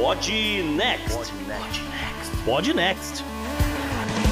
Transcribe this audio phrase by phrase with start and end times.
[0.00, 0.32] Pod
[0.76, 1.30] Next.
[2.46, 3.22] Pod Next.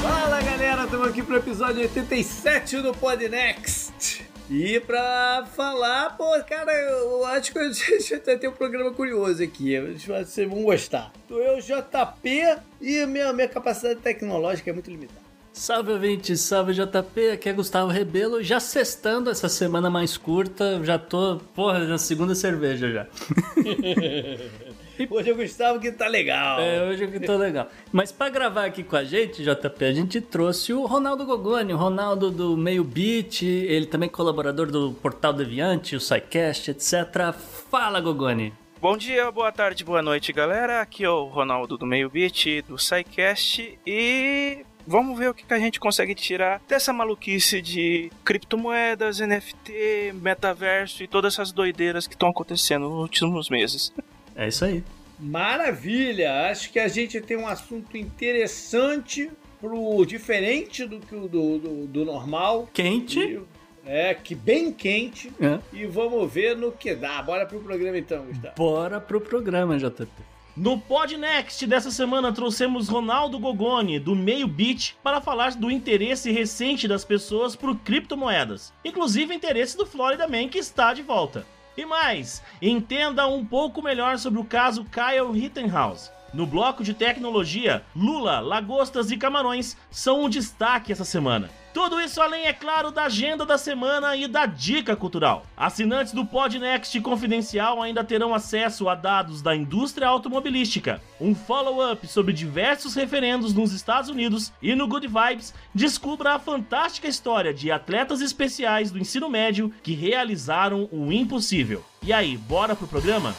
[0.01, 4.25] Fala galera, estamos aqui para o episódio 87 do Pod Next.
[4.49, 9.43] E pra falar, pô, cara, eu acho que a gente vai ter um programa curioso
[9.43, 9.79] aqui.
[9.79, 11.11] Vocês vão gostar.
[11.27, 15.21] Tô eu, JP, e minha, minha capacidade tecnológica é muito limitada.
[15.53, 20.97] Salve ouvinte, salve JP, aqui é Gustavo Rebelo, já sextando essa semana mais curta, já
[20.97, 23.07] tô, porra, na segunda cerveja já.
[25.09, 26.59] Hoje é o Gustavo que tá legal.
[26.59, 27.69] É, hoje é que tô legal.
[27.91, 31.77] Mas para gravar aqui com a gente, JP, a gente trouxe o Ronaldo Gogoni, o
[31.77, 37.33] Ronaldo do Meio Beat, ele também colaborador do Portal Deviante, o SciCast, etc.
[37.69, 38.51] Fala, Gogoni.
[38.81, 40.81] Bom dia, boa tarde, boa noite, galera.
[40.81, 45.59] Aqui é o Ronaldo do Meio Beat, do SciCast, e vamos ver o que a
[45.59, 52.29] gente consegue tirar dessa maluquice de criptomoedas, NFT, metaverso e todas essas doideiras que estão
[52.29, 53.93] acontecendo nos últimos meses.
[54.39, 54.81] É isso aí.
[55.19, 56.49] Maravilha!
[56.49, 61.87] Acho que a gente tem um assunto interessante pro diferente do que o do, do,
[61.87, 62.69] do normal.
[62.73, 63.19] Quente.
[63.19, 63.41] E,
[63.85, 65.29] é, que bem quente.
[65.41, 65.59] É.
[65.73, 67.21] E vamos ver no que dá.
[67.21, 68.55] Bora pro programa então, Gustavo.
[68.55, 70.07] Bora pro programa, JP.
[70.55, 76.87] No Podnext dessa semana trouxemos Ronaldo Gogoni, do Meio Beat, para falar do interesse recente
[76.87, 78.71] das pessoas por criptomoedas.
[78.85, 81.45] Inclusive interesse do Florida Man que está de volta.
[81.79, 86.11] E mais, entenda um pouco melhor sobre o caso Kyle Rittenhouse.
[86.33, 91.49] No bloco de tecnologia, Lula, lagostas e camarões são um destaque essa semana.
[91.73, 95.45] Tudo isso além, é claro, da agenda da semana e da dica cultural.
[95.55, 102.33] Assinantes do Podnext Confidencial ainda terão acesso a dados da indústria automobilística, um follow-up sobre
[102.33, 108.21] diversos referendos nos Estados Unidos e no Good Vibes, descubra a fantástica história de atletas
[108.21, 111.85] especiais do ensino médio que realizaram o impossível.
[112.01, 113.35] E aí, bora pro programa?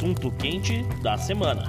[0.00, 1.62] Assunto quente da semana.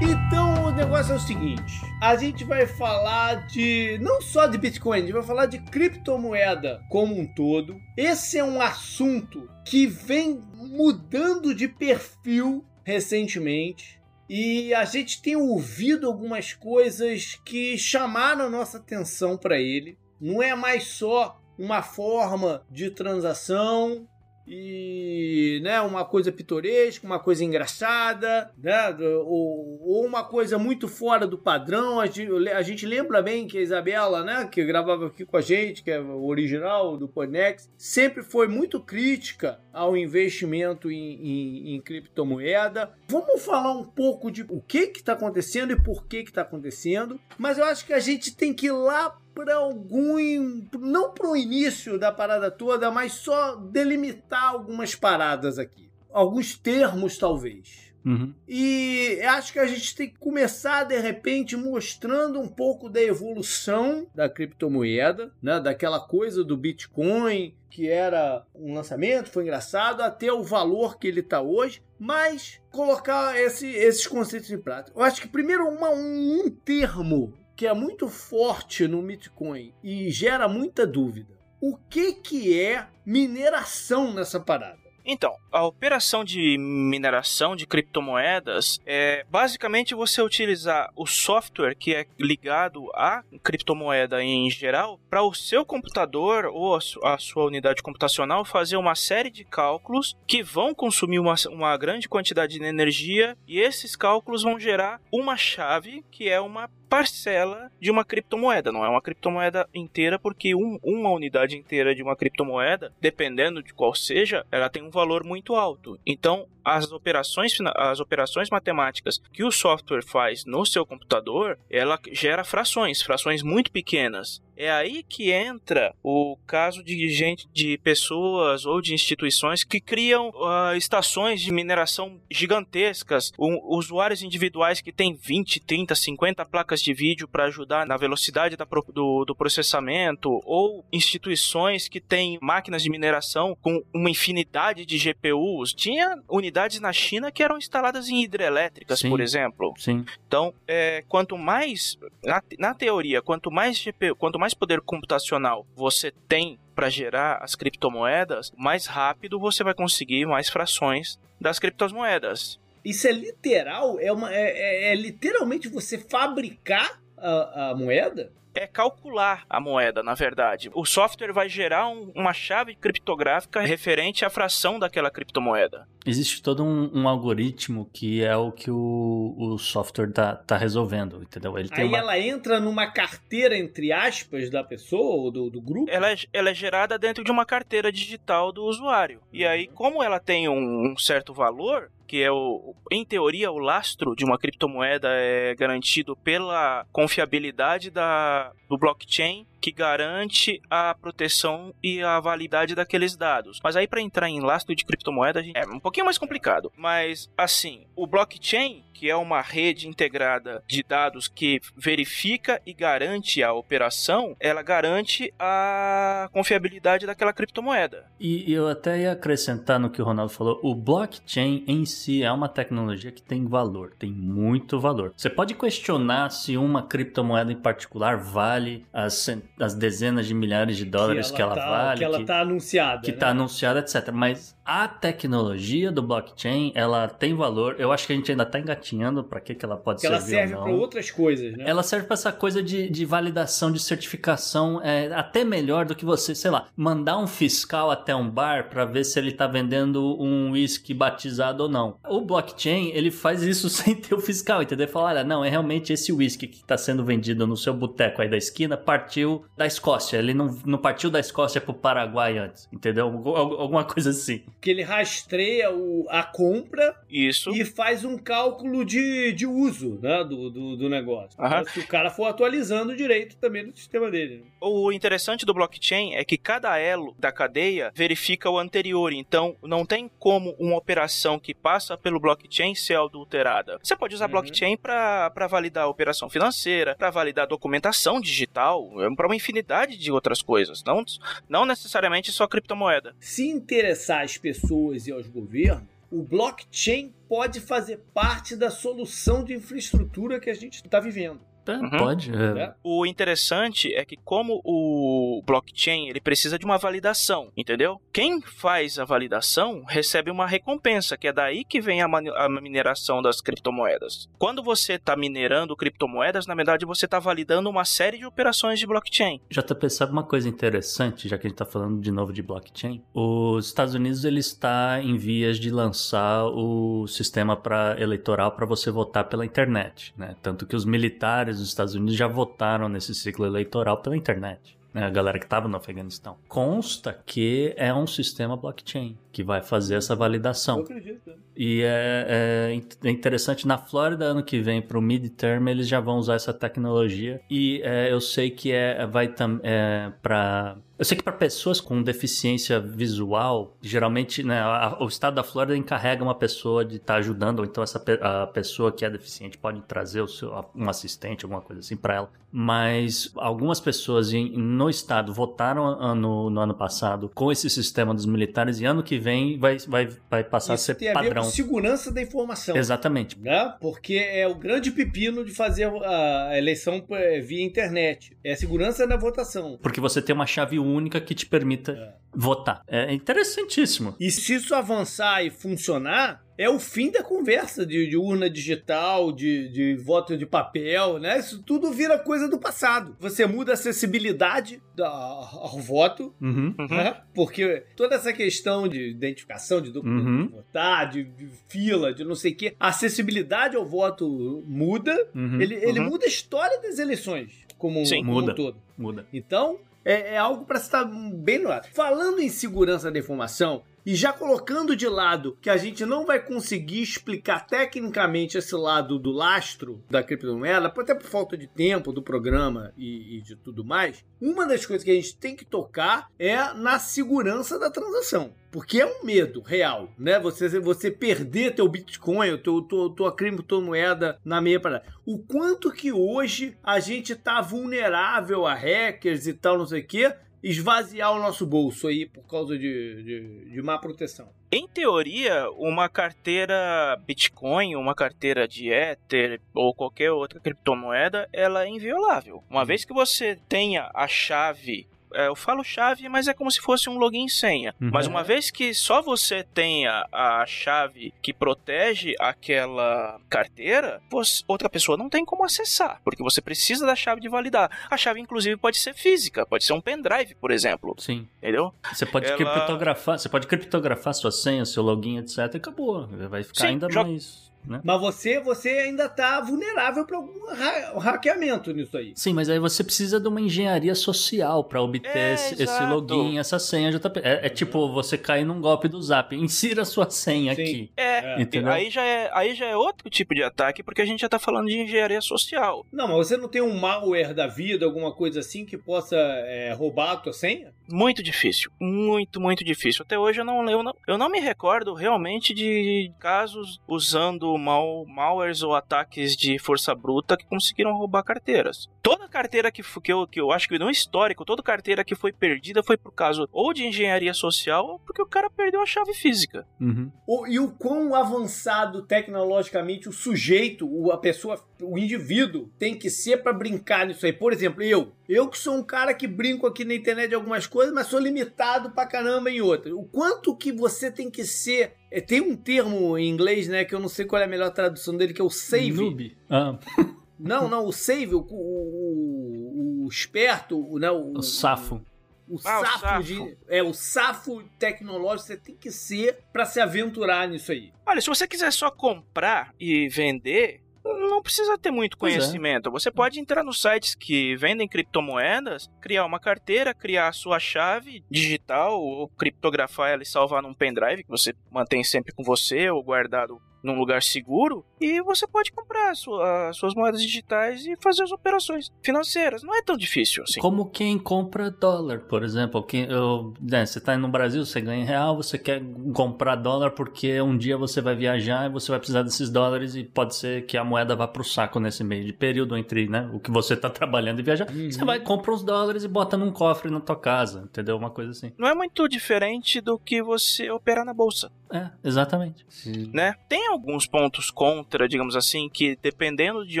[0.02, 4.98] Então o negócio é o seguinte: a gente vai falar de não só de Bitcoin,
[4.98, 7.80] a gente vai falar de criptomoeda como um todo.
[7.96, 13.98] Esse é um assunto que vem mudando de perfil recentemente.
[14.28, 19.96] E a gente tem ouvido algumas coisas que chamaram nossa atenção para ele.
[20.20, 24.06] Não é mais só uma forma de transação,
[24.48, 31.26] e né, uma coisa pitoresca, uma coisa engraçada, né, ou, ou, uma coisa muito fora
[31.26, 32.00] do padrão.
[32.00, 35.42] A gente, a gente, lembra bem que a Isabela, né, que gravava aqui com a
[35.42, 41.74] gente, que é o original do Ponex, sempre foi muito crítica ao investimento em, em,
[41.74, 42.90] em criptomoeda.
[43.08, 47.58] Vamos falar um pouco de o que está acontecendo e por que está acontecendo, mas
[47.58, 50.66] eu acho que a gente tem que ir lá para algum.
[50.80, 55.88] Não para o início da parada toda, mas só delimitar algumas paradas aqui.
[56.12, 57.94] Alguns termos, talvez.
[58.04, 58.34] Uhum.
[58.48, 64.08] E acho que a gente tem que começar de repente mostrando um pouco da evolução
[64.12, 65.60] da criptomoeda, né?
[65.60, 71.20] daquela coisa do Bitcoin, que era um lançamento, foi engraçado, até o valor que ele
[71.20, 74.98] está hoje, mas colocar esse, esses conceitos em prática.
[74.98, 80.08] Eu acho que primeiro uma, um, um termo que é muito forte no Bitcoin e
[80.12, 81.36] gera muita dúvida.
[81.60, 84.78] O que, que é mineração nessa parada?
[85.04, 92.06] Então, a operação de mineração de criptomoedas é basicamente você utilizar o software que é
[92.16, 98.76] ligado à criptomoeda em geral para o seu computador ou a sua unidade computacional fazer
[98.76, 103.96] uma série de cálculos que vão consumir uma, uma grande quantidade de energia e esses
[103.96, 109.02] cálculos vão gerar uma chave que é uma parcela de uma criptomoeda, não é uma
[109.02, 114.68] criptomoeda inteira, porque um, uma unidade inteira de uma criptomoeda, dependendo de qual seja, ela
[114.68, 115.98] tem um valor muito alto.
[116.06, 122.44] Então, as operações, as operações matemáticas que o software faz no seu computador, ela gera
[122.44, 124.42] frações, frações muito pequenas.
[124.58, 130.30] É aí que entra o caso de gente, de pessoas ou de instituições que criam
[130.30, 136.92] uh, estações de mineração gigantescas, um, usuários individuais que têm 20, 30, 50 placas de
[136.92, 142.90] vídeo para ajudar na velocidade da, do, do processamento, ou instituições que têm máquinas de
[142.90, 145.72] mineração com uma infinidade de GPUs.
[145.72, 149.72] Tinha unidades na China que eram instaladas em hidrelétricas, sim, por exemplo.
[149.78, 150.04] Sim.
[150.26, 155.66] Então, é, quanto mais, na, na teoria, quanto mais GPU, quanto mais mais poder computacional
[155.76, 162.58] você tem para gerar as criptomoedas, mais rápido você vai conseguir mais frações das criptomoedas.
[162.82, 164.00] Isso é literal?
[164.00, 168.32] É, uma, é, é, é literalmente você fabricar a, a moeda?
[168.58, 170.70] É calcular a moeda, na verdade.
[170.74, 175.86] O software vai gerar um, uma chave criptográfica referente à fração daquela criptomoeda.
[176.04, 181.22] Existe todo um, um algoritmo que é o que o, o software tá, tá resolvendo,
[181.22, 181.58] entendeu?
[181.58, 181.98] Ele Aí uma...
[181.98, 185.90] ela entra numa carteira, entre aspas, da pessoa ou do, do grupo?
[185.90, 189.20] Ela é, ela é gerada dentro de uma carteira digital do usuário.
[189.32, 193.58] E aí, como ela tem um, um certo valor, que é o, em teoria, o
[193.58, 201.74] lastro de uma criptomoeda é garantido pela confiabilidade da, do blockchain que garante a proteção
[201.82, 203.60] e a validade daqueles dados.
[203.62, 206.72] Mas aí para entrar em lastro de criptomoeda é um pouquinho mais complicado.
[206.76, 213.42] Mas assim, o blockchain, que é uma rede integrada de dados que verifica e garante
[213.42, 218.06] a operação, ela garante a confiabilidade daquela criptomoeda.
[218.18, 222.32] E eu até ia acrescentar no que o Ronaldo falou, o blockchain em si é
[222.32, 225.12] uma tecnologia que tem valor, tem muito valor.
[225.16, 229.14] Você pode questionar se uma criptomoeda em particular vale as
[229.58, 231.98] das dezenas de milhares de dólares que ela, que ela tá, vale.
[231.98, 233.02] Que ela está anunciada.
[233.02, 233.32] Que está né?
[233.32, 234.10] anunciada, etc.
[234.12, 237.76] Mas a tecnologia do blockchain, ela tem valor.
[237.78, 240.34] Eu acho que a gente ainda está engatinhando para que, que ela pode que servir.
[240.34, 241.64] Ela serve para outras coisas, né?
[241.66, 246.04] Ela serve para essa coisa de, de validação, de certificação, é, até melhor do que
[246.04, 250.20] você, sei lá, mandar um fiscal até um bar para ver se ele está vendendo
[250.20, 251.96] um whisky batizado ou não.
[252.06, 254.86] O blockchain, ele faz isso sem ter o fiscal, entendeu?
[254.86, 258.28] Fala, olha, não, é realmente esse whisky que está sendo vendido no seu boteco aí
[258.28, 260.18] da esquina, partiu da Escócia.
[260.18, 263.06] Ele não, não partiu da Escócia pro Paraguai antes, entendeu?
[263.06, 267.50] Alguma coisa assim que ele rastreia o, a compra Isso.
[267.50, 271.38] e faz um cálculo de, de uso né, do, do, do negócio.
[271.38, 274.38] Então, se o cara for atualizando direito também no sistema dele.
[274.38, 274.50] Né?
[274.60, 279.86] O interessante do blockchain é que cada elo da cadeia verifica o anterior, então não
[279.86, 283.78] tem como uma operação que passa pelo blockchain ser adulterada.
[283.82, 284.32] Você pode usar uhum.
[284.32, 289.96] blockchain para validar a operação financeira, para validar a documentação digital, é para uma infinidade
[289.96, 291.04] de outras coisas, não,
[291.48, 293.14] não necessariamente só criptomoeda.
[293.20, 300.40] Se interessar pessoas e aos governos, o blockchain pode fazer parte da solução de infraestrutura
[300.40, 301.40] que a gente está vivendo.
[301.74, 301.90] Uhum.
[301.90, 302.32] Pode.
[302.32, 302.62] É.
[302.62, 302.74] é.
[302.82, 308.00] O interessante é que como o blockchain ele precisa de uma validação, entendeu?
[308.12, 313.20] Quem faz a validação recebe uma recompensa, que é daí que vem a, a mineração
[313.22, 314.28] das criptomoedas.
[314.38, 318.86] Quando você está minerando criptomoedas, na verdade você está validando uma série de operações de
[318.86, 319.40] blockchain.
[319.50, 323.02] JP, sabe uma coisa interessante, já que a gente está falando de novo de blockchain?
[323.14, 328.90] Os Estados Unidos ele está em vias de lançar o sistema para eleitoral para você
[328.90, 330.36] votar pela internet, né?
[330.42, 334.76] Tanto que os militares dos Estados Unidos já votaram nesse ciclo eleitoral pela internet.
[334.92, 336.36] Né, a galera que estava no Afeganistão.
[336.48, 340.78] Consta que é um sistema blockchain que vai fazer essa validação.
[340.78, 341.32] Eu acredito.
[341.56, 342.26] E é,
[342.72, 346.34] é, é interessante, na Flórida, ano que vem, para o midterm, eles já vão usar
[346.34, 347.40] essa tecnologia.
[347.50, 349.32] E é, eu sei que é, vai
[349.62, 355.34] é, para eu sei que para pessoas com deficiência visual, geralmente, né, a, o estado
[355.34, 359.04] da Flórida encarrega uma pessoa de estar tá ajudando, ou então essa a pessoa que
[359.04, 362.30] é deficiente pode trazer o seu, um assistente, alguma coisa assim para ela.
[362.50, 368.26] Mas algumas pessoas em, no estado votaram ano, no ano passado com esse sistema dos
[368.26, 371.30] militares e ano que vem vai, vai, vai passar Isso a ser tem padrão.
[371.30, 372.76] A ver com segurança da informação.
[372.76, 373.38] Exatamente.
[373.38, 373.74] Né?
[373.80, 378.36] Porque é o grande pepino de fazer a eleição é, via internet.
[378.42, 379.78] É a segurança da votação.
[379.82, 382.14] Porque você tem uma chave única que te permita é.
[382.34, 382.82] votar.
[382.86, 384.14] É interessantíssimo.
[384.18, 389.30] E se isso avançar e funcionar, é o fim da conversa de, de urna digital,
[389.30, 391.38] de, de, voto de papel, né?
[391.38, 393.16] Isso tudo vira coisa do passado.
[393.20, 397.10] Você muda a acessibilidade da, ao voto, uhum, né?
[397.10, 397.16] Uhum.
[397.32, 400.46] Porque toda essa questão de identificação de documento uhum.
[400.46, 405.16] de votar, de, de, fila, de não sei o quê, a acessibilidade ao voto muda.
[405.32, 405.60] Uhum.
[405.60, 406.10] Ele, ele uhum.
[406.10, 408.76] muda a história das eleições como, Sim, como muda, um todo.
[408.96, 409.26] Muda.
[409.32, 411.88] Então, é, é, algo para estar bem no lado.
[411.92, 416.42] Falando em segurança da informação, e já colocando de lado que a gente não vai
[416.42, 422.22] conseguir explicar tecnicamente esse lado do lastro da criptomoeda, até por falta de tempo do
[422.22, 426.30] programa e, e de tudo mais, uma das coisas que a gente tem que tocar
[426.38, 428.54] é na segurança da transação.
[428.70, 430.38] Porque é um medo real, né?
[430.40, 435.04] Você, você perder teu Bitcoin, teu, tua, tua criptomoeda na meia parada.
[435.26, 440.06] O quanto que hoje a gente tá vulnerável a hackers e tal, não sei o
[440.06, 444.48] quê, esvaziar o nosso bolso aí por causa de, de, de, má proteção?
[444.70, 451.88] Em teoria, uma carteira Bitcoin, uma carteira de Ether ou qualquer outra criptomoeda, ela é
[451.88, 452.62] inviolável.
[452.68, 457.08] Uma vez que você tenha a chave eu falo chave, mas é como se fosse
[457.08, 457.94] um login e senha.
[458.00, 458.10] Uhum.
[458.12, 464.88] Mas uma vez que só você tenha a chave que protege aquela carteira, você- outra
[464.88, 467.90] pessoa não tem como acessar, porque você precisa da chave de validar.
[468.10, 471.46] A chave, inclusive, pode ser física, pode ser um pendrive, por exemplo, Sim.
[471.58, 471.92] entendeu?
[472.12, 475.58] Você pode Ela- criptografar, você pode criptografar sua senha, seu login, etc.
[475.74, 476.26] E acabou.
[476.48, 477.67] Vai ficar Sim, ainda jo- mais.
[477.86, 478.00] Né?
[478.04, 482.32] Mas você, você ainda tá vulnerável para algum ha- hackeamento nisso aí.
[482.36, 486.58] Sim, mas aí você precisa de uma engenharia social para obter É, esse, esse login,
[486.58, 487.40] essa senha JP.
[487.42, 489.54] É, é tipo você cair num golpe do zap.
[489.56, 490.82] Insira sua senha Sim.
[490.82, 491.10] aqui.
[491.16, 491.62] É, É.
[491.62, 491.92] Entendeu?
[491.92, 494.58] aí já é, aí já é outro tipo de ataque, porque a gente já tá
[494.58, 496.04] falando de engenharia social.
[496.12, 499.92] Não, mas você não tem um malware da vida, alguma coisa assim que possa é,
[499.92, 500.92] roubar a tua senha?
[501.10, 501.90] Muito difícil.
[501.98, 503.22] Muito, muito difícil.
[503.24, 508.24] Até hoje eu não, eu não, eu não me recordo realmente de casos usando mal,
[508.26, 512.08] malwares ou ataques de força bruta que conseguiram roubar carteiras.
[512.22, 515.52] Toda carteira que, que, eu, que eu acho que no histórico, toda carteira que foi
[515.52, 519.34] perdida foi por causa ou de engenharia social ou porque o cara perdeu a chave
[519.34, 519.86] física.
[520.00, 520.30] Uhum.
[520.46, 526.30] O- e o quão avançado tecnologicamente o sujeito, o- a pessoa, o indivíduo tem que
[526.30, 527.52] ser para brincar nisso aí.
[527.52, 528.32] Por exemplo, eu.
[528.48, 531.38] Eu que sou um cara que brinco aqui na internet de algumas coisas, mas sou
[531.38, 533.12] limitado pra caramba em outras.
[533.12, 535.12] O quanto que você tem que ser.
[535.30, 537.90] é, tem um termo em inglês, né, que eu não sei qual é a melhor
[537.90, 539.10] tradução dele, que é o save.
[539.12, 539.56] Noob.
[539.68, 539.98] Ah,
[540.58, 545.24] Não, não, o save, o, o, o esperto, o, né, o, o safo.
[545.68, 546.42] o Ah, o safo, safo.
[546.42, 546.76] de.
[546.88, 551.12] É, o safo tecnológico você tem que ser pra se aventurar nisso aí.
[551.24, 554.00] Olha, se você quiser só comprar e vender,
[554.36, 555.40] não precisa ter muito é.
[555.40, 556.10] conhecimento.
[556.10, 561.44] Você pode entrar nos sites que vendem criptomoedas, criar uma carteira, criar a sua chave
[561.50, 566.22] digital, ou criptografar ela e salvar num pendrive que você mantém sempre com você ou
[566.22, 571.42] guardado num lugar seguro, e você pode comprar sua- as suas moedas digitais e fazer
[571.44, 572.82] as operações financeiras.
[572.82, 573.80] Não é tão difícil assim.
[573.80, 576.02] Como quem compra dólar, por exemplo.
[576.02, 579.02] Quem, eu, né, você está no Brasil, você ganha em real, você quer
[579.34, 583.22] comprar dólar porque um dia você vai viajar e você vai precisar desses dólares e
[583.24, 586.58] pode ser que a moeda vá pro saco nesse meio de período entre né, o
[586.58, 587.88] que você está trabalhando e viajar.
[587.90, 588.10] Uhum.
[588.10, 591.16] Você vai, compra os dólares e bota num cofre na tua casa, entendeu?
[591.16, 591.72] Uma coisa assim.
[591.78, 594.70] Não é muito diferente do que você operar na bolsa.
[594.90, 595.84] É, exatamente.
[596.32, 596.54] né?
[596.68, 600.00] Tem alguns pontos contra, digamos assim, que dependendo de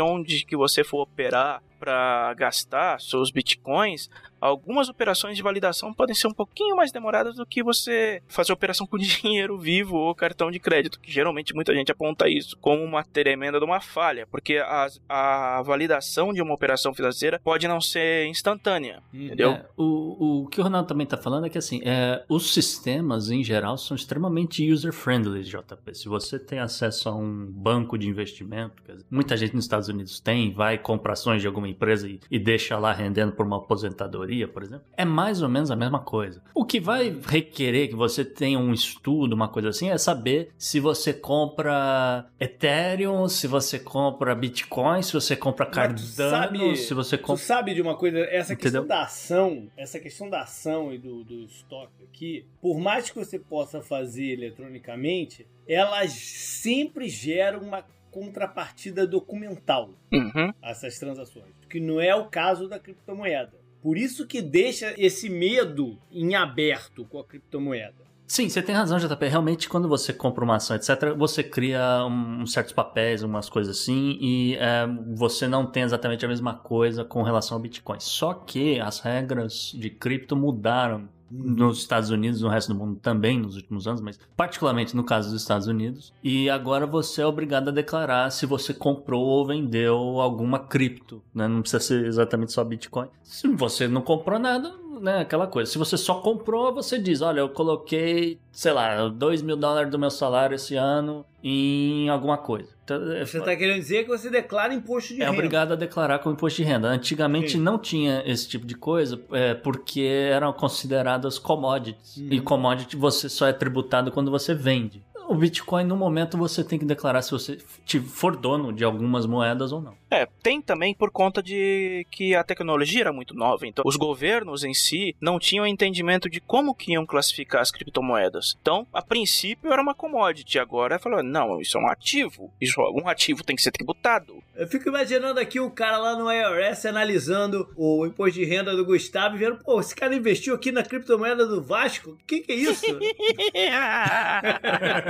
[0.00, 6.28] onde que você for operar para gastar seus bitcoins, algumas operações de validação podem ser
[6.28, 10.58] um pouquinho mais demoradas do que você fazer operação com dinheiro vivo ou cartão de
[10.58, 15.00] crédito, que geralmente muita gente aponta isso como uma tremenda de uma falha, porque as-
[15.08, 19.52] a validação de uma operação financeira pode não ser instantânea, entendeu?
[19.52, 23.30] É, o, o que o Ronaldo também está falando é que assim, é, os sistemas
[23.30, 25.94] em geral são extremamente user-friendly, JP.
[25.94, 29.88] Se você tem acesso a um banco de investimento, quer dizer, muita gente nos Estados
[29.88, 33.56] Unidos tem, vai compra ações de alguma empresa e, e deixa lá rendendo por uma
[33.58, 36.42] aposentadoria, por exemplo, é mais ou menos a mesma coisa.
[36.54, 40.78] O que vai requerer que você tenha um estudo, uma coisa assim, é saber se
[40.80, 47.16] você compra Ethereum, se você compra Bitcoin, se você compra Cardano, tu sabe- se você
[47.16, 47.42] Tu compra.
[47.42, 48.82] sabe de uma coisa, essa Entendeu?
[48.82, 53.16] questão da ação, essa questão da ação e do, do estoque aqui, por mais que
[53.18, 60.52] você possa fazer eletronicamente, elas sempre geram uma contrapartida documental Uhum.
[60.62, 63.52] a essas transações, que não é o caso da criptomoeda.
[63.82, 68.08] Por isso que deixa esse medo em aberto com a criptomoeda.
[68.28, 69.26] Sim, você tem razão, JP.
[69.26, 74.18] Realmente, quando você compra uma ação, etc., você cria um, certos papéis, umas coisas assim,
[74.20, 77.98] e é, você não tem exatamente a mesma coisa com relação ao Bitcoin.
[78.00, 83.38] Só que as regras de cripto mudaram nos Estados Unidos, no resto do mundo também
[83.38, 86.12] nos últimos anos, mas particularmente no caso dos Estados Unidos.
[86.22, 91.46] E agora você é obrigado a declarar se você comprou ou vendeu alguma cripto, né?
[91.48, 93.08] Não precisa ser exatamente só Bitcoin.
[93.22, 95.20] Se você não comprou nada, né?
[95.20, 95.70] Aquela coisa.
[95.70, 99.98] Se você só comprou, você diz, olha, eu coloquei, sei lá, 2 mil dólares do
[99.98, 102.68] meu salário esse ano em alguma coisa.
[102.84, 105.36] Então, é- Você está querendo dizer que você declara imposto de é renda.
[105.36, 106.88] obrigado a declarar como imposto de renda.
[106.88, 107.58] Antigamente Sim.
[107.60, 112.16] não tinha esse tipo de coisa, é, porque eram consideradas commodities.
[112.16, 112.28] Uhum.
[112.30, 115.02] E commodity você só é tributado quando você vende.
[115.28, 119.26] O Bitcoin, no momento, você tem que declarar se você te- for dono de algumas
[119.26, 119.92] moedas ou não.
[120.10, 124.64] É, tem também por conta de que a tecnologia era muito nova, então os governos
[124.64, 128.56] em si não tinham entendimento de como que iam classificar as criptomoedas.
[128.62, 133.06] Então, a princípio era uma commodity, agora falou, não, isso é um ativo, isso um
[133.06, 134.42] ativo tem que ser tributado.
[134.56, 138.86] Eu fico imaginando aqui o cara lá no IRS analisando o imposto de renda do
[138.86, 142.12] Gustavo e vendo, pô, esse cara investiu aqui na criptomoeda do Vasco?
[142.12, 142.86] O que, que é isso?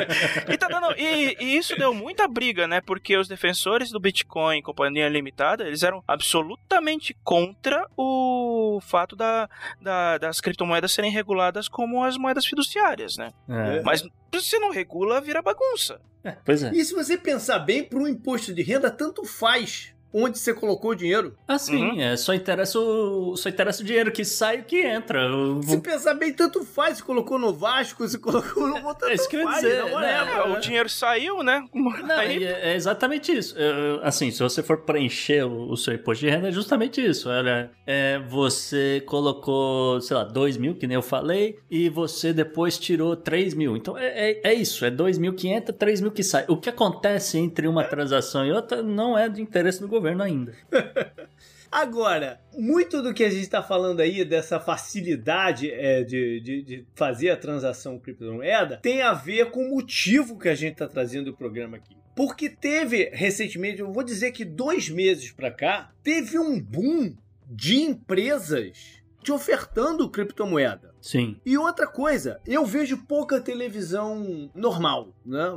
[0.49, 2.81] e, tá dando, e, e, isso deu muita briga, né?
[2.81, 9.49] Porque os defensores do Bitcoin, Companhia Limitada, eles eram absolutamente contra o fato da,
[9.81, 13.31] da, das criptomoedas serem reguladas como as moedas fiduciárias, né?
[13.49, 13.83] É.
[13.83, 16.01] Mas se você não regula, vira bagunça.
[16.25, 16.71] É, pois é.
[16.73, 20.93] E se você pensar bem, para um imposto de renda, tanto faz onde você colocou
[20.93, 21.37] o dinheiro.
[21.47, 21.77] Ah, sim.
[21.77, 22.01] Uhum.
[22.01, 25.29] É, só, interessa o, só interessa o dinheiro que sai e que entra.
[25.63, 26.99] Se pensar bem, tanto faz.
[26.99, 29.85] Se colocou no Vasco, se colocou no tanto é isso que eu ia dizer.
[29.85, 30.29] Não, né?
[30.33, 31.65] é, o dinheiro saiu, né?
[31.75, 32.45] Não, Aí...
[32.45, 33.55] é, exatamente isso.
[34.03, 37.29] assim, se você for preencher o, o, seu imposto de renda, é justamente isso.
[37.29, 42.79] Olha, é, você colocou, sei lá, 2 mil, que nem eu falei, e você depois
[42.79, 43.77] tirou 3 mil.
[43.77, 44.85] Então é, é, é isso.
[44.85, 46.45] É 2 mil que entra, 3 mil que sai.
[46.49, 50.23] O que acontece entre uma transação e outra não é de interesse do governo governo
[50.23, 50.55] ainda.
[51.71, 56.87] Agora, muito do que a gente está falando aí, dessa facilidade é, de, de, de,
[56.95, 61.29] fazer a transação criptomoeda, tem a ver com o motivo que a gente está trazendo
[61.29, 61.95] o programa aqui.
[62.17, 67.15] Porque teve recentemente, eu vou dizer que dois meses para cá, teve um boom
[67.47, 70.88] de empresas te ofertando criptomoeda.
[71.01, 71.37] Sim.
[71.45, 75.57] E outra coisa, eu vejo pouca televisão normal, né?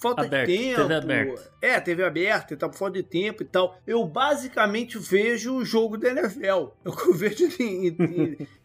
[0.00, 0.82] Falta aberto, de tempo.
[0.82, 1.52] TV aberta.
[1.60, 3.78] É, TV aberta e tal, falta de tempo e tal.
[3.86, 6.68] Eu basicamente vejo o jogo da NFL.
[6.84, 7.44] Eu vejo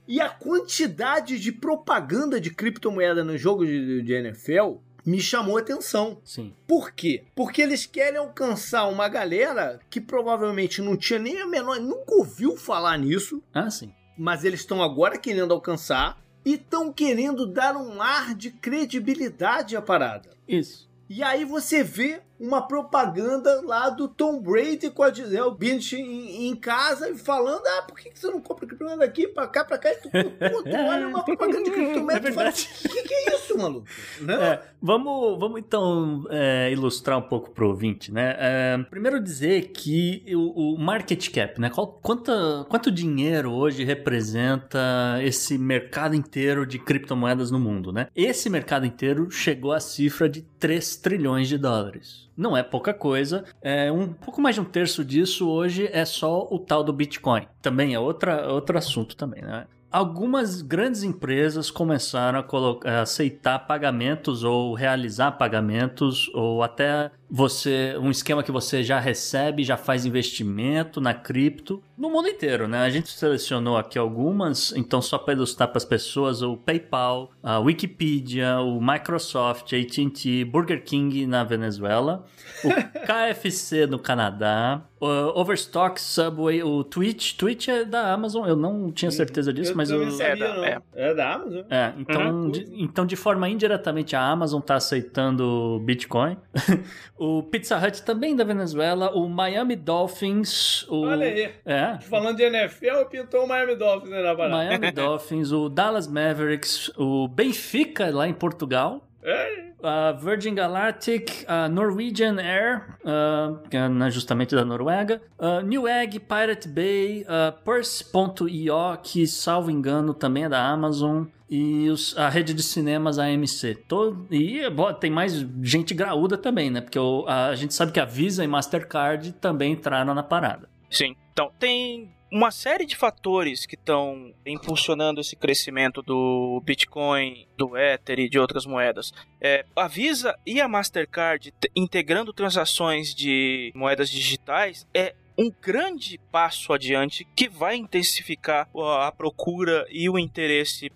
[0.08, 5.62] e a quantidade de propaganda de criptomoeda no jogo de, de NFL me chamou a
[5.62, 6.20] atenção.
[6.24, 6.54] Sim.
[6.68, 7.24] Por quê?
[7.36, 12.58] Porque eles querem alcançar uma galera que provavelmente não tinha nem a menor, nunca ouviu
[12.58, 13.42] falar nisso.
[13.54, 18.52] Ah, sim mas eles estão agora querendo alcançar e estão querendo dar um ar de
[18.52, 20.32] credibilidade à parada.
[20.46, 20.90] Isso.
[21.10, 26.48] E aí você vê uma propaganda lá do Tom Brady com a Gisele Bündchen em,
[26.48, 29.92] em, casa falando: ah, por que, você não compra criptomoeda aqui, pra cá, pra cá?
[29.92, 33.14] E tu, tu, tu olha uma propaganda de criptomoeda é e fala: o que, que,
[33.14, 33.86] é isso, maluco?
[34.22, 34.34] Né?
[34.34, 38.36] É, vamos, vamos então é, ilustrar um pouco pro ouvinte, né?
[38.40, 41.70] É, primeiro dizer que o, o, market cap, né?
[41.70, 48.08] Qual, quanta, quanto dinheiro hoje representa esse mercado inteiro de criptomoedas no mundo, né?
[48.16, 53.44] Esse mercado inteiro chegou à cifra de 3 trilhões de dólares não é pouca coisa.
[53.62, 57.46] É um pouco mais de um terço disso hoje é só o tal do Bitcoin.
[57.62, 59.68] Também é outra, outro assunto também, né?
[59.92, 67.96] Algumas grandes empresas começaram a, colocar, a aceitar pagamentos ou realizar pagamentos ou até você
[68.00, 72.80] um esquema que você já recebe, já faz investimento na cripto no mundo inteiro, né?
[72.80, 77.60] A gente selecionou aqui algumas, então só para ilustrar para as pessoas, o PayPal, a
[77.60, 82.26] Wikipedia, o Microsoft, AT&T, Burger King na Venezuela,
[82.64, 82.70] o
[83.06, 85.08] KFC no Canadá, o
[85.40, 89.92] Overstock, Subway, o Twitch, Twitch é da Amazon, eu não tinha certeza disso, eu mas
[89.92, 90.82] o sabia, é, da, é.
[90.94, 91.64] é da Amazon.
[91.70, 92.52] É, então, uhum.
[92.52, 96.38] de, então de forma indiretamente a Amazon está aceitando Bitcoin.
[97.20, 100.88] O Pizza Hut também da Venezuela, o Miami Dolphins.
[100.88, 101.02] O...
[101.02, 101.52] Olha aí.
[101.66, 102.00] É.
[102.00, 104.56] Falando de NFL, pintou o Miami Dolphins né, na barata.
[104.56, 109.09] Miami Dolphins, o Dallas Mavericks, o Benfica lá em Portugal.
[109.24, 109.70] É.
[109.82, 116.68] A Virgin Galactic, a Norwegian Air, uh, que é justamente da Noruega, uh, Newegg, Pirate
[116.68, 122.62] Bay, uh, Purse.io, que salvo engano também é da Amazon, e os, a rede de
[122.62, 123.76] cinemas AMC.
[123.88, 126.82] Todo, e bom, tem mais gente graúda também, né?
[126.82, 130.70] Porque o, a, a gente sabe que a Visa e Mastercard também entraram na parada.
[130.90, 131.16] Sim.
[131.32, 138.20] Então, tem uma série de fatores que estão impulsionando esse crescimento do Bitcoin, do Ether
[138.20, 139.12] e de outras moedas.
[139.42, 146.74] É, a Visa e a Mastercard integrando transações de moedas digitais é um grande passo
[146.74, 148.70] adiante que vai intensificar
[149.02, 150.92] a procura e o interesse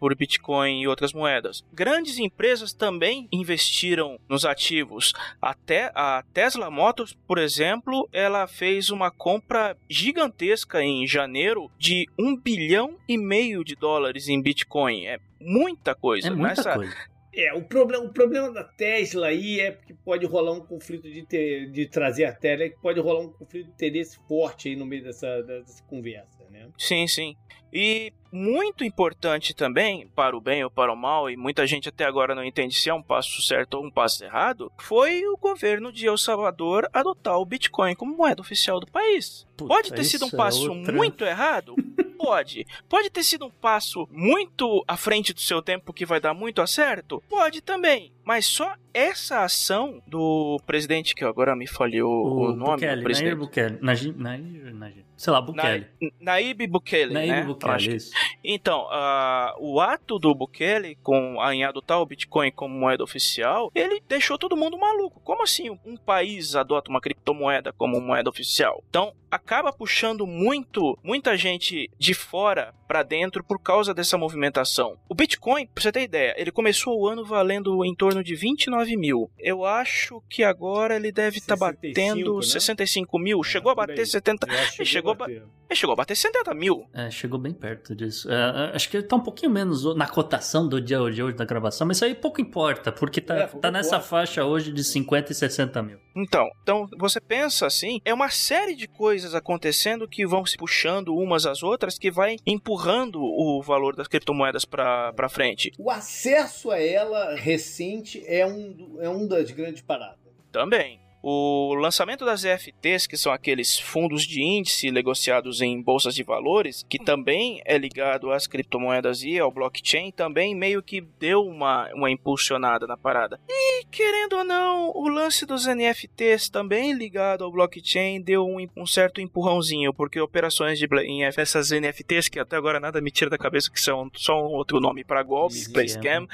[0.00, 1.62] por Bitcoin e outras moedas.
[1.70, 5.12] Grandes empresas também investiram nos ativos.
[5.42, 12.34] Até a Tesla Motors, por exemplo, ela fez uma compra gigantesca em janeiro de um
[12.34, 15.04] bilhão e meio de dólares em Bitcoin.
[15.04, 16.28] É muita coisa.
[16.28, 16.96] É muita Nessa, coisa.
[17.34, 21.24] É, o problema, o problema da Tesla aí é que pode rolar um conflito de,
[21.24, 24.76] ter, de trazer a Tesla, é que pode rolar um conflito de interesse forte aí
[24.76, 26.68] no meio dessa, dessa conversa, né?
[26.76, 27.34] Sim, sim.
[27.72, 32.04] E muito importante também, para o bem ou para o mal, e muita gente até
[32.04, 35.90] agora não entende se é um passo certo ou um passo errado, foi o governo
[35.90, 39.46] de El Salvador adotar o Bitcoin como moeda oficial do país.
[39.56, 40.92] Puta, Pode ter sido um é passo é outra...
[40.92, 41.74] muito errado?
[42.22, 42.64] Pode.
[42.88, 46.62] Pode ter sido um passo muito à frente do seu tempo que vai dar muito
[46.62, 47.20] a certo?
[47.28, 48.12] Pode também.
[48.24, 53.02] Mas só essa ação do presidente, que agora me falhou o, o nome Bukele, do
[53.02, 53.28] presidente.
[53.28, 53.78] Nair Bukele.
[53.80, 55.04] Nair, Nair, Nair.
[55.16, 55.86] Sei lá, Bukele.
[56.00, 57.44] Na, Naib Bukele, Nair né?
[57.44, 58.12] Bukele, isso.
[58.42, 64.02] Então, uh, o ato do Bukele com em adotar o Bitcoin como moeda oficial, ele
[64.08, 65.20] deixou todo mundo maluco.
[65.20, 68.82] Como assim um país adota uma criptomoeda como moeda oficial?
[68.88, 74.98] Então, acaba puxando muito, muita gente de fora para dentro por causa dessa movimentação.
[75.08, 78.81] O Bitcoin, pra você ter ideia, ele começou o ano valendo em torno de 29
[78.96, 79.30] mil.
[79.38, 82.42] Eu acho que agora ele deve estar tá batendo né?
[82.42, 83.40] 65 mil.
[83.40, 84.46] É, chegou a bater 70.
[84.78, 85.36] Ele chegou, a bater.
[85.36, 86.86] ele chegou a bater 70 mil.
[86.92, 88.30] É, chegou bem perto disso.
[88.30, 91.44] É, acho que ele tá um pouquinho menos na cotação do dia de hoje da
[91.44, 94.08] gravação, mas isso aí pouco importa, porque tá, é, tá nessa importa.
[94.08, 95.98] faixa hoje de 50 e 60 mil.
[96.14, 101.14] Então, então, você pensa assim, é uma série de coisas acontecendo que vão se puxando
[101.14, 105.72] umas às outras, que vai empurrando o valor das criptomoedas para frente.
[105.78, 110.18] O acesso a ela recente é um, é um das grandes paradas.
[110.50, 111.01] Também.
[111.22, 116.84] O lançamento das EFTs, que são aqueles fundos de índice negociados em bolsas de valores,
[116.88, 122.10] que também é ligado às criptomoedas e ao blockchain, também meio que deu uma, uma
[122.10, 123.38] impulsionada na parada.
[123.48, 128.86] E, querendo ou não, o lance dos NFTs também ligado ao blockchain deu um, um
[128.86, 133.38] certo empurrãozinho, porque operações de em essas NFTs, que até agora nada me tira da
[133.38, 136.26] cabeça que são só um outro nome para golpe, play scam,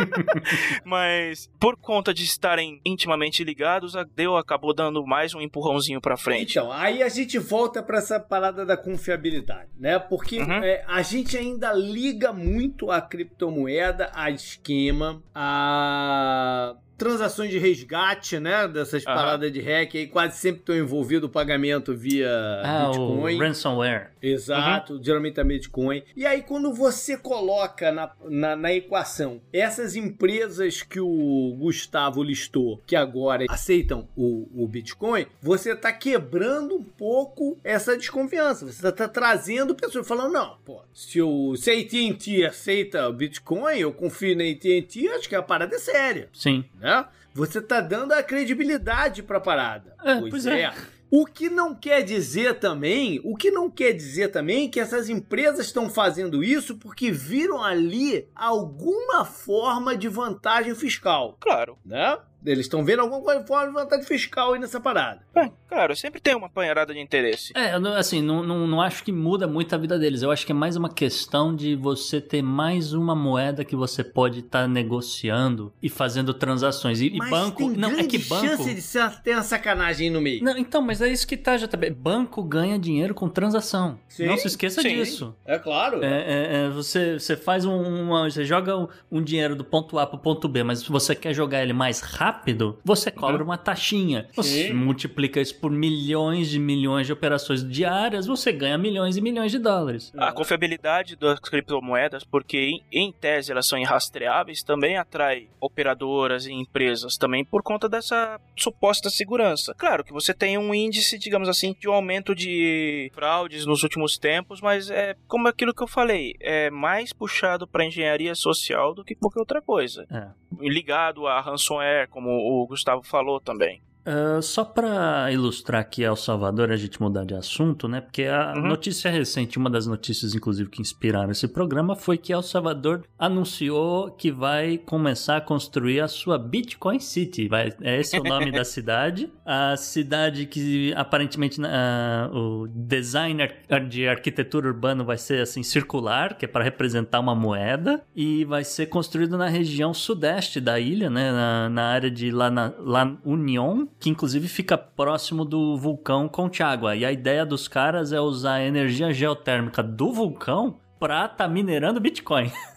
[0.84, 6.16] mas por conta de estarem intimamente ligados, a deu, acabou dando mais um empurrãozinho para
[6.16, 6.58] frente.
[6.58, 9.98] Então, aí a gente volta para essa parada da confiabilidade, né?
[9.98, 10.62] Porque uhum.
[10.62, 18.66] é, a gente ainda liga muito a criptomoeda, a esquema, a transações de resgate, né?
[18.66, 19.14] Dessas uhum.
[19.14, 22.30] paradas de hack aí, quase sempre estão envolvido o pagamento via
[22.64, 23.36] ah, Bitcoin.
[23.36, 24.10] O ransomware.
[24.22, 25.02] Exato, uhum.
[25.02, 26.02] geralmente é Bitcoin.
[26.16, 32.82] E aí, quando você coloca na, na, na, equação essas empresas que o Gustavo listou,
[32.86, 38.66] que agora aceitam o, o Bitcoin, você está quebrando um pouco essa desconfiança.
[38.66, 43.78] Você está trazendo pessoas falando, não, pô, se, o, se a AT&T aceita o Bitcoin,
[43.78, 46.28] eu confio na AT&T, acho que a parada é séria.
[46.32, 46.64] Sim.
[46.80, 46.85] Né?
[47.34, 49.94] Você está dando a credibilidade para a parada.
[50.02, 50.62] É, pois, pois é.
[50.62, 50.74] é.
[51.10, 55.66] O que não quer dizer também, o que não quer dizer também que essas empresas
[55.66, 61.36] estão fazendo isso porque viram ali alguma forma de vantagem fiscal.
[61.38, 61.78] Claro.
[61.84, 62.18] Né?
[62.46, 65.20] Eles estão vendo alguma forma de vantagem fiscal aí nessa parada.
[65.34, 67.52] É, claro, sempre tem uma panharada de interesse.
[67.56, 70.22] É, assim, não, não, não acho que muda muito a vida deles.
[70.22, 74.04] Eu acho que é mais uma questão de você ter mais uma moeda que você
[74.04, 77.00] pode estar tá negociando e fazendo transações.
[77.00, 77.56] E, mas e banco.
[77.56, 78.46] Tem não, é que banco.
[78.46, 80.44] chance de ser, ter uma sacanagem no meio.
[80.44, 81.90] Não, então, mas é isso que tá, JB.
[81.90, 83.98] Banco ganha dinheiro com transação.
[84.08, 84.88] Sim, não se esqueça sim.
[84.88, 85.34] disso.
[85.44, 86.02] É claro.
[86.02, 88.30] É, é, é, você, você faz um, uma.
[88.30, 91.34] Você joga um, um dinheiro do ponto A pro ponto B, mas se você quer
[91.34, 92.35] jogar ele mais rápido,
[92.84, 94.28] você cobra uma taxinha.
[94.34, 99.52] Você multiplica isso por milhões de milhões de operações diárias, você ganha milhões e milhões
[99.52, 100.12] de dólares.
[100.16, 106.52] A confiabilidade das criptomoedas, porque em, em tese elas são irrastreáveis, também atrai operadoras e
[106.52, 109.74] empresas também por conta dessa suposta segurança.
[109.76, 114.18] Claro que você tem um índice, digamos assim, de um aumento de fraudes nos últimos
[114.18, 119.04] tempos, mas é como aquilo que eu falei, é mais puxado para engenharia social do
[119.04, 120.06] que qualquer outra coisa.
[120.10, 120.28] É.
[120.60, 123.82] Ligado a ransomware, como o Gustavo falou também.
[124.06, 128.00] Uh, só para ilustrar aqui El Salvador, a gente mudar de assunto, né?
[128.00, 128.68] Porque a uhum.
[128.68, 134.12] notícia recente, uma das notícias, inclusive, que inspiraram esse programa foi que El Salvador anunciou
[134.12, 137.48] que vai começar a construir a sua Bitcoin City.
[137.48, 139.28] Vai, é esse o nome da cidade.
[139.44, 143.42] A cidade que aparentemente uh, o design
[143.88, 148.62] de arquitetura urbana vai ser assim circular, que é para representar uma moeda, e vai
[148.62, 151.32] ser construído na região sudeste da ilha, né?
[151.32, 156.96] Na, na área de La, La Union que inclusive fica próximo do vulcão Conchagua.
[156.96, 162.00] E a ideia dos caras é usar a energia geotérmica do vulcão pra tá minerando
[162.00, 162.50] Bitcoin.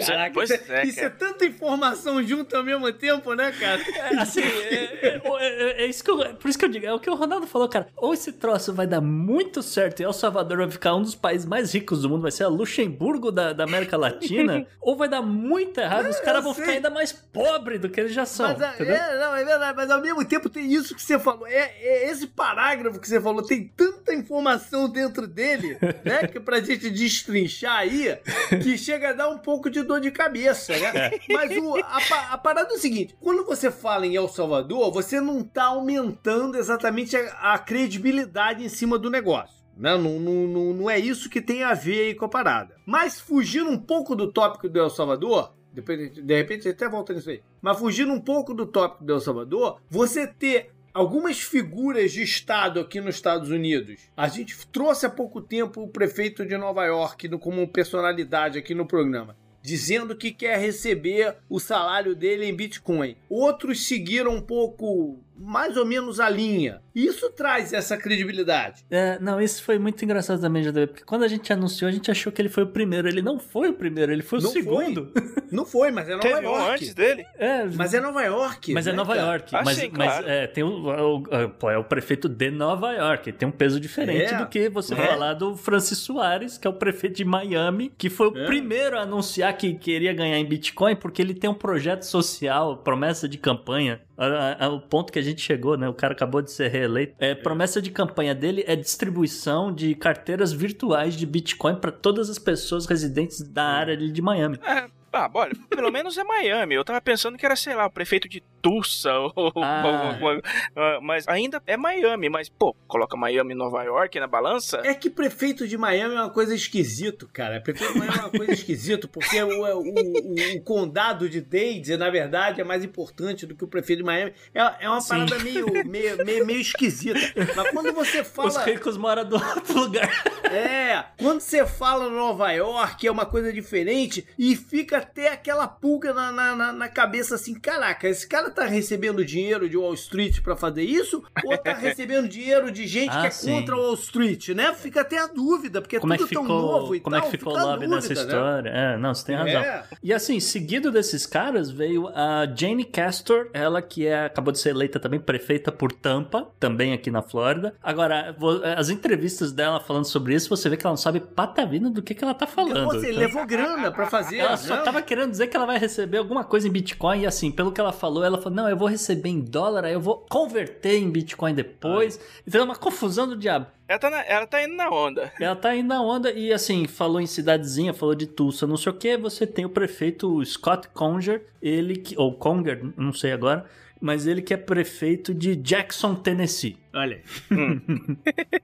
[0.00, 3.82] Caraca, pois isso, é, é isso é tanta informação junto ao mesmo tempo, né, cara?
[3.94, 6.98] É, assim, é, é, é, isso que eu, por isso que eu digo, é o
[6.98, 7.86] que o Ronaldo falou, cara.
[7.96, 11.46] Ou esse troço vai dar muito certo e El Salvador vai ficar um dos países
[11.46, 15.22] mais ricos do mundo, vai ser a Luxemburgo da, da América Latina, ou vai dar
[15.22, 16.64] muito errado, os caras vão sei.
[16.64, 18.48] ficar ainda mais pobres do que eles já são.
[18.48, 22.10] Mas, é, não, é verdade, mas ao mesmo tempo tem isso que você falou, é,
[22.10, 27.78] esse parágrafo que você falou, tem tanta informação dentro dele, né, que pra gente destrinchar
[27.78, 28.18] aí,
[28.62, 30.92] que chega a dar um pouco de dor de cabeça, né?
[30.94, 31.20] É.
[31.32, 35.20] Mas o, a, a, parada é o seguinte: quando você fala em El Salvador, você
[35.20, 39.64] não tá aumentando exatamente a, a credibilidade em cima do negócio.
[39.76, 39.96] Né?
[39.96, 42.76] Não, não, não, não é isso que tem a ver aí com a parada.
[42.86, 47.30] Mas fugindo um pouco do tópico do El Salvador, depois, de repente até volta nisso
[47.30, 47.42] aí.
[47.60, 52.78] Mas fugindo um pouco do tópico do El Salvador, você ter algumas figuras de Estado
[52.78, 54.08] aqui nos Estados Unidos.
[54.16, 58.86] A gente trouxe há pouco tempo o prefeito de Nova York como personalidade aqui no
[58.86, 63.16] programa dizendo que quer receber o salário dele em Bitcoin.
[63.30, 66.82] Outros seguiram um pouco mais ou menos a linha.
[66.94, 68.84] Isso traz essa credibilidade.
[68.90, 72.10] É, não, isso foi muito engraçado também, JB, porque quando a gente anunciou, a gente
[72.10, 73.08] achou que ele foi o primeiro.
[73.08, 75.12] Ele não foi o primeiro, ele foi o Não segundo.
[75.54, 76.70] Não foi, mas é Nova Teve um York.
[76.72, 77.24] antes dele?
[77.38, 78.72] É, Mas é Nova York.
[78.72, 79.26] Mas é né, Nova cara?
[79.28, 79.54] York.
[79.54, 80.28] Ah, mas sim, mas claro.
[80.28, 83.30] é, tem o, o- o- pô, é o prefeito de Nova York.
[83.30, 84.38] Tem um peso diferente É.
[84.38, 85.06] do que você É.
[85.06, 88.46] falar do Francis Soares, que é o prefeito de Miami, que foi o É.
[88.46, 93.28] primeiro a anunciar que queria ganhar em Bitcoin, porque ele tem um projeto social, promessa
[93.28, 94.00] de campanha.
[94.18, 95.88] A- a- a- O ponto que a gente chegou, né?
[95.88, 97.14] O cara acabou de ser reeleito.
[97.18, 102.38] É, promessa de campanha dele é distribuição de carteiras virtuais de Bitcoin para todas as
[102.38, 104.58] pessoas residentes da área de Miami.
[104.62, 104.86] É.
[105.14, 106.74] Ah, olha, pelo menos é Miami.
[106.74, 110.18] Eu tava pensando que era, sei lá, o prefeito de Tulsa, ou, Ah.
[110.20, 110.42] ou- ou-
[110.76, 112.28] ah, mas ainda é Miami.
[112.28, 114.80] Mas, pô, coloca Miami e Nova York na balança?
[114.84, 117.60] É que prefeito de Miami é uma coisa esquisito, cara.
[117.60, 121.96] Prefeito de Miami é uma coisa esquisito, porque o, o, o- o condado de Dade,
[121.96, 124.32] na verdade, é mais importante do que o prefeito de Miami.
[124.54, 125.08] É, é uma Sim.
[125.10, 127.20] parada meio, meio, meio, meio esquisita.
[127.54, 128.64] Mas quando você Os fala.
[128.64, 130.10] ricos moram do outro lugar.
[130.50, 136.12] É, quando você fala Nova York é uma coisa diferente e fica até aquela pulga
[136.12, 140.56] na, na, na- cabeça assim: caraca, esse cara tá recebendo dinheiro de Wall Street pra
[140.56, 141.22] fazer isso?
[141.44, 143.50] Ou tá recebendo dinheiro de gente Ah, que é sim.
[143.52, 144.72] contra Wall Street, né?
[144.74, 147.16] Fica até a dúvida, porque como é é que tudo ficou, tão novo e como
[147.16, 147.30] é tal.
[147.30, 148.20] que ficou o lobby nessa né?
[148.20, 148.70] história?
[148.70, 149.60] É, não, você tem razão.
[149.62, 149.84] É.
[150.02, 154.70] E assim, seguido desses caras, veio a Jane Castor, ela que é, acabou de ser
[154.70, 157.74] eleita também prefeita por Tampa, também aqui na Flórida.
[157.82, 158.34] Agora,
[158.76, 162.14] as entrevistas dela falando sobre isso, você vê que ela não sabe patavina do que,
[162.14, 162.84] que ela tá falando.
[162.86, 164.38] Você Então, levou grana pra fazer.
[164.38, 164.82] ela só né?
[164.94, 167.80] Tava querendo dizer que ela vai receber alguma coisa em Bitcoin e assim, pelo que
[167.80, 171.10] ela falou, ela falou, não, eu vou receber em dólar, aí eu vou converter em
[171.10, 172.20] Bitcoin depois.
[172.46, 173.66] Então é uma confusão do diabo.
[173.86, 175.32] Ela tá, na- ela tá indo na onda.
[175.40, 178.92] Ela tá aí na onda e assim, falou em cidadezinha, falou de Tulsa, não sei
[178.92, 179.16] o que.
[179.18, 182.18] Você tem o prefeito Scott Conger, ele que.
[182.18, 183.64] Ou Conger, não sei agora.
[184.00, 186.76] Mas ele que é prefeito de Jackson, Tennessee.
[186.94, 187.20] Olha.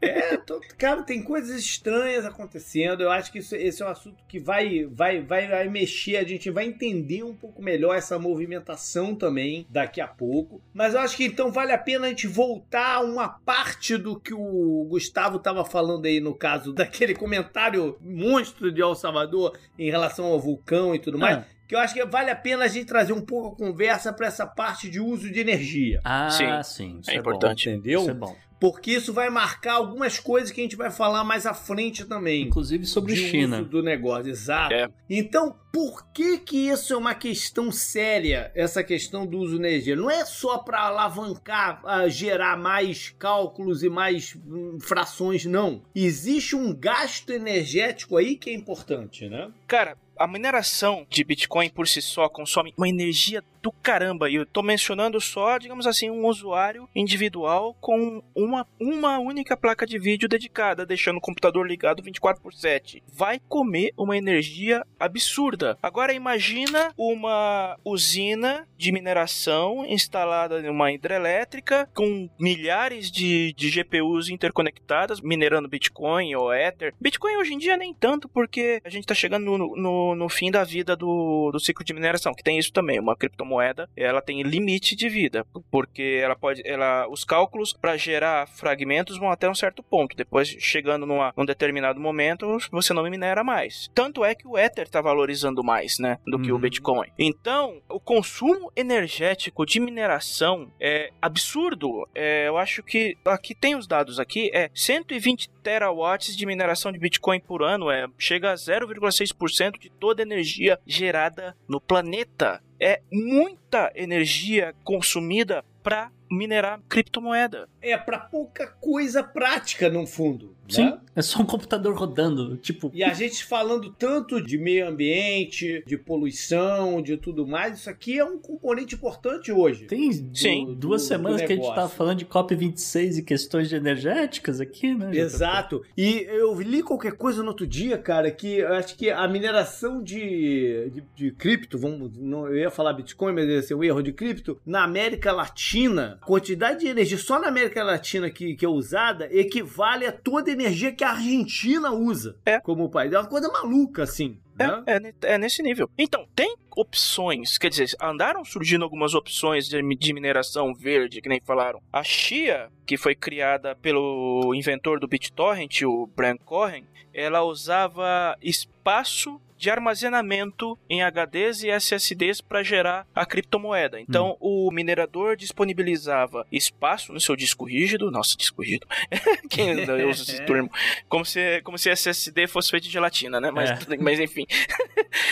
[0.01, 3.03] é, tô- cara, tem coisas estranhas acontecendo.
[3.03, 6.17] Eu acho que isso- esse é um assunto que vai, vai, vai, vai mexer.
[6.17, 10.61] A gente vai entender um pouco melhor essa movimentação também daqui a pouco.
[10.73, 14.19] Mas eu acho que então vale a pena a gente voltar a uma parte do
[14.19, 19.91] que o Gustavo estava falando aí no caso daquele comentário monstro de El Salvador em
[19.91, 21.39] relação ao vulcão e tudo mais.
[21.39, 21.45] Ah.
[21.67, 24.27] Que eu acho que vale a pena a gente trazer um pouco a conversa para
[24.27, 26.01] essa parte de uso de energia.
[26.05, 26.99] Ah, Sim, sim.
[27.01, 27.69] Isso é é, importante.
[27.71, 27.77] Bom.
[27.77, 28.01] Entendeu?
[28.01, 28.37] Isso é bom.
[28.61, 32.43] Porque isso vai marcar algumas coisas que a gente vai falar mais à frente também.
[32.43, 33.61] Inclusive sobre de China.
[33.61, 34.75] uso do negócio, exato.
[34.75, 34.87] É.
[35.09, 39.97] Então, por que que isso é uma questão séria, essa questão do uso de energia?
[39.97, 45.83] Não é só para alavancar, ah, gerar mais cálculos e mais hum, frações, não.
[45.95, 49.51] Existe um gasto energético aí que é importante, né?
[49.67, 54.31] Cara, a mineração de Bitcoin por si só consome uma energia do caramba.
[54.31, 59.87] E eu tô mencionando só, digamos assim, um usuário individual com uma, uma única placa
[59.87, 63.03] de vídeo dedicada, deixando o computador ligado 24 por 7.
[63.13, 65.79] Vai comer uma energia absurda.
[65.83, 74.29] Agora imagina uma usina de mineração instalada em uma hidrelétrica com milhares de, de GPUs
[74.29, 76.95] interconectadas, minerando Bitcoin ou Ether.
[77.01, 80.51] Bitcoin hoje em dia nem tanto, porque a gente tá chegando no, no, no fim
[80.51, 82.99] da vida do, do ciclo de mineração, que tem isso também.
[82.99, 83.50] Uma criptomoeda,
[83.97, 89.31] ela tem limite de vida, porque ela pode, ela, os cálculos para gerar fragmentos vão
[89.31, 90.15] até um certo ponto.
[90.15, 93.91] Depois, chegando numa, num determinado momento, você não minera mais.
[93.95, 96.61] Tanto é que o Ether tá valorizando mais, né, do que o Uhum.
[96.61, 97.09] Bitcoin.
[97.19, 102.07] Então, o consumo energético de mineração é absurdo.
[102.15, 106.99] É, eu acho que aqui tem os dados aqui, é 120 terawatts de mineração de
[106.99, 112.63] Bitcoin por ano, é chega a 0,6% de toda a energia gerada no planeta.
[112.81, 117.69] É muita energia consumida para minerar criptomoeda.
[117.83, 120.55] É para pouca coisa prática, no fundo.
[120.69, 120.99] Sim, Né?
[121.17, 122.57] é só um computador rodando.
[122.59, 127.91] Tipo, E a gente falando tanto de meio ambiente, de poluição, de tudo mais, isso
[127.91, 129.87] aqui é um componente importante hoje.
[129.87, 130.67] tem Sim.
[130.67, 134.61] du- duas do- semanas do que a gente tava falando de COP26 e questões energéticas
[134.61, 135.11] aqui, né?
[135.17, 135.83] Exato.
[135.97, 140.01] E eu li qualquer coisa no outro dia, cara, que eu acho que a mineração
[140.03, 144.03] de, de, de cripto, vamos, não, eu ia falar Bitcoin, mas ia ser um erro
[144.03, 148.69] de cripto, na América Latina quantidade de energia só na América Latina que, que é
[148.69, 152.61] usada equivale a toda a energia que a Argentina usa É.
[152.61, 153.13] como país.
[153.13, 154.39] É uma coisa maluca, assim.
[154.59, 154.83] né?
[154.87, 155.89] É, é, ne- é nesse nível.
[155.97, 161.41] Então, tem opções, quer dizer, andaram surgindo algumas opções de, de mineração verde, que nem
[161.41, 161.81] falaram.
[161.93, 169.41] A Chia, que foi criada pelo inventor do BitTorrent, o Brian Cohen, ela usava espaço
[169.61, 174.01] de armazenamento em HDs e SSDs para gerar a criptomoeda.
[174.01, 178.87] Então, o minerador disponibilizava espaço no seu disco rígido, nossa, disco rígido.
[179.51, 180.71] Quem usa esse termo?
[181.09, 183.51] Como se, como se SSD fosse feito de gelatina, né?
[183.51, 183.97] Mas, É.
[183.99, 184.47] mas enfim.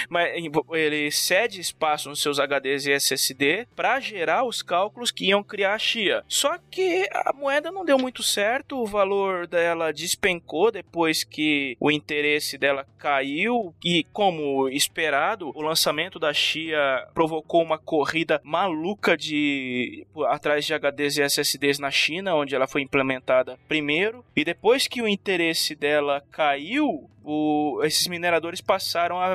[0.08, 0.30] Mas
[0.72, 5.74] ele cede espaço nos seus HDs e SSD para gerar os cálculos que iam criar
[5.74, 6.24] a Chia.
[6.26, 11.90] Só que a moeda não deu muito certo, o valor dela despencou depois que o
[11.92, 20.04] interesse dela caiu e como esperado, o lançamento da Chia provocou uma corrida maluca de
[20.26, 25.00] atrás de HDs e SSDs na China, onde ela foi implementada primeiro, e depois que
[25.00, 29.34] o interesse dela caiu, o- esses mineradores passaram a,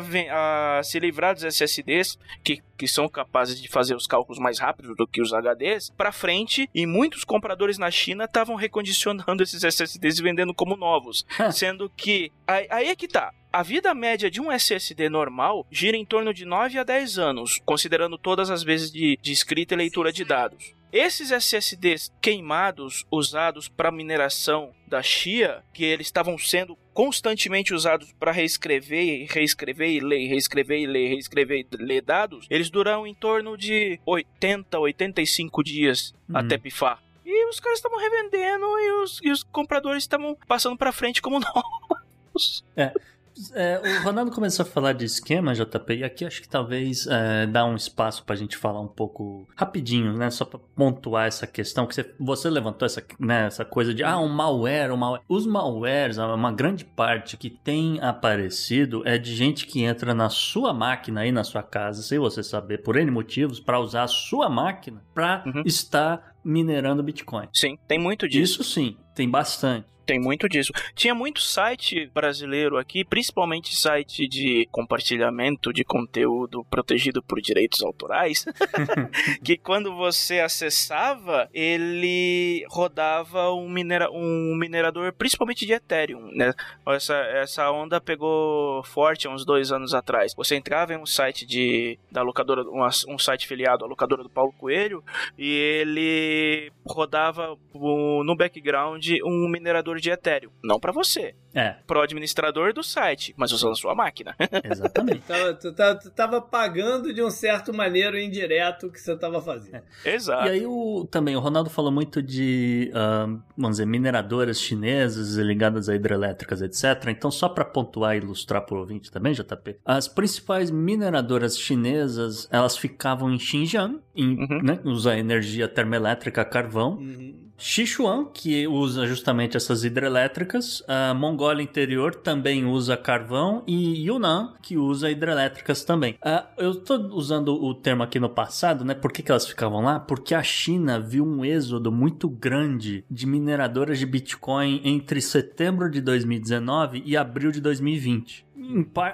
[0.80, 4.98] a se livrar dos SSDs, que, que são capazes de fazer os cálculos mais rápidos
[4.98, 10.20] do que os HDs, para frente, e muitos compradores na China estavam recondicionando esses SSDs
[10.20, 11.26] e vendendo como novos.
[11.54, 12.34] sendo que.
[12.46, 13.32] Aí, aí é que tá.
[13.54, 17.62] A vida média de um SSD normal gira em torno de 9 a 10 anos,
[17.64, 20.74] considerando todas as vezes de, de escrita e leitura de dados.
[20.92, 28.32] Esses SSDs queimados usados para mineração da Chia, que eles estavam sendo constantemente usados para
[28.32, 33.14] reescrever e reescrever e ler, reescrever e ler, reescrever e ler dados, eles duram em
[33.14, 36.38] torno de 80, 85 dias Hum.
[36.38, 37.04] até pifar.
[37.24, 41.38] E os caras estavam revendendo e os, e os compradores estavam passando para frente como
[42.34, 42.66] novos.
[42.76, 42.92] É,
[43.36, 47.66] o Ronaldo começou a falar de esquema, JP, e aqui acho que talvez é, dá
[47.66, 50.30] um espaço pra gente falar um pouco rapidinho, né?
[50.30, 54.18] Só pra pontuar essa questão, que você, você levantou essa, né, essa coisa de, ah,
[54.20, 55.22] um malware, um malware.
[55.28, 60.74] Os malwares, uma grande parte que tem aparecido é de gente que entra na sua
[60.74, 64.50] máquina aí na sua casa, sem você saber, por N motivos, pra usar a sua
[64.50, 65.64] máquina pra Uhum.
[65.66, 67.48] estar minerando Bitcoin.
[67.54, 68.62] Sim, tem muito disso.
[68.62, 69.88] Isso sim, tem bastante.
[70.06, 70.72] Tem muito disso.
[70.96, 78.46] Tinha muito site brasileiro aqui, principalmente site de compartilhamento de conteúdo protegido por direitos autorais,
[79.44, 86.30] que quando você acessava, ele rodava um, minera um minerador, principalmente de Ethereum.
[86.34, 86.54] Né?
[86.88, 90.34] Essa, essa onda pegou forte há uns dois anos atrás.
[90.36, 94.30] Você entrava em um site de da locadora, um, um site filiado à locadora do
[94.30, 95.04] Paulo Coelho,
[95.38, 100.52] e ele rodava o- no background um minerador de Ethereum.
[100.64, 104.36] Não para você, É, pro administrador do site, mas usando sua máquina.
[104.64, 105.22] exatamente.
[105.22, 109.42] Tava, tu, tava, tu tava pagando de um certo maneiro indireto o que você tava
[109.42, 109.84] fazendo.
[110.06, 110.48] Exato.
[110.48, 113.26] E aí o, também o Ronaldo falou muito de, ah,
[113.58, 117.10] vamos dizer, mineradoras chinesas ligadas a hidrelétricas, etc.
[117.10, 122.48] Então, só para pontuar e ilustrar para o ouvinte também, JP, as principais mineradoras chinesas,
[122.52, 124.62] elas ficavam em Xinjiang, em, Uhum.
[124.64, 126.94] né, usa energia termoelétrica a carvão.
[126.98, 127.43] Uhum.
[127.58, 134.78] Sichuan, que usa justamente essas hidrelétricas, a Mongólia Interior também usa carvão e Yunnan, que
[134.78, 136.16] usa hidrelétricas também.
[136.22, 138.94] Ah, eu estou usando o termo aqui no passado, né?
[138.94, 140.00] Por que, que elas ficavam lá?
[140.00, 146.02] Porque a China viu um êxodo muito grande de mineradoras de Bitcoin entre setembro de
[146.02, 148.46] 2019 e abril de 2020.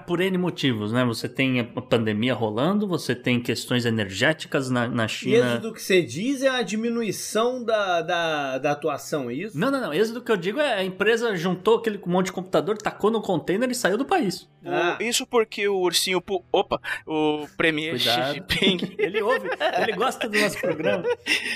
[0.06, 1.04] Por N motivos, né?
[1.06, 5.54] Você tem a pandemia rolando, você tem questões energéticas na, na China.
[5.54, 9.58] isso do que você diz é a diminuição da, da, da atuação, é isso?
[9.58, 9.94] Não, não, não.
[9.94, 13.70] Êxodo que eu digo é a empresa juntou aquele monte de computador, tacou no container
[13.70, 14.42] e saiu do país.
[14.64, 14.98] O- Ah.
[15.00, 16.20] Isso porque o ursinho.
[16.22, 16.80] Pu- Opa!
[17.08, 18.34] O Premier Xi Cuidado.
[18.34, 18.96] Jinping.
[19.00, 19.48] Ele ouve,
[19.82, 21.04] ele gosta do nosso programa.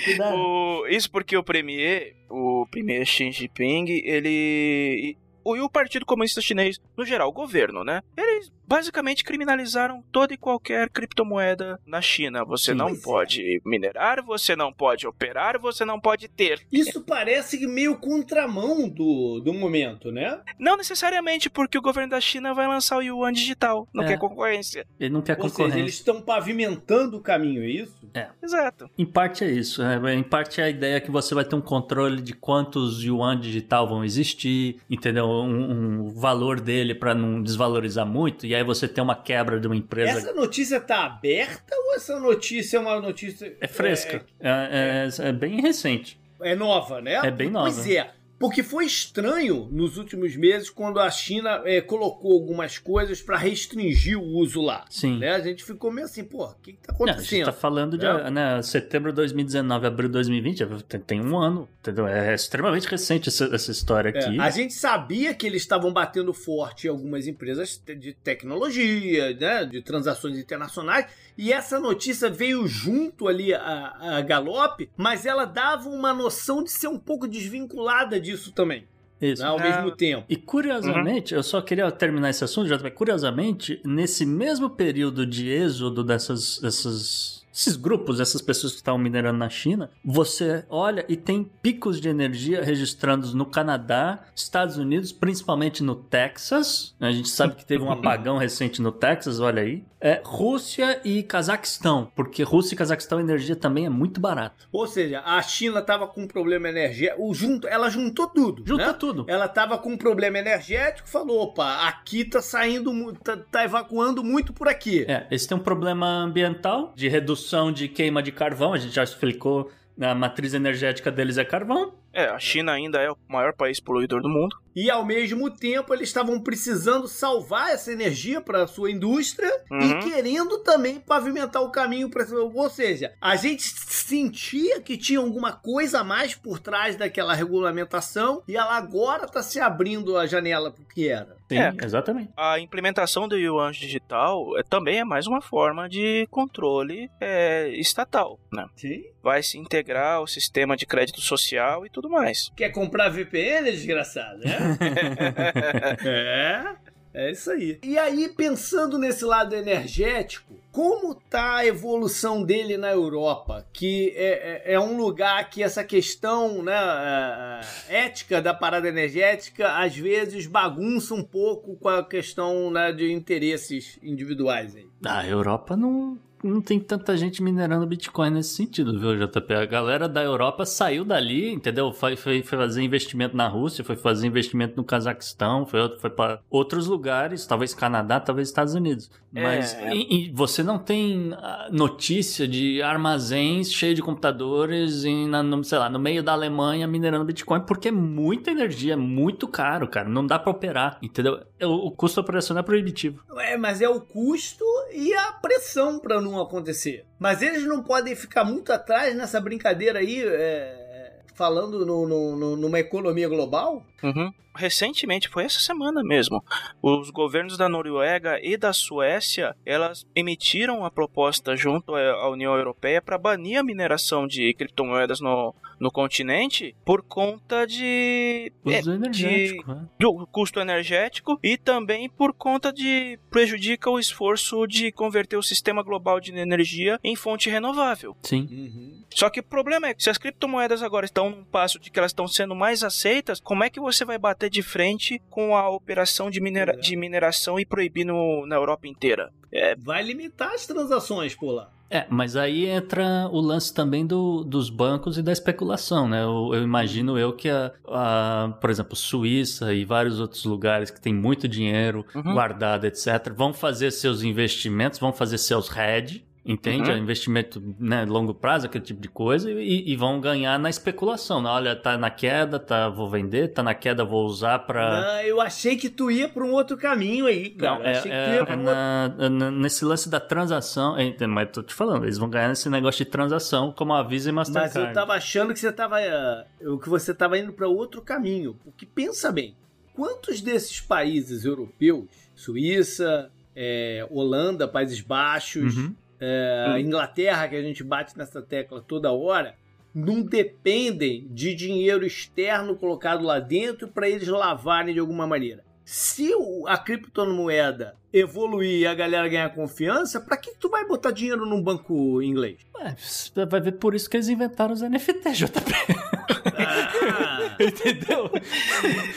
[0.04, 0.36] Cuidado.
[0.36, 5.16] O- isso porque o Premier, o Premier Xi Jinping, ele.
[5.44, 8.00] O, e o Partido Comunista Chinês, no geral, o governo, né?
[8.16, 12.44] Eles basicamente criminalizaram toda e qualquer criptomoeda na China.
[12.44, 12.76] Você Sim.
[12.78, 12.94] não é.
[12.96, 16.60] pode minerar, você não pode operar, você não pode ter.
[16.72, 20.40] Isso parece meio contramão do, do momento, né?
[20.58, 24.08] Não necessariamente porque o governo da China vai lançar o yuan digital, não É.
[24.08, 24.84] quer concorrência.
[24.98, 25.78] Ele não quer Ou seja, concorrência.
[25.78, 27.94] eles estão pavimentando o caminho, é isso?
[28.42, 28.90] Exato.
[28.98, 29.82] Em parte é isso.
[29.82, 33.38] é, Em parte é a ideia que você vai ter um controle de quantos yuan
[33.38, 35.26] digital vão existir, entendeu?
[35.26, 38.46] Um, um valor dele para não desvalorizar muito.
[38.46, 40.18] E aí você tem uma quebra de uma empresa.
[40.18, 43.56] Essa notícia tá aberta ou essa notícia é uma notícia.
[43.60, 44.24] É fresca.
[44.40, 46.18] É, é- é bem recente.
[46.40, 47.14] É, é nova, né?
[47.22, 47.70] É bem nova.
[47.70, 48.10] Pois é.
[48.44, 54.18] Porque foi estranho nos últimos meses quando a China é, colocou algumas coisas para restringir
[54.18, 54.84] o uso lá.
[54.90, 55.18] Sim.
[55.18, 55.30] Né?
[55.30, 57.44] A gente ficou meio assim, pô, o que, que tá Não, a gente acontecendo?
[57.46, 58.30] tá falando de É.
[58.30, 62.06] né, setembro de 2019, abril de 2020, tem, tem um ano, entendeu?
[62.06, 64.38] É extremamente recente essa, essa história É, aqui.
[64.38, 69.80] a gente sabia que eles estavam batendo forte em algumas empresas de tecnologia, né, de
[69.80, 71.06] transações internacionais,
[71.36, 76.70] e essa notícia veio junto ali a, a galope, mas ela dava uma noção de
[76.70, 78.84] ser um pouco desvinculada disso também,
[79.20, 79.42] Isso.
[79.42, 79.62] né, ao Ah.
[79.62, 80.24] mesmo tempo.
[80.28, 82.90] E curiosamente, eu só queria terminar esse assunto, JP.
[82.92, 89.38] Curiosamente, nesse mesmo período de êxodo dessas, dessas, esses grupos, essas pessoas que estavam minerando
[89.38, 95.80] na China, você olha e tem picos de energia registrados no Canadá, Estados Unidos, principalmente
[95.82, 96.94] no Texas.
[96.98, 99.84] A gente sabe que teve um apagão recente no Texas, olha aí.
[100.04, 104.66] É, Rússia e Cazaquistão, porque Rússia e Cazaquistão a energia também é muito barata.
[104.70, 108.62] Ou seja, a China estava com um problema energético, o junto, ela juntou tudo.
[108.66, 108.92] Junta né?
[108.92, 109.24] tudo.
[109.26, 114.52] Ela estava com um problema energético, falou: opa, aqui tá saindo, tá, tá evacuando muito
[114.52, 115.06] por aqui.
[115.08, 119.04] É, esse tem um problema ambiental de redução de queima de carvão, a gente já
[119.04, 119.70] explicou.
[119.98, 121.94] A matriz energética deles é carvão.
[122.14, 124.56] É, a China ainda é o maior país poluidor do mundo.
[124.74, 130.00] E ao mesmo tempo eles estavam precisando salvar essa energia para a sua indústria Uhum.
[130.00, 135.52] e querendo também pavimentar o caminho para ou seja, a gente sentia que tinha alguma
[135.52, 140.70] coisa a mais por trás daquela regulamentação e ela agora está se abrindo a janela
[140.70, 141.36] pro que era.
[141.48, 141.72] Sim, É.
[141.82, 142.30] exatamente.
[142.36, 148.38] A implementação do yuan digital é, também é mais uma forma de controle é, estatal,
[148.52, 148.66] né?
[148.76, 149.02] Sim.
[149.22, 152.50] Vai se integrar ao sistema de crédito social e tudo mais.
[152.56, 154.56] Quer comprar VPN, desgraçado, né?
[156.04, 156.93] é.
[157.14, 157.78] É isso aí.
[157.82, 163.64] E aí, pensando nesse lado energético, como tá a evolução dele na Europa?
[163.72, 168.88] Que é, é- é um lugar que essa questão né, é, é, ética da parada
[168.88, 174.86] energética às vezes bagunça um pouco com a questão né, de interesses individuais aí.
[175.04, 179.54] A Europa não, não tem tanta gente minerando Bitcoin nesse sentido, viu, JP?
[179.54, 181.92] A galera da Europa saiu dali, entendeu?
[181.92, 186.40] Foi, foi, foi fazer investimento na Rússia, foi fazer investimento no Cazaquistão, foi, foi para
[186.50, 189.10] outros lugares, talvez Canadá, talvez Estados Unidos.
[189.32, 189.92] Mas É.
[189.94, 195.64] e- e você não tem ah, notícia de armazéns cheios de computadores em, na, no,
[195.64, 199.88] sei lá, no meio da Alemanha minerando Bitcoin, porque é muita energia, é muito caro,
[199.88, 200.08] cara.
[200.08, 201.40] Não dá pra operar, entendeu?
[201.62, 203.20] O, o custo operacional é proibitivo.
[203.38, 207.04] É, mas é o custo e a pressão para não acontecer.
[207.18, 212.56] Mas eles não podem ficar muito atrás nessa brincadeira aí, é, falando no- no- no-
[212.56, 213.84] numa economia global.
[214.02, 214.32] Uhum.
[214.56, 216.40] Recentemente, foi essa semana mesmo,
[216.80, 223.02] os governos da Noruega e da Suécia, elas emitiram a proposta junto à União Europeia
[223.02, 229.72] para banir a mineração de criptomoedas no, no continente por conta de, é, Uso energético,
[229.74, 229.86] né?
[229.98, 235.82] do custo energético e também por conta de prejudica o esforço de converter o sistema
[235.82, 238.16] global de energia em fonte renovável.
[238.22, 239.04] Sim.
[239.10, 241.98] Só que o problema é que se as criptomoedas agora estão num passo de que
[241.98, 245.68] elas estão sendo mais aceitas, como é que você vai bater de frente com a
[245.68, 246.76] operação de, minera É.
[246.76, 249.32] de mineração e proibir no, na Europa inteira?
[249.52, 251.70] É, Vai limitar as transações por lá.
[251.94, 256.24] É, mas aí entra o lance também do, dos bancos e da especulação, né?
[256.24, 261.00] Eu, eu imagino eu que, a, a, por exemplo, Suíça e vários outros lugares que
[261.00, 262.32] tem muito dinheiro Uhum.
[262.34, 266.90] guardado, etc., vão fazer seus investimentos, vão fazer seus hedge, entende?
[266.90, 266.96] Uhum.
[266.96, 271.40] É investimento né, longo prazo, aquele tipo de coisa, e, e vão ganhar na especulação.
[271.42, 271.48] né?
[271.48, 275.00] Olha, tá na queda, tá, vou vender, tá na queda, vou usar pra...
[275.00, 277.78] Não, eu achei que tu ia para um outro caminho aí, cara.
[277.78, 278.74] Não, é, achei que tu é- ia pra é um outro...
[278.74, 282.68] na- na- nesse lance da transação, é, mas tô te falando, eles vão ganhar nesse
[282.68, 284.88] negócio de transação como a Visa e Mas Mastercard.
[284.88, 286.44] eu tava achando que você tava, eh,
[286.82, 288.54] que você tava indo para outro caminho.
[288.62, 289.54] Porque pensa bem,
[289.94, 295.94] quantos desses países europeus, Suíça, eh, Holanda, Países Baixos, Uhum.
[296.20, 296.78] Hum.
[296.78, 299.56] Inglaterra, que a gente bate nessa tecla toda hora,
[299.94, 305.64] não dependem de dinheiro externo colocado lá dentro para eles lavarem de alguma maneira.
[305.84, 306.30] Se
[306.66, 311.62] a criptomoeda evoluir e a galera ganhar confiança, para que tu vai botar dinheiro num
[311.62, 312.58] banco inglês?
[312.74, 312.96] Ué,
[313.44, 316.13] vai ver por isso que eles inventaram os NFT, JP.
[316.56, 318.30] Ah, Entendeu?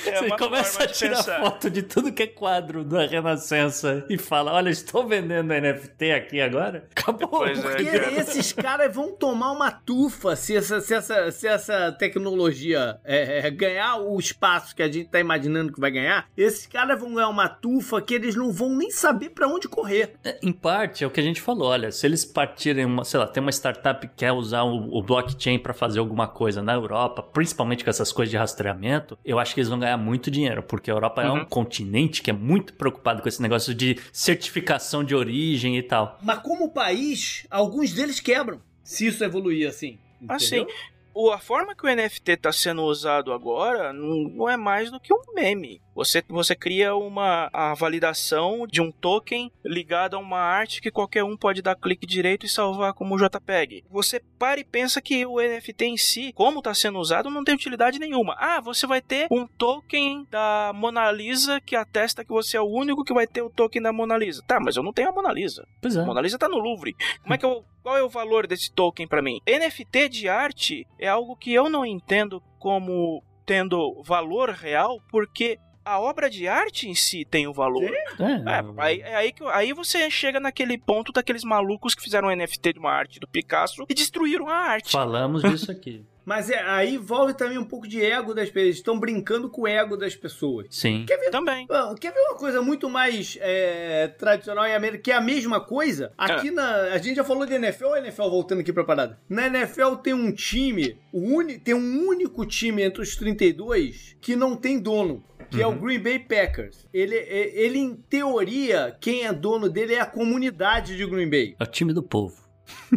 [0.05, 1.39] É você começa a tirar pensar.
[1.41, 6.41] foto de tudo que é quadro da Renascença e fala: Olha, estou vendendo NFT aqui
[6.41, 6.88] agora.
[6.95, 7.30] Acabou.
[7.30, 7.62] Pois é.
[7.62, 8.12] Porque cara.
[8.14, 13.51] esses caras vão tomar uma tufa se essa, se essa, se essa tecnologia é, é,
[13.51, 16.28] ganhar o espaço que a gente tá imaginando que vai ganhar.
[16.38, 20.14] Esses caras vão ganhar uma tufa que eles não vão nem saber pra onde correr.
[20.24, 21.70] É, Em parte, é o que a gente falou.
[21.70, 25.01] Olha, se eles partirem, uma, sei lá, tem uma startup que quer usar o, o
[25.01, 29.39] blockchain para fazer alguma coisa na Europa, Europa, principalmente com essas coisas de rastreamento, eu
[29.39, 31.41] acho que eles vão ganhar muito dinheiro, porque a Europa é Uhum.
[31.41, 36.18] um continente que é muito preocupado com esse negócio de certificação de origem e tal.
[36.22, 38.60] Mas como país, alguns deles quebram.
[38.84, 39.98] Se isso evoluir assim.
[40.28, 40.64] Assim, entendeu?
[40.66, 40.97] o,
[41.32, 45.34] a forma que o NFT está sendo usado agora não, é mais do que um
[45.34, 45.82] meme.
[45.95, 51.24] Você, você cria uma a validação de um token ligado a uma arte que qualquer
[51.24, 53.84] um pode dar clique direito e salvar como JPEG.
[53.89, 57.55] Você para e pensa que o NFT em si, como está sendo usado, não tem
[57.55, 58.36] utilidade nenhuma.
[58.38, 62.70] Ah, você vai ter um token da Mona Lisa que atesta que você é o
[62.70, 64.43] único que vai ter o token da Mona Lisa.
[64.45, 65.68] Tá, mas eu não tenho a Mona Lisa.
[65.82, 66.01] Pois é.
[66.01, 66.95] A Mona Lisa tá no Louvre.
[67.24, 69.41] Como é que eu, qual é o valor desse token pra mim?
[69.47, 75.99] NFT de arte é algo que eu não entendo como tendo valor real, porque a
[75.99, 77.84] obra de arte em si tem o valor.
[77.84, 78.14] É,
[78.45, 82.36] É, aí, é aí, que, aí você chega naquele ponto daqueles malucos que fizeram um
[82.36, 84.91] NFT de uma arte do Picasso e destruíram a arte.
[84.91, 86.05] Falamos disso aqui.
[86.28, 88.65] Mas é, aí envolve também um pouco de ego das pessoas.
[88.65, 90.67] Eles estão brincando com o ego das pessoas.
[90.69, 91.05] Sim.
[91.07, 91.65] Quer ver, Também.
[92.01, 96.11] Quer ver uma coisa muito mais é, tradicional em América, que é a mesma coisa?
[96.17, 96.69] Aqui na.
[96.91, 99.17] A gente já falou de NFL, ou NFL voltando aqui pra parada.
[99.30, 104.36] Na NFL tem um time, o uni, tem um único time entre os 32 que
[104.36, 105.23] não tem dono.
[105.49, 105.78] Que é o Uhum.
[105.80, 106.86] Green Bay Packers.
[106.93, 111.55] Ele, é- ele, em teoria, quem é dono dele é a comunidade de Green Bay.
[111.57, 112.36] É o time do povo.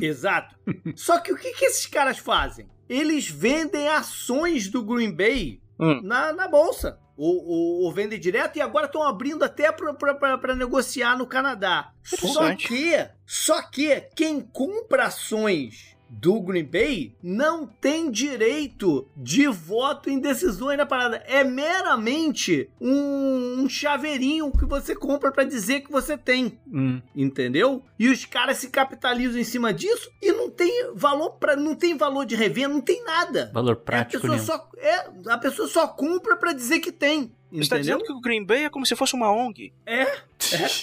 [0.03, 0.57] Exato.
[0.97, 2.67] Só que o que, que esses caras fazem?
[2.91, 6.01] Eles vendem ações do Green Bay Hum.
[6.03, 6.99] na, na bolsa.
[7.17, 11.93] Ou, ou, ou vendem direto e agora estão abrindo até para negociar no Canadá.
[12.03, 20.11] Só que, só que quem compra ações do Green Bay não tem direito de voto
[20.11, 21.23] em decisões na parada.
[21.27, 27.85] É meramente um, um chaveirinho que você compra para dizer que você tem Hum, entendeu?
[27.99, 31.97] E os caras se capitalizam em cima disso e não tem valor para não tem
[31.97, 33.51] valor de revenda, não tem nada.
[33.53, 34.47] valor É, a prático pessoa nenhum.
[34.47, 37.99] só é, a pessoa só compra para dizer que tem, Você tá entendeu?
[37.99, 39.73] dizendo que o Green Bay é como se fosse uma ONG.
[39.87, 40.07] É,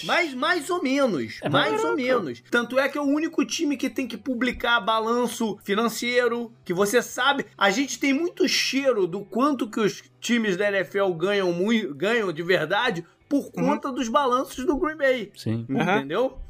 [0.04, 2.42] mais, mais ou menos, É, mais ou menos.
[2.50, 7.00] Tanto é que é o único time que tem que publicar balanço financeiro, que você
[7.02, 7.46] sabe.
[7.56, 12.32] A gente tem muito cheiro do quanto que os times da NFL ganham, mui- ganham
[12.32, 15.66] de verdade por conta dos balanços do Green Bay, Sim.
[15.68, 16.06] Uhum.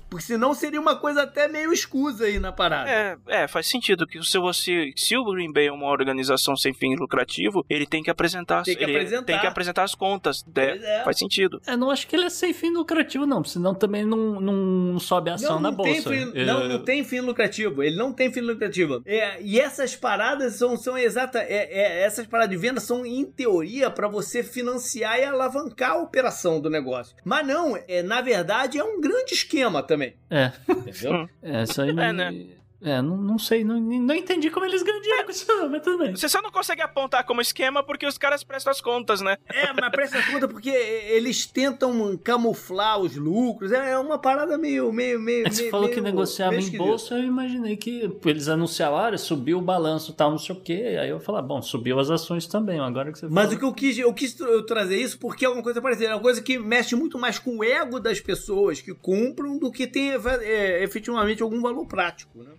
[0.08, 2.90] Porque senão seria uma coisa até meio escusa aí na parada.
[2.90, 6.72] É, é, faz sentido que se você, se o Green Bay é uma organização sem
[6.72, 9.24] fim lucrativo, ele tem que apresentar, Tem que ele apresentar.
[9.24, 10.42] tem que apresentar as contas.
[10.42, 11.04] Pois É, é.
[11.04, 11.60] Faz sentido.
[11.66, 15.30] Eu não acho que ele é sem fim lucrativo, não, senão também não, não sobe
[15.30, 16.10] a ação Não, na não, tem bolsa.
[16.10, 17.82] fim, É, não, não tem fim lucrativo.
[17.82, 19.02] Ele não tem fim lucrativo.
[19.04, 21.42] É, e essas paradas são, são exatas.
[21.42, 25.98] É, é, essas paradas de venda são, em teoria, para você financiar e alavancar a
[25.98, 27.14] operação do negócio.
[27.24, 29.97] Mas não, é, na verdade, é um grande esquema também.
[30.30, 31.28] É, Entendeu?
[31.42, 31.90] é, isso aí.
[31.90, 32.46] É, né?
[32.80, 35.82] É, não, não sei, não, não entendi como eles ganham dinheiro com isso, não, mas
[35.82, 36.14] tudo bem.
[36.14, 39.36] Você só não consegue apontar como esquema porque os caras prestam as contas, né?
[39.48, 43.72] é, mas presta conta porque eles tentam camuflar os lucros.
[43.72, 44.92] É é uma parada meio.
[44.92, 48.08] meio, meio É, Você meio- falou que meio- negociava meio em bolsa, eu imaginei que
[48.24, 50.96] eles anunciaram, olha, subiu o balanço tal, não sei o quê.
[51.00, 53.56] Aí eu falei, ah, bom, subiu as ações também, agora que você Mas falou.
[53.56, 54.36] o que eu quis, eu quis
[54.68, 56.10] trazer isso porque é uma coisa parecida.
[56.10, 59.72] É uma coisa que mexe muito mais com o ego das pessoas que compram do
[59.72, 62.38] que tem é, efetivamente algum valor prático.
[62.42, 62.50] Né?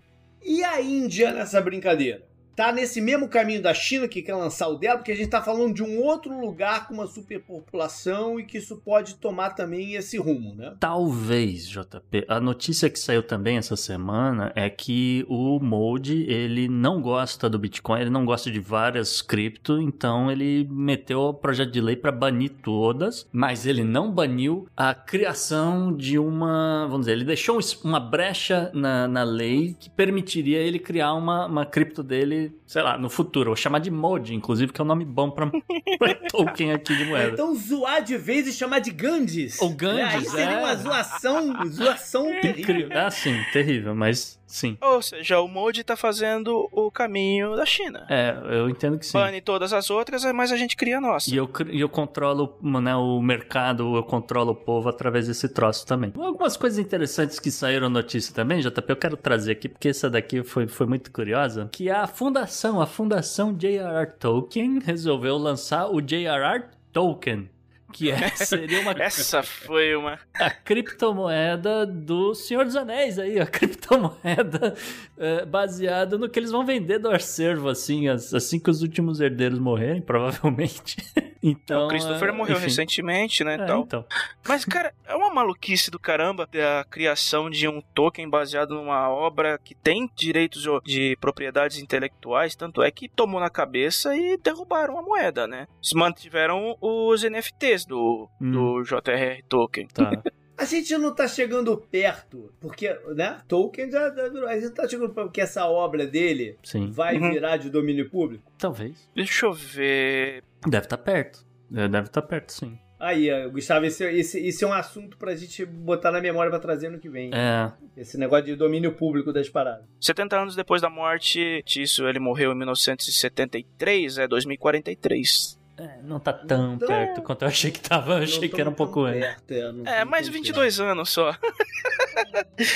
[0.41, 2.28] E a Índia nessa brincadeira?
[2.59, 5.41] Tá nesse mesmo caminho da China que quer lançar o dela, porque a gente tá
[5.41, 10.17] falando de um outro lugar com uma superpopulação e que isso pode tomar também esse
[10.17, 10.73] rumo, né?
[10.77, 12.25] Talvez, JP.
[12.27, 17.57] A notícia que saiu também essa semana é que o Mode, ele não gosta do
[17.57, 22.11] Bitcoin, ele não gosta de várias cripto, então ele meteu o projeto de lei para
[22.11, 27.61] banir todas, mas ele não baniu a criação de uma, vamos dizer, ele deixou um
[27.85, 32.97] uma brecha na, na lei que permitiria ele criar uma, uma cripto dele, sei lá,
[32.97, 33.49] no futuro.
[33.49, 35.49] Vou chamar de Mode, inclusive, que é um nome bom para
[36.29, 37.33] token aqui de moeda.
[37.33, 39.61] Então zoar de vez e chamar de Gandhis.
[39.61, 40.59] O Gandhis, Aí seria é.
[40.59, 42.61] uma zoação, zoação terrível.
[42.61, 42.97] Incrível.
[42.97, 44.77] Ah, sim, terrível, mas sim.
[44.81, 48.05] Ou seja, o Modi tá fazendo o caminho da China.
[48.09, 49.13] É, eu entendo que sim.
[49.13, 51.29] Bane todas as outras, mas a gente cria a nossa.
[51.29, 56.11] E eu, eu controlo né, o mercado, eu controlo o povo através desse troço também.
[56.17, 60.43] Algumas coisas interessantes que saíram notícia também, JP, eu quero trazer aqui, porque essa daqui
[60.43, 64.11] foi, foi muito curiosa, que a fundação, a fundação J.R.R.
[64.19, 66.63] Tolkien resolveu lançar o J.R.R.
[66.91, 67.49] Token,
[67.91, 70.19] que é, seria uma Essa foi uma.
[70.35, 74.75] a criptomoeda do Senhor dos Anéis aí, a criptomoeda
[75.17, 79.19] é, baseada no que eles vão vender do acervo, assim, as- assim que os últimos
[79.19, 80.97] herdeiros morrerem, provavelmente.
[81.41, 82.65] Então, o Christopher é, morreu enfim.
[82.65, 83.81] recentemente, né, É, tal.
[83.81, 84.05] então.
[84.47, 89.57] Mas, cara, é uma maluquice do caramba a criação de um token baseado numa obra
[89.57, 94.97] que tem direitos de- de propriedades intelectuais, tanto é que tomou na cabeça e derrubaram
[94.97, 95.67] a moeda, né?
[95.81, 98.51] Se mantiveram os NFTs do, Hum.
[98.51, 99.87] do JRR Token.
[99.87, 100.11] Tá.
[100.59, 103.39] A gente não tá chegando perto, porque, né?
[103.47, 104.07] Tolkien já.
[104.09, 106.91] A gente tá chegando perto porque essa obra dele Sim.
[106.91, 107.31] vai Uhum.
[107.31, 108.51] virar de domínio público.
[108.57, 109.09] Talvez.
[109.15, 110.43] Deixa eu ver.
[110.67, 111.45] Deve estar perto.
[111.73, 112.77] É, Deve estar perto, sim.
[112.99, 116.89] Aí, Gustavo, esse, esse, esse é um assunto pra gente botar na memória pra trazer
[116.89, 117.31] no que vem.
[117.33, 117.71] É.
[117.95, 119.85] Esse negócio de domínio público das paradas.
[120.01, 125.57] 70 anos depois da morte disso, ele morreu em 1973, é 2043.
[125.77, 128.15] É, não tá tão Então- perto quanto eu achei que tava.
[128.17, 129.21] Eu achei que era um pouco tão antes.
[129.21, 129.53] perto,
[129.87, 131.33] é, É, mais tão 22 anos só.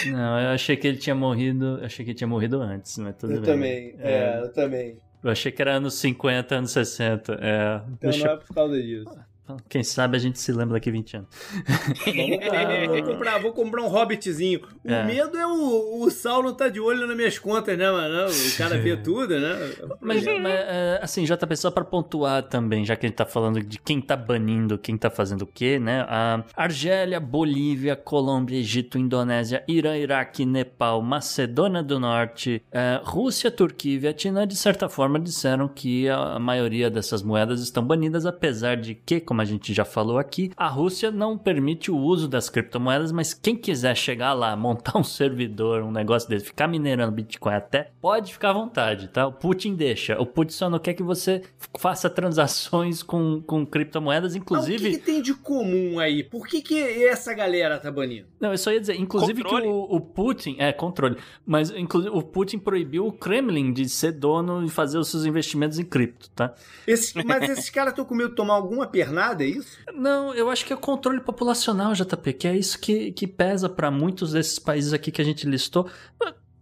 [0.09, 1.79] Não, eu achei que ele tinha morrido.
[1.79, 3.45] Eu achei que ele tinha morrido antes, mas tudo Eu bem.
[3.45, 4.97] também, é, eu também.
[5.23, 7.33] Eu achei que era anos 50, anos 60.
[7.41, 7.75] É.
[7.93, 9.19] Então Deixa- não é por causa disso.
[9.69, 11.29] Quem sabe a gente se lembra daqui 20 anos.
[12.87, 14.61] Vou, comprar, vou comprar um hobbitzinho.
[14.83, 15.03] O É.
[15.05, 18.29] medo é o, o Saulo tá de olho nas minhas contas, né, mano?
[18.29, 19.71] O cara vê tudo, né?
[20.01, 23.61] Mas, mas, é, assim, JP, só pra pontuar também, já que a gente tá falando
[23.61, 26.05] de quem tá banindo, quem tá fazendo o quê, né?
[26.07, 33.93] A Argélia, Bolívia, Colômbia, Egito, Indonésia, Irã, Iraque, Nepal, Macedônia do Norte, é, Rússia, Turquia
[33.95, 38.75] e Vietnã, de certa forma, disseram que a, a maioria dessas moedas estão banidas, apesar
[38.77, 42.49] de que, como a gente já falou aqui, a Rússia não permite o uso das
[42.49, 47.53] criptomoedas, mas quem quiser chegar lá, montar um servidor, um negócio desse, ficar minerando Bitcoin
[47.53, 49.27] até, pode ficar à vontade, tá?
[49.27, 50.19] O Putin deixa.
[50.19, 51.41] O Putin só não quer que você
[51.79, 54.91] faça transações com, com criptomoedas, Ah, o que, inclusive...
[54.91, 56.23] que tem de comum aí?
[56.23, 58.27] Por que, que essa galera tá banindo?
[58.39, 59.63] Não, eu só ia dizer, inclusive Controle.
[59.63, 64.11] que o, o Putin, é, controle, mas inclusive o Putin proibiu o Kremlin de ser
[64.13, 66.53] dono e fazer os seus investimentos em cripto, tá?
[66.87, 69.77] Esses- mas esses caras estão com medo de tomar alguma pernada, é isso?
[69.93, 73.69] Não, eu acho que é o controle populacional, JP, que é isso que, que pesa
[73.69, 75.87] para muitos desses países aqui que a gente listou.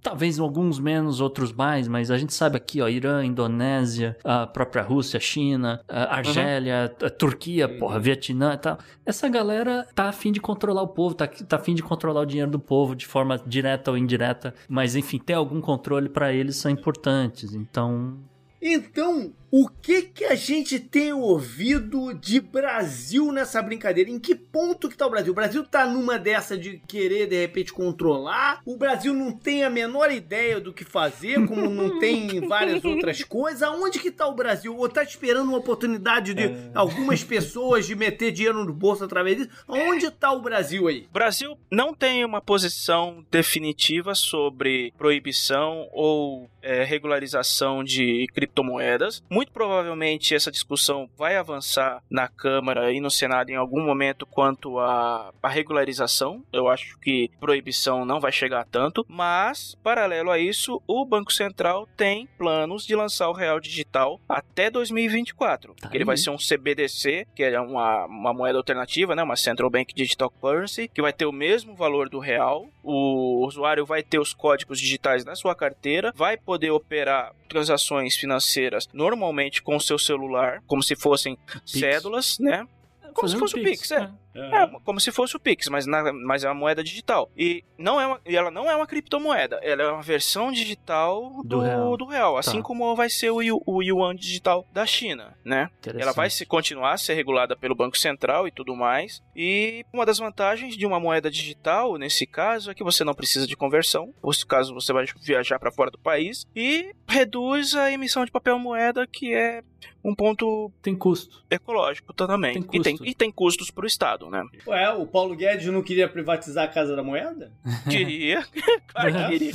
[0.04, 4.82] Talvez alguns menos, outros mais, mas a gente sabe aqui, ó, Irã, Indonésia, a própria
[4.82, 8.80] Rússia, China, a Argélia, a Turquia, porra, Vietnã e tal.
[9.06, 12.50] Essa galera tá afim de controlar o povo, tá, tá afim de controlar o dinheiro
[12.50, 16.72] do povo de forma direta ou indireta, mas enfim, ter algum controle para eles são
[16.72, 17.54] importantes.
[17.54, 18.18] Então,
[18.60, 24.10] Então, o que que a gente tem ouvido de Brasil nessa brincadeira?
[24.10, 25.34] Em que ponto que tá o Brasil?
[25.34, 28.62] O Brasil tá numa dessa de querer de repente controlar?
[28.66, 32.86] O Brasil não tem a menor ideia do que fazer, como não tem em várias
[32.86, 33.62] outras coisas?
[33.62, 34.74] Aonde que tá o Brasil?
[34.76, 36.44] Ou tá esperando uma oportunidade de
[36.74, 39.50] algumas pessoas de meter dinheiro no bolso através disso?
[39.68, 41.08] Aonde tá o Brasil aí?
[41.10, 49.22] O Brasil não tem uma posição definitiva sobre proibição ou é, regularização de criptomoedas.
[49.30, 54.80] Muito provavelmente essa discussão vai avançar na Câmara e no Senado em algum momento quanto
[54.80, 56.44] à regularização.
[56.52, 61.88] Eu acho que proibição não vai chegar tanto, mas paralelo a isso, o Banco Central
[61.98, 65.76] tem planos de lançar o real digital até 2024.
[65.76, 69.70] Tá Ele vai ser um CBDC, que é uma, uma moeda alternativa, né, uma Central
[69.70, 72.68] Bank Digital Currency, que vai ter o mesmo valor do real.
[72.84, 78.88] O usuário vai ter os códigos digitais na sua carteira, vai poder operar transações financeiras
[78.94, 79.31] normalmente
[79.62, 82.66] com o seu celular, como se fossem cédulas, né?
[83.14, 84.00] Como se fosse o Pix, é.
[84.00, 84.14] né?
[84.34, 87.30] É, como se fosse o Pix, mas, na- mas é uma moeda digital.
[87.36, 91.30] E, não é uma, e ela não é uma criptomoeda, ela é uma versão digital
[91.44, 91.98] Do do, real.
[91.98, 92.38] do real.
[92.38, 92.64] Assim Tá.
[92.64, 95.70] como vai ser o, o Yuan digital da China, né?
[96.00, 99.22] Ela vai se continuar a ser regulada pelo Banco Central e tudo mais.
[99.36, 103.46] E uma das vantagens de uma moeda digital, nesse caso, é que você não precisa
[103.46, 104.14] de conversão,
[104.48, 109.06] caso você vai viajar para fora do país, e reduz a emissão de papel moeda,
[109.06, 109.62] que é
[110.04, 111.44] um ponto Tem custo.
[111.50, 112.54] ecológico também.
[112.54, 113.12] Tem e, tem, custo.
[113.12, 114.44] e tem custos para o Estado, né?
[114.68, 117.52] Ué, o Paulo Guedes não queria privatizar a Casa da Moeda?
[117.90, 118.44] Queria.
[118.88, 119.52] claro que queria.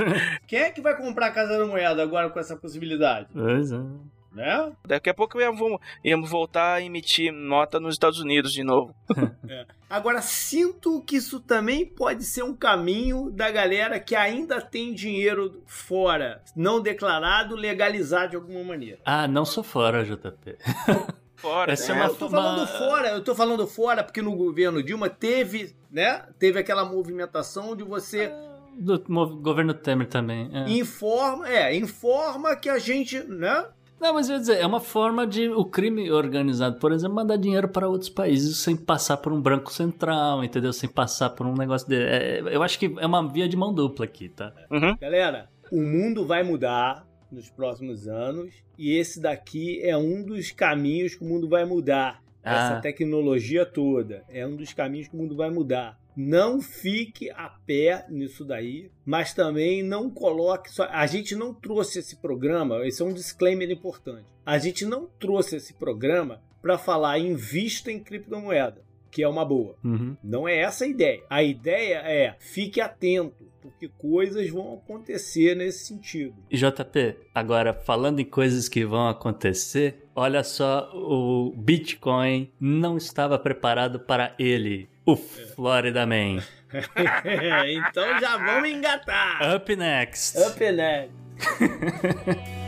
[0.47, 3.29] Quem é que vai comprar a Casa da Moeda agora com essa possibilidade?
[3.33, 3.81] Pois é.
[4.37, 4.71] Né?
[4.85, 8.95] Daqui a pouco íamos, íamos voltar a emitir nota nos Estados Unidos de novo.
[9.89, 15.63] Agora, sinto que isso também pode ser um caminho da galera que ainda tem dinheiro
[15.67, 18.99] fora, não declarado, legalizar de alguma maneira.
[19.07, 20.57] Ah, não sou fora, JP.
[21.37, 21.71] Fora.
[21.73, 22.01] Essa é né?
[22.01, 25.77] uma- eu tô falando uma- fora, eu tô falando fora porque no governo Dilma teve,
[25.91, 26.25] né?
[26.39, 28.33] Teve aquela movimentação de você
[28.79, 30.51] Do mov- governo Temer também.
[30.55, 30.71] é.
[30.71, 33.67] informa, é, informa que a gente, né?
[34.01, 37.37] Não, mas eu ia dizer, é uma forma de o crime organizado, por exemplo, mandar
[37.37, 40.73] dinheiro para outros países sem passar por um branco central, entendeu?
[40.73, 41.97] Sem passar por um negócio de.
[41.97, 44.53] é, eu acho que é uma via de mão dupla aqui, tá?
[44.71, 44.97] Uhum.
[45.01, 51.15] Galera, o mundo vai mudar nos próximos anos e esse daqui é um dos caminhos
[51.15, 52.23] que o mundo vai mudar.
[52.45, 52.81] essa Ah.
[52.81, 54.23] tecnologia toda.
[54.29, 55.99] É um dos caminhos que o mundo vai mudar.
[56.17, 60.71] Não fique a pé nisso daí, mas também não coloque.
[60.71, 60.85] Só...
[60.85, 64.25] A gente não trouxe esse programa, esse é um disclaimer importante.
[64.45, 69.77] A gente não trouxe esse programa para falar invista em criptomoeda, que é uma boa.
[69.85, 70.17] Uhum.
[70.23, 71.23] Não é essa a ideia.
[71.29, 76.35] A ideia é fique atento, porque coisas vão acontecer nesse sentido.
[76.51, 84.01] JP, agora falando em coisas que vão acontecer, olha só, o Bitcoin não estava preparado
[84.01, 86.43] para ele, o Florida Man.
[87.67, 89.55] então já vamos engatar.
[89.55, 90.37] Up next.
[90.37, 91.13] Up next.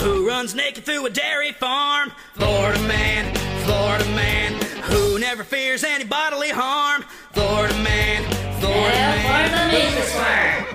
[0.00, 2.10] Who runs naked through a dairy farm?
[2.34, 3.34] Florida man,
[3.64, 4.54] Florida man.
[4.84, 7.04] Who never fears any bodily harm?
[7.32, 8.24] Florida man,
[8.60, 10.69] Florida man.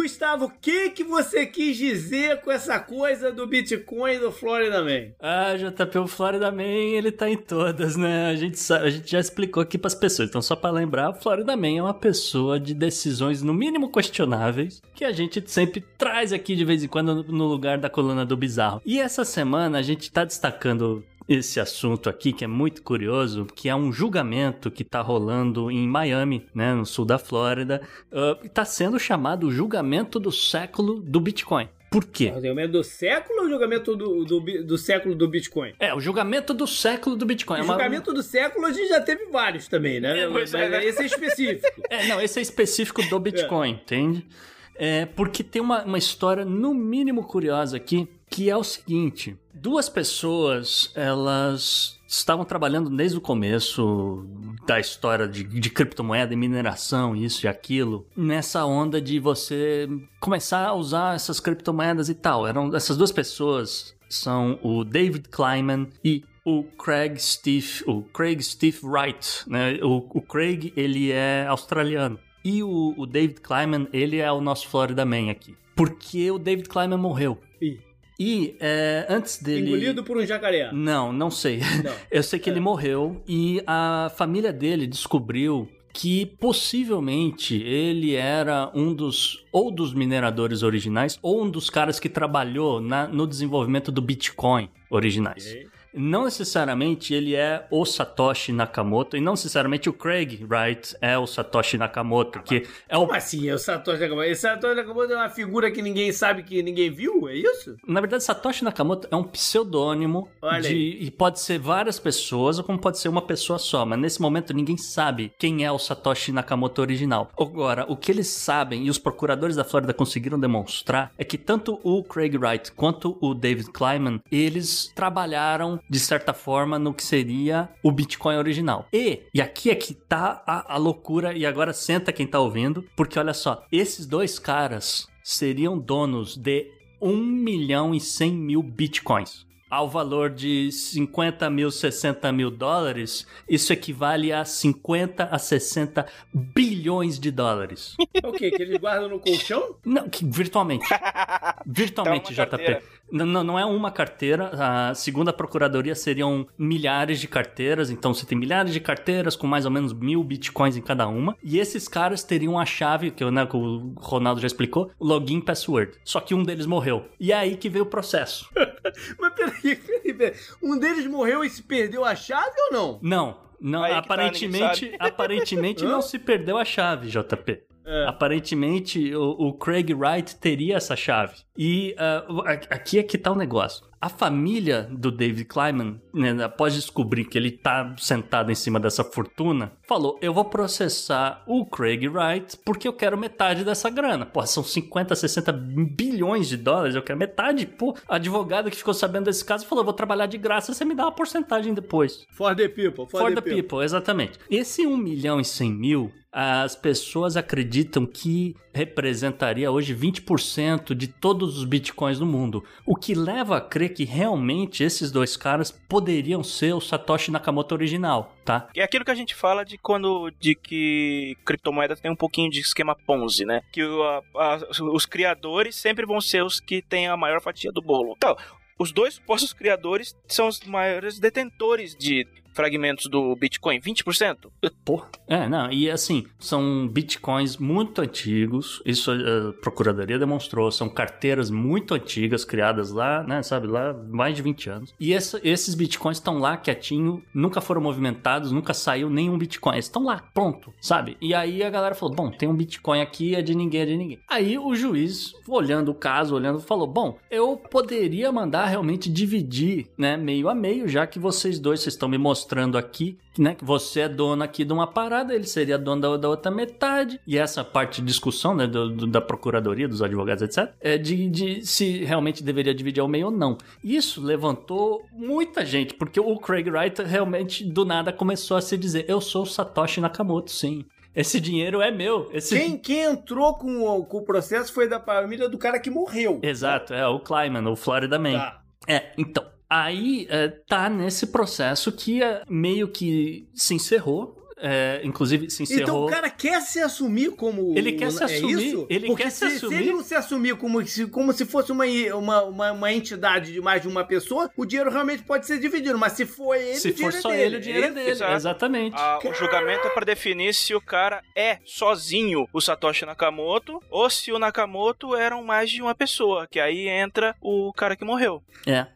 [0.00, 4.80] Gustavo, o que, que você quis dizer com essa coisa do Bitcoin e do Florida
[4.80, 5.08] Man?
[5.18, 8.26] Ah, JP, o Florida Man, ele tá em todas, né?
[8.26, 10.28] A gente, sabe, a gente já explicou aqui pras pessoas.
[10.28, 14.80] Então, só pra lembrar, o Florida Man é uma pessoa de decisões, no mínimo, questionáveis,
[14.94, 18.36] que a gente sempre traz aqui de vez em quando no lugar da coluna do
[18.36, 18.80] bizarro.
[18.86, 23.68] E essa semana a gente tá destacando esse assunto aqui que é muito curioso, que
[23.68, 28.48] é um julgamento que tá rolando em Miami, né, no sul da Flórida, uh, e
[28.48, 31.68] tá sendo chamado o julgamento do século do Bitcoin.
[31.90, 32.30] Por quê?
[32.30, 35.72] O julgamento do século ou o julgamento do, do, do século do Bitcoin?
[35.80, 37.58] É, o julgamento do século do Bitcoin.
[37.58, 40.18] É O uma- julgamento do século a gente já teve vários também, né?
[40.18, 40.84] É, é, Mas né?
[40.84, 41.66] Esse é específico.
[41.90, 44.26] É, não, esse é específico do Bitcoin, entende?
[44.74, 49.88] É, porque tem uma, uma história, no mínimo, curiosa aqui, que é o seguinte: duas
[49.88, 54.26] pessoas, elas estavam trabalhando desde o começo
[54.66, 59.88] da história de, de criptomoeda e mineração, isso e aquilo, nessa onda de você
[60.20, 62.46] começar a usar essas criptomoedas e tal.
[62.46, 68.78] Eram essas duas pessoas são o David Kleiman e o Craig Steve, o Craig Steve
[68.82, 69.78] Wright, né?
[69.82, 74.66] O, o Craig ele é australiano e o, o David Kleiman ele é o nosso
[74.68, 77.38] Florida Man aqui, porque o David Kleiman morreu.
[77.60, 77.87] Ih.
[78.18, 80.72] E é, antes dele Engolido por um jacaré.
[80.72, 81.58] não, não sei.
[81.84, 81.92] Não.
[82.10, 88.92] Eu sei que ele morreu e a família dele descobriu que possivelmente ele era um
[88.94, 94.02] dos ou dos mineradores originais ou um dos caras que trabalhou na- no desenvolvimento do
[94.02, 95.46] Bitcoin originais.
[95.46, 95.68] Ok.
[95.92, 101.26] Não necessariamente ele é o Satoshi Nakamoto e não necessariamente o Craig Wright é o
[101.26, 103.48] Satoshi Nakamoto, que é o Como assim?
[103.48, 104.28] É o Satoshi Nakamoto.
[104.28, 107.28] Esse Satoshi Nakamoto é uma figura que ninguém sabe que ninguém viu?
[107.28, 107.76] É isso?
[107.86, 110.28] Na verdade, Satoshi Nakamoto é um pseudônimo
[110.62, 114.20] de, e pode ser várias pessoas ou como pode ser uma pessoa só, mas nesse
[114.20, 117.30] momento ninguém sabe quem é o Satoshi Nakamoto original.
[117.38, 121.80] Agora, o que eles sabem e os procuradores da Flórida conseguiram demonstrar é que tanto
[121.82, 127.68] o Craig Wright quanto o David Kleiman, eles trabalharam de certa forma no que seria
[127.82, 128.86] o Bitcoin original.
[128.92, 132.84] E, e aqui é que tá a, a loucura e agora senta quem tá ouvindo,
[132.96, 136.70] porque olha só, esses dois caras seriam donos de
[137.00, 139.46] 1 milhão e 100 mil bitcoins.
[139.70, 147.18] Ao valor de 50 mil, 60 mil dólares, isso equivale a 50 a 60 bilhões
[147.18, 147.94] de dólares.
[148.20, 148.50] É o quê?
[148.50, 149.76] Que eles guardam no colchão?
[149.84, 150.86] Não, que virtualmente.
[151.64, 152.44] Virtualmente, Tá.
[152.46, 152.78] JP.
[153.10, 154.50] Não, não, é uma carteira.
[154.52, 157.90] A segunda procuradoria seriam milhares de carteiras.
[157.90, 161.36] Então você tem milhares de carteiras com mais ou menos mil bitcoins em cada uma.
[161.42, 165.92] E esses caras teriam a chave, que, né, que o Ronaldo já explicou, login password.
[166.04, 167.06] Só que um deles morreu.
[167.18, 168.48] E é aí que veio o processo.
[169.18, 170.34] Mas peraí, peraí, peraí.
[170.62, 172.98] Um deles morreu e se perdeu a chave ou não?
[173.02, 177.62] Não, não, Aí tá, aparentemente, ninguém aparentemente não se perdeu a chave, JP.
[177.90, 178.06] É.
[178.06, 181.34] Aparentemente, o, o Craig Wright teria essa chave.
[181.56, 183.86] E a- aqui é que tá o negócio.
[184.00, 189.02] A família do David Kleiman, né, após descobrir que ele tá sentado em cima dessa
[189.02, 194.24] fortuna, falou: Eu vou processar o Craig Wright porque eu quero metade dessa grana.
[194.24, 197.66] Pô, são 50, 60 bilhões de dólares, eu quero metade.
[197.66, 200.84] Pô, a advogada que ficou sabendo desse caso falou: Eu vou trabalhar de graça, você
[200.84, 202.24] me dá uma porcentagem depois.
[202.36, 203.62] For the people, for, For the, the people.
[203.62, 204.38] people, exatamente.
[204.48, 211.56] Esse 1 milhão e 100 mil, as pessoas acreditam que representaria hoje 20% de todos
[211.58, 212.62] os bitcoins do mundo.
[212.84, 217.74] O que leva a crer que realmente esses dois caras poderiam ser o Satoshi Nakamoto
[217.74, 218.68] original, tá?
[218.76, 222.60] É aquilo que a gente fala de quando de que criptomoedas tem um pouquinho de
[222.60, 223.62] esquema Ponzi, né?
[223.72, 224.02] Que o-
[224.36, 224.60] a-
[224.92, 228.14] os criadores sempre vão ser os que têm a maior fatia do bolo.
[228.16, 228.36] Então,
[228.78, 233.80] os dois supostos criadores são os maiores detentores de fragmentos do Bitcoin?
[233.80, 234.36] 20%?
[234.84, 235.08] Porra.
[235.26, 241.94] É, não, e assim, são bitcoins muito antigos, isso a Procuradoria demonstrou, são carteiras muito
[241.94, 244.94] antigas, criadas lá, né, sabe, lá mais de 20 anos.
[244.98, 249.84] E essa- esses bitcoins estão lá quietinho, nunca foram movimentados, nunca saiu nenhum bitcoin, eles
[249.86, 251.16] estão lá, pronto, sabe?
[251.20, 253.96] E aí a galera falou, bom, tem um bitcoin aqui, é de ninguém, é de
[253.96, 254.18] ninguém.
[254.28, 260.16] Aí o juiz, olhando o caso, olhando, falou, bom, eu poderia mandar realmente dividir, né,
[260.16, 262.37] meio a meio, já que vocês dois, vocês estão me mostrando
[262.76, 266.28] aqui, né, que você é dono aqui de uma parada, ele seria dono da, da
[266.28, 267.20] outra metade.
[267.26, 271.28] E essa parte de discussão, né, do- do- da procuradoria, dos advogados, etc., é de,
[271.28, 273.56] de se realmente deveria dividir ao meio ou não.
[273.82, 279.04] Isso levantou muita gente, porque o Craig Wright realmente do nada começou a se dizer:
[279.08, 280.84] eu sou o Satoshi Nakamoto, sim.
[281.16, 282.28] Esse dinheiro é meu.
[282.32, 282.56] Esse...
[282.56, 286.38] Quem, quem entrou com o, com o processo foi da família do cara que morreu.
[286.42, 288.34] Exato, é o Kleiman, o Florida Man.
[288.38, 288.62] Tá.
[288.86, 289.44] É, então.
[289.70, 294.36] Aí é, tá nesse processo que é, meio que se encerrou.
[294.60, 295.82] é, inclusive se encerrou.
[295.82, 297.76] Então o cara quer se assumir como.
[297.78, 298.86] Ele quer se é assumir, Isso?
[298.90, 299.76] ele Porque quer se se, assumir.
[299.76, 303.52] Se ele não se assumir como se, como se fosse uma, uma, uma, uma entidade
[303.52, 305.96] de mais de uma pessoa, o dinheiro realmente pode ser dividido.
[305.98, 307.42] Mas se for ele, se o for dinheiro é só dele.
[307.42, 308.10] ele, o dinheiro é dele.
[308.10, 308.32] Exato.
[308.34, 308.96] Exatamente.
[308.98, 314.10] Ah, o julgamento é pra definir se o cara é sozinho o Satoshi Nakamoto ou
[314.10, 318.42] se o Nakamoto eram mais de uma pessoa, que aí entra o cara que morreu.
[318.66, 318.86] É.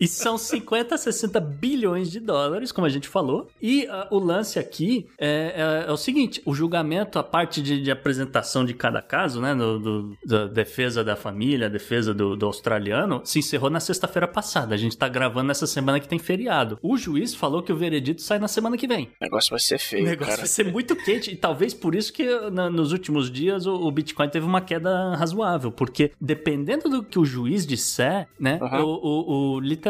[0.00, 3.48] E são 50, 60 bilhões de dólares, como a gente falou.
[3.60, 7.82] E ah, o lance aqui é, é- é o seguinte: o julgamento, a parte de,
[7.82, 9.54] de apresentação de cada caso, né?
[9.54, 14.74] Do, do- da defesa da família, defesa do, do australiano, se encerrou na sexta-feira passada.
[14.74, 16.78] A gente tá gravando nessa semana que tem feriado.
[16.82, 19.04] O juiz falou que o veredito sai na semana que vem.
[19.20, 20.38] O negócio vai ser O feio, negócio cara.
[20.38, 23.90] vai ser muito quente e talvez por isso que na- nos últimos dias o, o
[23.90, 28.82] Bitcoin teve uma queda razoável, porque dependendo do que o juiz disser, né, Aham.
[28.82, 29.89] o, o- o- literalmente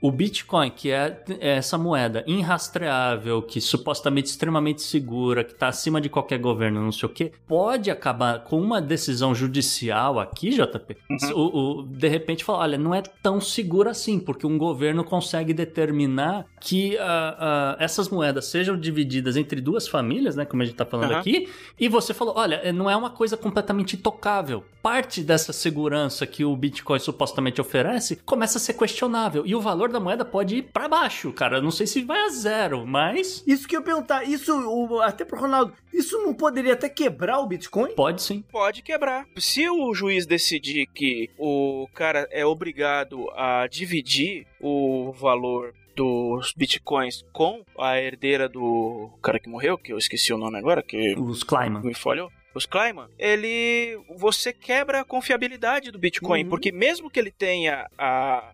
[0.00, 6.08] o Bitcoin, que é essa moeda inrastreável, que supostamente extremamente segura, que está acima de
[6.08, 10.96] qualquer governo, não sei o que, pode acabar com uma decisão judicial aqui, JP.
[11.34, 15.52] O, o- de repente falar, olha, não é tão seguro assim, porque um governo consegue
[15.54, 20.74] determinar que ah, ah, essas moedas sejam divididas entre duas famílias, né, como a gente
[20.76, 21.20] tá falando Aham.
[21.20, 21.48] aqui,
[21.78, 24.64] e você falou, olha, eh, não é uma coisa completamente intocável.
[24.82, 28.74] Parte dessa segurança que o Bitcoin supostamente oferece começa a ser
[29.16, 31.56] questionável e o valor da moeda pode ir para baixo, cara.
[31.58, 35.00] Eu não sei se vai a zero, mas Isso que eu ia perguntar, isso, o-
[35.00, 37.92] até pro Ronaldo, isso não poderia até quebrar o Bitcoin?
[37.94, 38.44] pode sim.
[38.50, 39.26] Pode quebrar.
[39.36, 47.24] Se o juiz decidir que o cara é obrigado a dividir o valor dos bitcoins
[47.32, 51.42] com a herdeira do cara que morreu, que eu esqueci o nome agora, que Os
[51.42, 51.82] Kleiman.
[51.82, 52.30] me falhou.
[52.54, 53.98] Os Kleiman, ele.
[54.16, 56.48] Você quebra a confiabilidade do Bitcoin, Uhum.
[56.50, 58.50] porque mesmo que ele tenha a.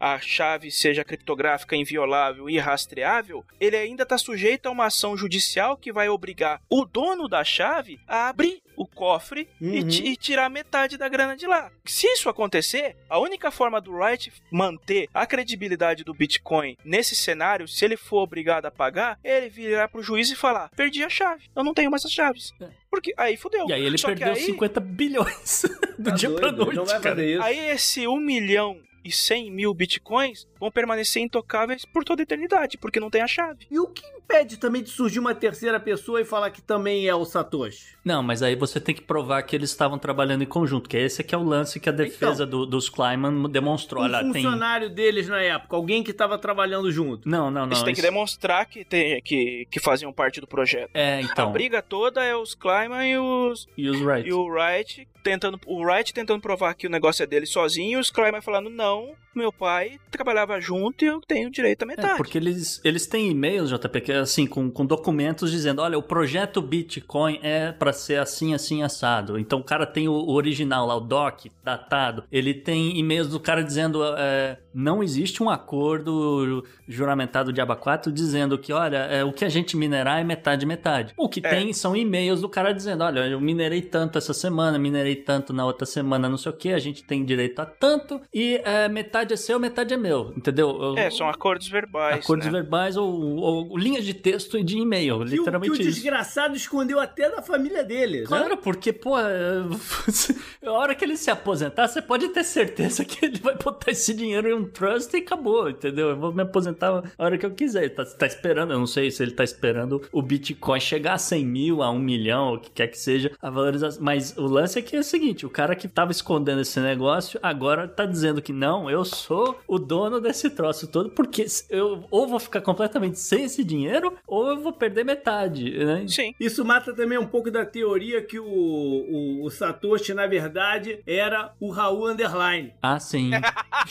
[0.00, 5.76] A chave seja criptográfica, inviolável e rastreável, ele ainda está sujeito a uma ação judicial
[5.76, 9.88] que vai obrigar o dono da chave a abrir o cofre e, Uhum.
[9.88, 11.70] ti- e tirar metade da grana de lá.
[11.84, 17.66] Se isso acontecer, a única forma do Wright manter a credibilidade do Bitcoin nesse cenário,
[17.66, 21.08] se ele for obrigado a pagar, é ele virar pro juiz e falar: perdi a
[21.08, 22.52] chave, eu não tenho mais as chaves.
[22.60, 22.68] É.
[22.90, 23.68] Porque aí fudeu.
[23.68, 25.62] E aí ele Só perdeu aí- 50 bilhões
[25.98, 27.16] do Tá dia doido, pra noite, Não vai cara.
[27.16, 27.42] fazer isso.
[27.42, 32.76] Aí esse 1 milhão e 100 mil bitcoins vão permanecer intocáveis por toda a eternidade,
[32.76, 33.66] porque não tem a chave.
[33.70, 37.14] E o que impede também de surgir uma terceira pessoa e falar que também é
[37.14, 37.96] o Satoshi?
[38.04, 41.24] Não, mas aí você tem que provar que eles estavam trabalhando em conjunto, que esse
[41.24, 44.02] que é o lance que a defesa do- dos Kleiman demonstrou.
[44.02, 44.32] um Olha, tem...
[44.34, 47.26] funcionário deles na época, alguém que estava trabalhando junto.
[47.28, 47.68] Não, não, não.
[47.68, 50.90] Eles têm que isso- demonstrar que, tem, que, que faziam parte do projeto.
[50.94, 51.50] É, A então.
[51.50, 54.28] briga toda é os Kleiman e os E os Wright.
[54.28, 58.00] e o Wright tentando o Wright tentando provar que o negócio é dele sozinho, e
[58.00, 62.12] os Kleiman falando não, meu pai trabalhava junto e eu tenho direito à metade.
[62.12, 65.98] É, porque eles, eles têm e-mails, JP, que é assim, com, com documentos dizendo, olha,
[65.98, 69.38] o projeto Bitcoin é pra ser assim, assim, assado.
[69.38, 72.24] Então o cara tem o, o original lá, o doc, datado.
[72.30, 78.12] Ele tem e-mails do cara dizendo, é, não existe um acordo juramentado de aba 4
[78.12, 81.12] dizendo que, olha, é, o que a gente minerar é metade, metade.
[81.16, 81.48] O que É.
[81.50, 85.64] tem são e-mails do cara dizendo, olha, eu minerei tanto essa semana, minerei tanto na
[85.66, 89.34] outra semana, não sei o que, a gente tem direito a tanto, e é, metade
[89.34, 90.70] é seu, metade é meu, entendeu?
[90.80, 92.24] Eu- É, são acordos verbais.
[92.24, 92.52] Acordos né?
[92.52, 95.82] verbais ou, ou linhas de texto e de e-mail, Que o, que literalmente o isso.
[95.90, 98.26] desgraçado escondeu até da família dele, né?
[98.26, 99.24] Claro, porque, pô, é,
[100.64, 104.14] a hora que ele se aposentar, você pode ter certeza que ele vai botar esse
[104.14, 106.10] dinheiro em um trust e acabou, entendeu?
[106.10, 107.84] Eu vou me aposentar a hora que eu quiser.
[107.84, 111.18] Ele tá, tá esperando, eu não sei se ele tá esperando o Bitcoin chegar a
[111.18, 114.02] 100 mil, a 1 milhão, o que quer que seja, a valorização.
[114.02, 117.88] Mas o lance aqui é o seguinte: o cara que tava escondendo esse negócio agora
[117.88, 122.38] tá dizendo que não, eu sou o dono desse troço todo, porque eu ou vou
[122.38, 126.04] ficar completamente sem esse dinheiro, ou eu vou perder metade, né?
[126.06, 126.34] Sim.
[126.38, 131.52] Isso mata também um pouco da teoria que o, o, o Satoshi, na verdade, era
[131.60, 132.72] o Raul Underline.
[132.82, 133.30] Ah, sim.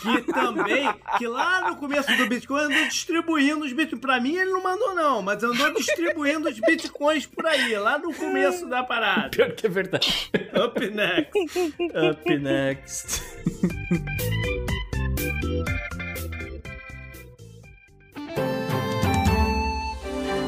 [0.01, 0.66] Que também,
[1.18, 4.01] que lá no começo do Bitcoin andou distribuindo os bitcoins.
[4.01, 8.13] Pra mim ele não mandou, não, mas andou distribuindo os bitcoins por aí, lá no
[8.13, 9.30] começo da parada.
[9.30, 10.32] Pior que é verdade.
[10.53, 11.39] Up next.
[12.09, 13.22] Up next.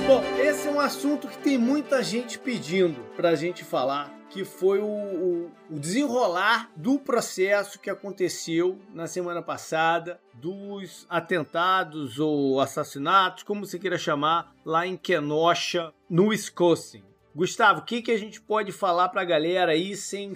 [0.08, 4.80] Bom, esse é um assunto que tem muita gente pedindo pra gente falar, que foi
[4.80, 13.44] o, o- o desenrolar do processo que aconteceu na semana passada, dos atentados ou assassinatos,
[13.44, 17.04] como você queira chamar, lá em Kenosha, no Wisconsin.
[17.36, 20.34] Gustavo, o que, que a gente pode falar pra galera aí sem,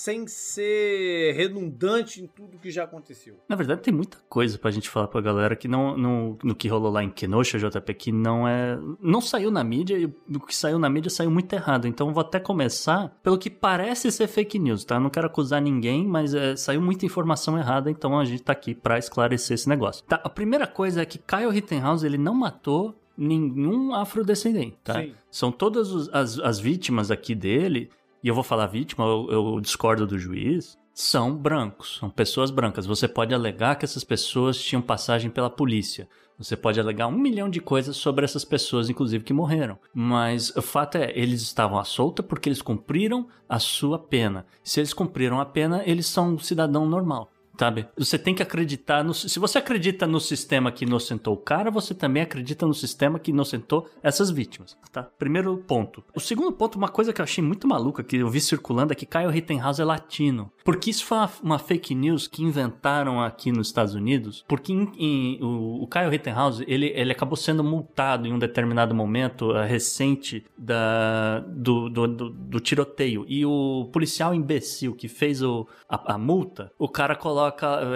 [0.00, 3.36] sem ser redundante em tudo que já aconteceu?
[3.46, 6.68] Na verdade, tem muita coisa pra gente falar pra galera que não, no, no que
[6.68, 8.78] rolou lá em Kenosha, JP, que não é.
[8.98, 11.86] Não saiu na mídia e o que saiu na mídia saiu muito errado.
[11.86, 14.98] Então vou até começar pelo que parece ser fake news, tá?
[14.98, 18.74] Não quero acusar ninguém, mas é, saiu muita informação errada, então a gente tá aqui
[18.74, 20.02] pra esclarecer esse negócio.
[20.04, 25.02] Tá, a primeira coisa é que Kyle Rittenhouse, ele não matou nenhum afrodescendente, tá?
[25.02, 25.12] Sim.
[25.30, 27.90] São todas as, as vítimas aqui dele,
[28.22, 32.86] e eu vou falar vítima, eu, eu discordo do juiz, são brancos, são pessoas brancas.
[32.86, 36.08] Você pode alegar que essas pessoas tinham passagem pela polícia.
[36.36, 39.78] Você pode alegar um milhão de coisas sobre essas pessoas, inclusive, que morreram.
[39.94, 44.46] Mas o fato é, eles estavam à solta porque eles cumpriram a sua pena.
[44.64, 47.30] Se eles cumpriram a pena, eles são um cidadão normal.
[47.60, 47.86] Sabe?
[47.94, 49.12] Você tem que acreditar no.
[49.12, 53.32] Se você acredita no sistema que inocentou o cara, você também acredita no sistema que
[53.32, 54.78] inocentou essas vítimas.
[54.90, 55.02] Tá?
[55.18, 56.02] Primeiro ponto.
[56.16, 58.96] O segundo ponto, uma coisa que eu achei muito maluca, que eu vi circulando, é
[58.96, 60.50] que Kyle Rittenhouse é latino.
[60.64, 64.42] Porque isso foi uma, uma fake news que inventaram aqui nos Estados Unidos.
[64.48, 68.94] Porque em- em- o, o Kyle Rittenhouse, ele, ele acabou sendo multado em um determinado
[68.94, 73.26] momento eh, recente da, do, do, do, do tiroteio.
[73.28, 77.49] E o policial imbecil que fez o, a, a multa, o cara coloca,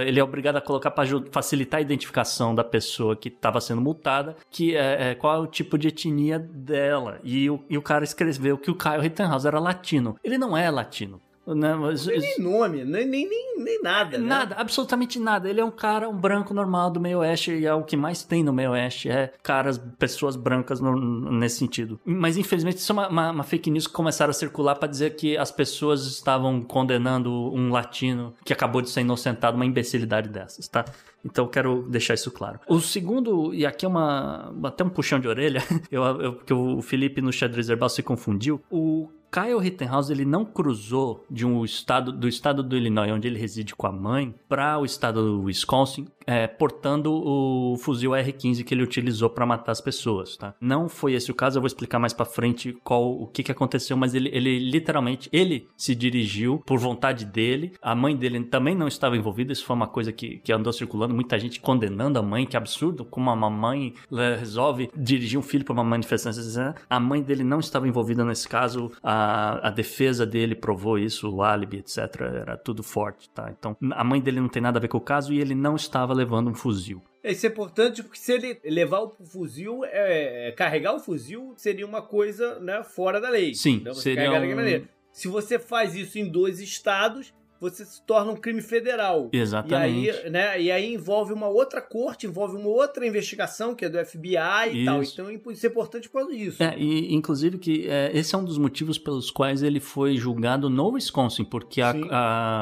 [0.06, 4.36] ele é obrigado a colocar para facilitar a identificação da pessoa que estava sendo multada,
[4.50, 7.20] que é, é, qual é o tipo de etnia dela.
[7.22, 10.16] E o, e o cara escreveu que o Kyle Rittenhouse era latino.
[10.22, 11.20] Ele não é latino.
[11.46, 11.74] Né?
[11.74, 14.16] Mas- Nem nome, nem, nem, nem, nem nada.
[14.16, 14.26] né?
[14.26, 15.48] Nada, absolutamente nada.
[15.48, 18.22] Ele é um cara, um branco normal do meio oeste e é o que mais
[18.22, 19.08] tem no meio oeste.
[19.10, 22.00] É caras, pessoas brancas no- nesse sentido.
[22.04, 25.16] Mas infelizmente isso é uma, uma- uma fake news que começaram a circular para dizer
[25.16, 30.66] que as pessoas estavam condenando um latino que acabou de ser inocentado, uma imbecilidade dessas,
[30.68, 30.84] tá?
[31.24, 32.60] Então eu quero deixar isso claro.
[32.68, 36.80] O segundo, e aqui é uma até um puxão de orelha, eu, eu, porque o
[36.82, 38.60] Felipe no xadrez herbal se confundiu.
[38.70, 43.36] O Kyle Rittenhouse ele não cruzou de um estado do estado do Illinois, onde ele
[43.36, 48.74] reside com a mãe, para o estado do Wisconsin, é, portando o fuzil R15 que
[48.74, 50.54] ele utilizou para matar as pessoas, tá?
[50.60, 53.52] Não foi esse o caso, eu vou explicar mais para frente qual o que, que
[53.52, 57.72] aconteceu, mas ele, ele literalmente ele se dirigiu por vontade dele.
[57.82, 61.14] A mãe dele também não estava envolvida, isso foi uma coisa que, que andou circulando,
[61.14, 65.64] muita gente condenando a mãe, que absurdo, como uma mãe eh, resolve dirigir um filho
[65.64, 66.74] para uma manifestação.
[66.88, 71.42] A mãe dele não estava envolvida nesse caso, a, a defesa dele provou isso, o
[71.42, 71.98] álibi, etc.
[72.20, 73.52] Era tudo forte, tá?
[73.56, 75.76] Então a mãe dele não tem nada a ver com o caso e ele não
[75.76, 77.02] estava levando um fuzil.
[77.22, 82.02] Isso é importante porque se ele levar o fuzil, é, carregar o fuzil seria uma
[82.02, 83.54] coisa né, fora da lei.
[83.54, 84.86] Sim, seria um-.
[85.10, 87.32] Se você faz isso em dois estados,
[87.70, 89.28] você se torna um crime federal.
[89.32, 90.06] Exatamente.
[90.06, 93.88] E aí, né, e aí envolve uma outra corte, envolve uma outra investigação, que é
[93.88, 94.36] do FBI
[94.72, 94.84] e Isso.
[94.84, 95.02] tal.
[95.02, 96.62] Então isso é importante por causa disso.
[96.62, 100.68] É, e inclusive que é, esse é um dos motivos pelos quais ele foi julgado
[100.70, 101.94] no Wisconsin, porque a,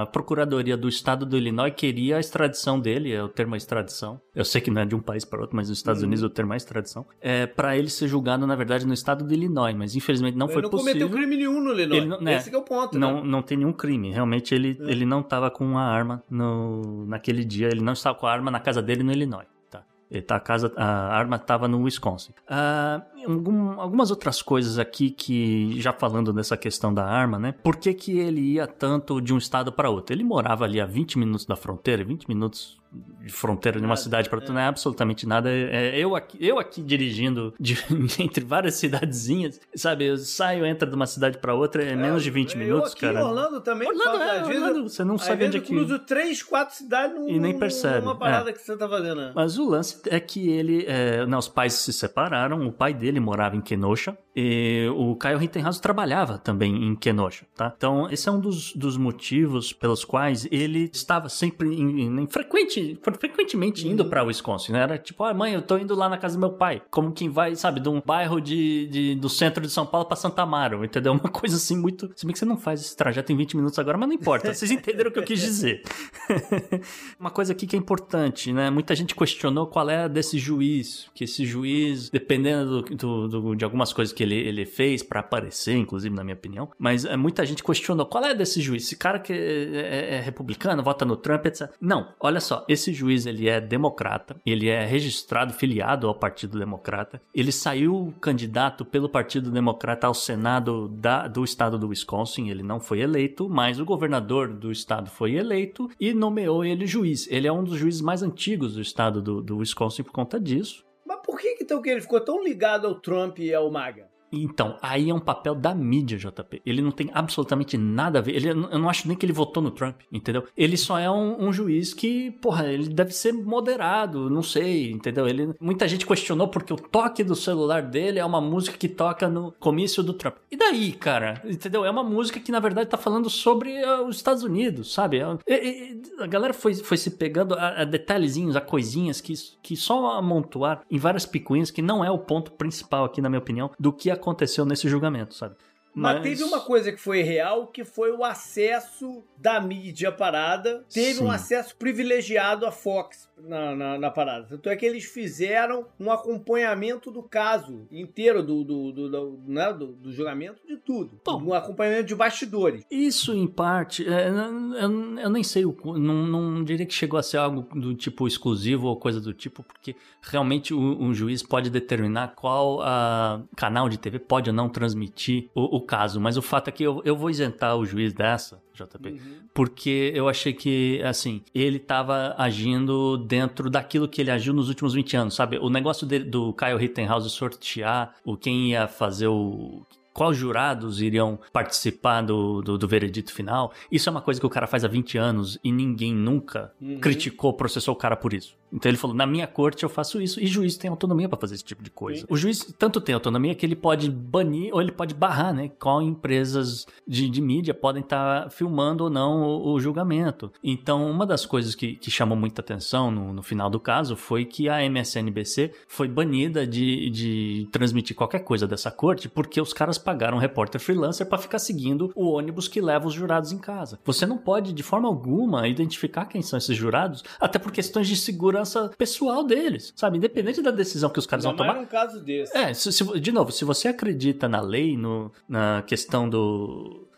[0.03, 4.21] a Procuradoria do Estado do Illinois queria a extradição dele, é o termo extradição.
[4.35, 6.09] Eu sei que não é de um país para outro, mas nos Estados Uhum.
[6.09, 7.07] Unidos é o termo é extradição.
[7.21, 10.53] É para ele ser julgado, na verdade, no estado do Illinois, mas infelizmente não Ele
[10.55, 10.93] foi não possível.
[10.93, 11.99] cometeu crime nenhum no Illinois.
[11.99, 12.99] Ele não- né, Esse que é o ponto.
[12.99, 13.29] Não, né?
[13.29, 14.11] não tem nenhum crime.
[14.13, 14.91] Realmente ele, É.
[14.93, 17.69] ele não estava com uma arma no, naquele dia.
[17.69, 19.47] Ele não estava com a arma na casa dele no Illinois.
[19.71, 19.83] Tá?
[20.11, 22.33] Ele tá, a, casa, a arma estava no Wisconsin.
[22.49, 27.53] Ah, algum- algumas outras coisas aqui que, já falando dessa questão da arma, né?
[27.63, 30.15] Por que, que ele ia tanto de um estado para outro?
[30.15, 32.81] Ele morava ali a 20 minutos da fronteira, 20 minutos
[33.25, 35.49] de fronteira de uma Nada, cidade para outra, não é absolutamente nada.
[35.49, 37.79] É, eu, aqui, eu aqui dirigindo de-
[38.21, 40.05] entre várias cidadezinhas, sabe?
[40.05, 43.01] Eu saio, entro de uma cidade para outra, é menos de 20 eu minutos, aqui
[43.01, 43.25] cara.
[43.25, 43.89] Orlando também.
[43.89, 45.69] Orlando, é, vezes, Orlando, você não sabe onde é eu que...
[45.75, 48.53] cruzo três, quatro cidades num, E nem percebe, numa parada é.
[48.53, 49.17] que você tá fazendo.
[49.23, 49.33] né?
[49.35, 53.12] Mas o lance é que ele, é, não, os pais se separaram, o pai dele
[53.21, 57.73] morava em Kenosha e o Kyle Rittenhouse trabalhava também em Kenosha, tá?
[57.77, 62.99] Então esse é um dos, dos motivos pelos quais ele estava sempre em, em- frequente,
[63.03, 64.81] frequentemente indo pra Wisconsin, né?
[64.81, 67.29] Era tipo, ah, mãe, eu tô indo lá na casa do meu pai, como quem
[67.29, 70.85] vai, sabe, de um bairro de, de- do centro de São Paulo pra Santa Amaro,
[70.85, 71.13] entendeu?
[71.23, 73.79] Uma coisa assim muito, se bem que você não faz esse trajeto em 20 minutos
[73.79, 75.83] agora, mas não importa, vocês entenderam o que eu quis dizer.
[77.19, 78.71] Uma coisa aqui que é importante, né?
[78.71, 83.65] Muita gente questionou qual é desse juiz, que esse juiz, dependendo do, do- do- de
[83.65, 87.45] algumas coisas que ele, ele fez pra aparecer, inclusive na minha opinião, mas é, muita
[87.45, 91.17] gente questionou qual é desse juiz, esse cara que é, é- é republicano, vota no
[91.17, 91.71] Trump, etc.
[91.81, 97.21] Não, olha só, esse juiz ele é democrata, ele é registrado, filiado ao Partido Democrata,
[97.35, 102.81] ele saiu candidato pelo Partido Democrata ao Senado da- do estado do Wisconsin, ele não
[102.81, 107.27] foi eleito, mas o governador do estado foi eleito e nomeou ele juiz.
[107.31, 110.85] Ele é um dos juízes mais antigos do estado do, do Wisconsin por conta disso.
[111.05, 114.12] Mas por que, que, então, que ele ficou tão ligado ao Trump e ao MAGA?
[114.33, 116.63] Então, aí é um papel da mídia, JP.
[116.65, 118.35] Ele não tem absolutamente nada a ver.
[118.35, 120.45] Ele, eu não acho nem que ele votou no Trump, entendeu?
[120.57, 125.29] Ele só é um, um juiz que, porra, ele deve ser moderado, não sei, entendeu?
[125.29, 129.29] Ele, muita gente questionou porque o toque do celular dele é uma música que toca
[129.29, 130.37] no comício do Trump.
[130.51, 131.43] E daí, cara?
[131.45, 131.85] Entendeu?
[131.85, 135.19] É uma música que, na verdade, tá falando sobre eh, os Estados Unidos, sabe?
[135.47, 140.13] É- a galera foi, foi se pegando a, a detalhezinhos, a coisinhas que, que só
[140.13, 143.93] amontoar em várias picuinhas, que não é o ponto principal aqui, na minha opinião, do
[143.93, 145.57] que aconteceu nesse julgamento, sabe?
[145.95, 150.85] Mas, teve uma coisa que foi real, que foi o acesso da mídia parada.
[150.93, 151.25] Teve Sim.
[151.25, 154.47] um acesso privilegiado à Fox na, na, na parada.
[154.49, 159.73] Tanto é que eles fizeram um acompanhamento do caso inteiro, do, do, do, do, né,
[159.73, 161.21] do, do julgamento, de tudo.
[161.25, 161.43] Bom.
[161.43, 162.85] um acompanhamento de bastidores.
[162.91, 167.23] Isso, em parte, é, eu, eu- nem sei, o não, não diria que chegou a
[167.23, 171.69] ser algo do tipo exclusivo ou coisa do tipo, porque realmente o- um juiz pode
[171.71, 176.43] determinar qual ah, canal de TV pode ou não transmitir o, o caso, mas o
[176.43, 179.21] fato é que eu, eu vou isentar o juiz dessa, JP,
[179.53, 184.95] porque eu achei que, assim, ele tava agindo dentro daquilo que ele agiu nos últimos
[184.95, 185.59] 20 anos, sabe?
[185.59, 189.83] O negócio do Kyle Rittenhouse sortear o quem ia fazer o
[190.15, 193.73] quais jurados iriam participar do, do, do veredito final.
[193.91, 197.01] Isso é uma coisa que o cara faz há 20 anos e ninguém nunca Uhum.
[197.01, 198.55] criticou, processou o cara por isso.
[198.73, 200.41] Então ele falou: na minha corte eu faço isso.
[200.41, 202.21] E juiz tem autonomia pra fazer esse tipo de coisa.
[202.21, 202.27] Sim.
[202.29, 205.71] O juiz tanto tem autonomia que ele pode banir ou ele pode barrar, né?
[205.79, 210.51] Qual empresas de, de mídia podem estar filmando ou não o, o julgamento.
[210.63, 214.45] Então, uma das coisas que, que chamou muita atenção no, no final do caso foi
[214.45, 219.99] que a MSNBC foi banida de, de transmitir qualquer coisa dessa corte porque os caras
[219.99, 223.99] pagaram um repórter freelancer pra ficar seguindo o ônibus que leva os jurados em casa.
[224.05, 228.17] Você não pode, de forma alguma, identificar quem são esses jurados, até por questões de
[228.17, 228.62] segurança
[228.97, 230.17] pessoal deles, sabe?
[230.19, 231.75] Independente da decisão que os caras vão Ainda tomar.
[231.75, 232.57] mais num caso desse.
[232.57, 237.09] É, se- se- de novo, se você acredita na lei, no, na questão do,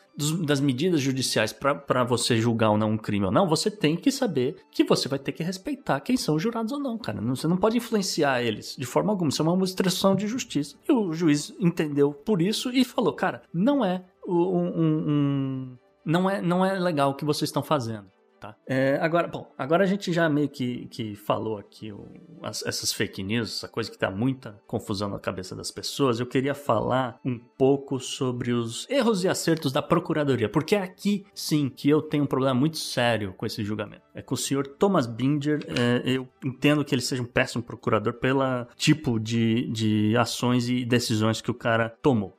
[0.44, 4.12] das medidas judiciais pra você julgar ou não um crime ou não, você tem que
[4.12, 7.20] saber que você vai ter que respeitar quem são os jurados ou não, cara.
[7.20, 9.28] Você não pode influenciar eles de forma alguma.
[9.30, 10.76] Isso é uma instrução de justiça.
[10.88, 16.28] E o juiz entendeu por isso e falou, cara, não é um, um- um- não
[16.30, 18.06] é não é legal o que vocês estão fazendo.
[18.44, 18.56] Tá.
[18.66, 22.06] É, agora, bom, agora a gente já meio que, que falou aqui o-
[22.42, 26.20] as- essas fake news, essa coisa que dá muita confusão na cabeça das pessoas.
[26.20, 31.24] Eu queria falar um pouco sobre os erros e acertos da Procuradoria, porque é aqui
[31.34, 34.02] sim que eu tenho um problema muito sério com esse julgamento.
[34.14, 38.12] É com o senhor Thomas Binger, é, eu entendo que ele seja um péssimo procurador
[38.14, 42.36] pela tipo de, de ações e decisões que o cara tomou.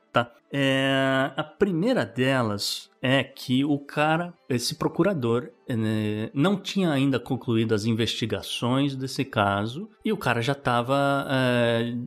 [0.57, 7.75] É, a primeira delas é que o cara, esse procurador, né, não tinha ainda concluído
[7.75, 11.27] as investigações desse caso e o cara já estava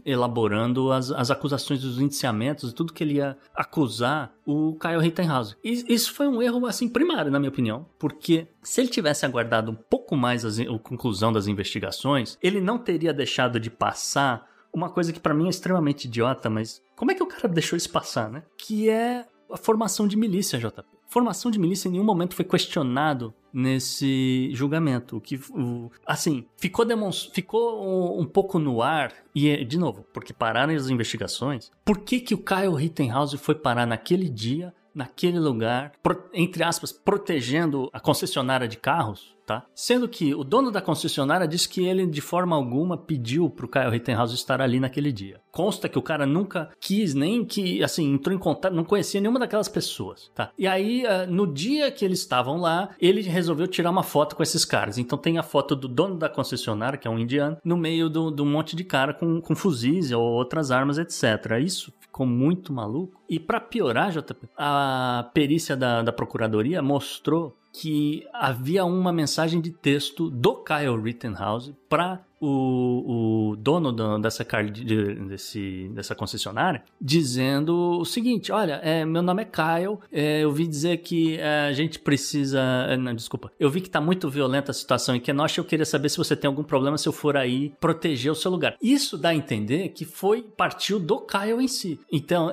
[0.02, 5.54] elaborando as, as acusações dos indiciamentos, tudo que ele ia acusar o Kyle Rittenhouse.
[5.62, 9.70] E isso foi um erro assim primário, na minha opinião, porque se ele tivesse aguardado
[9.70, 15.12] um pouco mais a conclusão das investigações, ele não teria deixado de passar uma coisa
[15.12, 18.30] que pra mim é extremamente idiota, mas como é que o cara deixou isso passar,
[18.30, 18.42] né?
[18.56, 20.82] Que é a formação de milícia, JP.
[21.08, 25.16] Formação de milícia em nenhum momento foi questionado nesse julgamento.
[25.16, 26.86] O que, o, assim, ficou,
[27.32, 31.70] ficou um, um, pouco no ar, e de novo, porque pararam as investigações.
[31.82, 35.92] Por que, que o Kyle Rittenhouse foi parar naquele dia, naquele lugar,
[36.34, 39.38] entre aspas, protegendo a concessionária de carros?
[39.46, 39.64] Tá?
[39.74, 43.88] Sendo que o dono da concessionária disse que ele de forma alguma pediu pro Kyle
[43.88, 45.40] Rittenhouse estar ali naquele dia.
[45.50, 49.40] Consta que o cara nunca quis nem que, assim, entrou em contato, não conhecia nenhuma
[49.40, 50.50] daquelas pessoas, tá?
[50.58, 54.42] E aí, uh, no dia que eles estavam lá, ele resolveu tirar uma foto com
[54.42, 54.98] esses caras.
[54.98, 58.42] Então tem a foto do dono da concessionária, que é um indiano, no meio do,
[58.42, 61.58] um monte de cara com, com fuzis ou outras armas, etc.
[61.64, 63.22] Isso ficou muito maluco.
[63.28, 69.70] E para piorar, JP, a perícia da, da procuradoria mostrou que havia uma mensagem de
[69.70, 77.98] texto do Kyle Rittenhouse para o, o, dono do, dessa, de, desse, dessa concessionária dizendo
[78.00, 81.72] o seguinte: Olha, é, meu nome é Kyle, é, eu vi dizer que é, a
[81.72, 82.60] gente precisa.
[82.88, 85.86] É, não, desculpa, eu vi que tá muito violenta a situação em Kenosha, eu queria
[85.86, 88.76] saber se você tem algum problema se eu for aí proteger o seu lugar.
[88.82, 92.00] Isso dá a entender que foi, partiu do Kyle em si.
[92.10, 92.52] Então,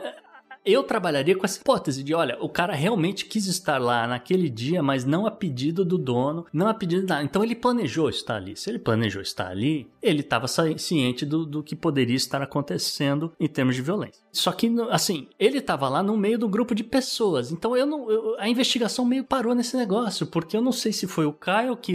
[0.66, 4.82] eu trabalharia com essa hipótese de, olha, o cara realmente quis estar lá naquele dia,
[4.82, 7.22] mas não a pedido do dono, não a pedido da.
[7.24, 8.56] Então ele planejou estar ali.
[8.56, 13.48] Se ele planejou estar ali, ele estava ciente do, do que poderia estar acontecendo em
[13.48, 14.24] termos de violência.
[14.32, 17.52] Só que, assim, ele estava lá no meio do grupo de pessoas.
[17.52, 18.10] Então eu não.
[18.10, 21.78] Eu, a investigação meio parou nesse negócio, porque eu não sei se foi o Caio
[21.78, 21.94] que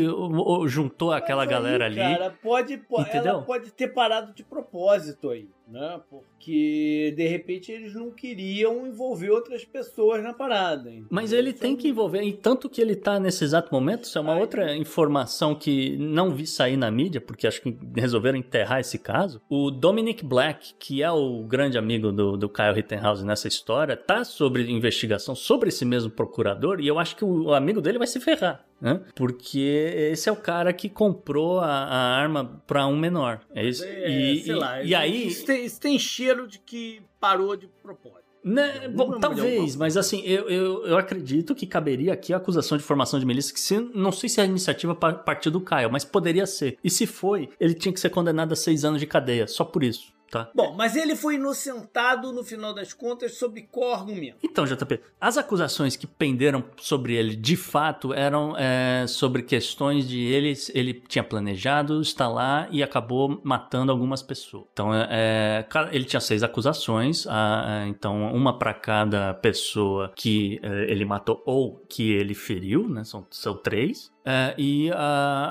[0.67, 1.97] juntou aquela aí, galera ali.
[1.97, 6.01] Cara, pode, pode, ela pode ter parado de propósito aí né?
[6.09, 10.91] Porque de repente eles não queriam envolver outras pessoas na parada.
[11.09, 14.21] Mas ele tem que envolver, e tanto que ele tá nesse exato momento, isso é
[14.21, 18.81] uma Ai, outra informação que não vi sair na mídia, porque acho que resolveram enterrar
[18.81, 19.41] esse caso.
[19.49, 24.25] O Dominic Black, que é o grande amigo do, do Kyle Rittenhouse nessa história, tá
[24.25, 28.21] sobre investigação sobre esse mesmo procurador, e eu acho que o amigo dele vai se
[28.21, 29.01] ferrar né?
[29.15, 33.41] Porque esse é o cara que comprou a, a arma para um menor.
[33.55, 33.85] É isso.
[33.85, 37.57] É, e, sei e, lá, e aí isso tem, isso tem cheiro de que parou
[37.57, 38.21] de propósito.
[38.43, 42.83] Né, bom, talvez, mas assim, eu, eu, eu acredito que caberia aqui a acusação de
[42.83, 46.47] formação de milícia, que se, não sei se a iniciativa partiu do Caio, mas poderia
[46.47, 46.79] ser.
[46.83, 49.85] E se foi, ele tinha que ser condenado a seis anos de cadeia, só por
[49.85, 50.15] isso.
[50.31, 50.49] Tá.
[50.55, 54.37] Bom, mas ele foi inocentado no final das contas sob qual argumento?
[54.45, 60.21] Então, JP, as acusações que penderam sobre ele de fato eram é, sobre questões de
[60.21, 64.67] ele, ele tinha planejado estar lá e acabou matando algumas pessoas.
[64.73, 70.93] Então, é, é ele tinha seis acusações, a, então uma para cada pessoa que é,
[70.93, 73.03] ele matou ou que ele feriu, né?
[73.03, 74.13] São, são três.
[74.25, 74.95] É, e uh,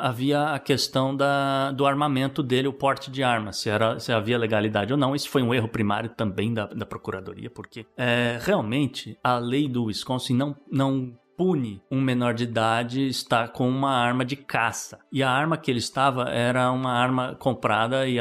[0.01, 4.37] havia a questão da, do armamento dele, o porte de armas, se, era, se havia
[4.37, 5.15] legalidade ou não.
[5.15, 9.85] Isso foi um erro primário também da, da Procuradoria, porque é, realmente a lei do
[9.85, 14.99] Wisconsin não, não pune um menor de idade estar com uma arma de caça.
[15.11, 18.19] E a arma que ele estava era uma arma comprada e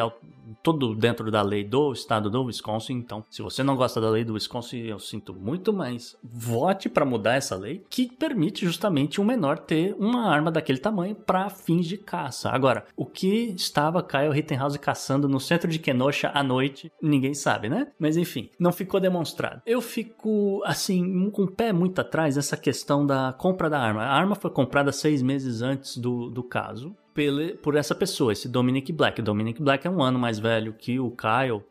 [0.62, 2.94] tudo dentro da lei do estado do Wisconsin.
[2.94, 7.04] Então, se você não gosta da lei do Wisconsin, eu sinto muito, mas vote para
[7.04, 11.86] mudar essa lei que permite justamente um menor ter uma arma daquele tamanho para fins
[11.86, 12.50] de caça.
[12.50, 17.68] Agora, o que estava Kyle Rittenhouse caçando no centro de Kenosha à noite, ninguém sabe,
[17.68, 17.88] né?
[17.98, 19.62] Mas enfim, não ficou demonstrado.
[19.66, 24.02] Eu fico assim com o pé muito atrás nessa questão da compra da arma.
[24.02, 28.48] A arma foi comprada seis meses antes do, do caso pela, por essa pessoa, esse
[28.48, 29.20] Dominic Black.
[29.20, 31.64] O Dominic Black é um ano mais velho que o Kyle.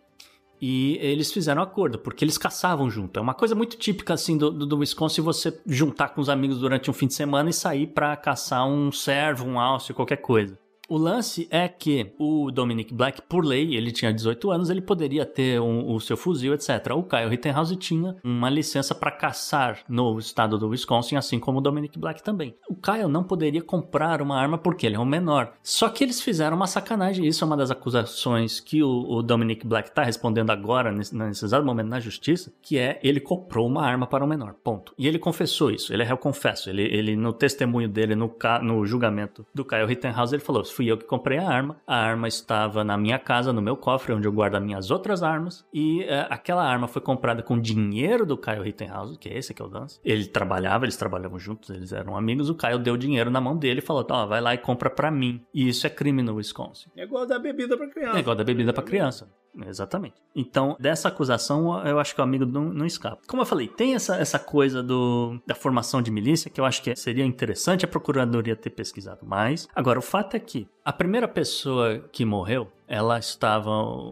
[0.60, 3.18] E eles fizeram acordo, porque eles caçavam junto.
[3.18, 6.90] É uma coisa muito típica, assim, do, do Wisconsin, você juntar com os amigos durante
[6.90, 10.60] um fim de semana e sair para caçar um servo, um alce, qualquer coisa.
[10.90, 15.26] O lance é que o Dominic Black, por lei, ele tinha 18 anos, ele poderia
[15.26, 16.70] ter um, o seu fuzil, etc.
[16.96, 21.62] O Kyle Rittenhouse tinha uma licença para caçar no estado do Wisconsin, assim como o
[21.62, 22.56] Dominic Black também.
[22.70, 25.54] O Kyle não poderia comprar uma arma porque ele é um menor.
[25.62, 27.28] Só que eles fizeram uma sacanagem.
[27.28, 31.44] Isso é uma das acusações que o, o Dominic Black está respondendo agora, nesse, nesse
[31.44, 34.56] exato momento, na justiça, que é ele comprou uma arma para um menor.
[34.64, 34.94] Ponto.
[34.98, 35.94] E ele confessou isso.
[35.94, 36.70] Ele é réu confesso.
[36.70, 40.98] Ele, ele no testemunho dele, no, no julgamento do Kyle Rittenhouse, ele falou: fui eu
[40.98, 41.78] que comprei a arma.
[41.88, 45.24] A arma estava na minha casa, no meu cofre, onde eu guardo as minhas outras
[45.24, 45.66] armas.
[45.74, 49.62] E é, aquela arma foi comprada com dinheiro do Kyle Rittenhouse, que é esse que
[49.62, 49.99] é o Dance.
[50.06, 52.48] Ele trabalhava, eles trabalhavam juntos, eles eram amigos.
[52.49, 54.90] O Kyle deu dinheiro na mão dele e falou: Ó, oh, vai lá e compra
[54.90, 55.44] pra mim.
[55.52, 56.90] E isso é crime no Wisconsin.
[56.95, 58.18] É igual da bebida pra criança.
[58.18, 59.28] É igual da bebida pra criança.
[59.66, 60.16] Exatamente.
[60.36, 63.22] Então, dessa acusação, eu acho que o amigo não, não escapa.
[63.28, 66.82] Como eu falei, tem essa, essa coisa do, da formação de milícia que eu acho
[66.82, 69.68] que seria interessante a procuradoria ter pesquisado mais.
[69.76, 73.70] Agora, o fato é que a primeira pessoa que morreu ela estava.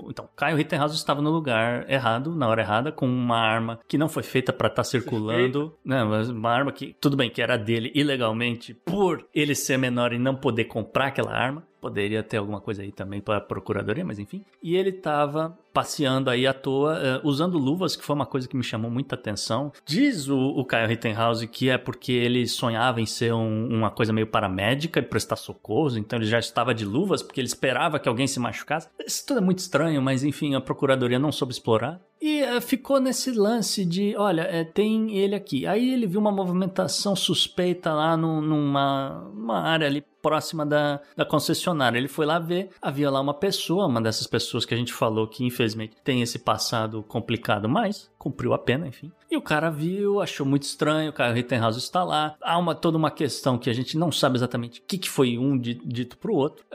[0.10, 4.10] Então, Caio Rittenhouse estava no lugar errado, na hora errada, com uma arma que não
[4.10, 5.74] foi feita para estar circulando.
[5.84, 10.12] Não, mas uma arma que, tudo bem, que era dele ilegalmente, por ele ser menor
[10.12, 11.64] e não poder comprar aquela arma.
[11.86, 14.44] Poderia ter alguma coisa aí também para procuradoria, mas enfim.
[14.60, 18.56] E ele estava passeando aí à toa, eh, usando luvas, que foi uma coisa que
[18.56, 19.74] me chamou muita atenção.
[19.86, 24.14] Diz o, o Kyle Rittenhouse que é porque ele sonhava em ser um- uma coisa
[24.14, 28.08] meio paramédica e prestar socorros, então ele já estava de luvas porque ele esperava que
[28.08, 28.88] alguém se machucasse.
[29.06, 32.00] Isso tudo é muito estranho, mas enfim, a procuradoria não soube explorar.
[32.22, 35.68] E eh, ficou nesse lance de, olha, eh, tem ele aqui.
[35.68, 41.24] Aí ele viu uma movimentação suspeita lá num- numa uma área ali próxima da, da
[41.24, 42.00] concessionária.
[42.00, 45.28] Ele foi lá ver, havia lá uma pessoa, uma dessas pessoas que a gente falou
[45.28, 45.65] que infelizmente
[46.04, 49.12] tem esse passado complicado, mas cumpriu a pena, enfim.
[49.32, 52.36] E o cara viu, achou muito estranho, o cara Rittenhouse está lá.
[52.42, 55.38] Há uma, toda uma questão que a gente não sabe exatamente o que, que foi
[55.38, 56.66] um di- dito para o outro.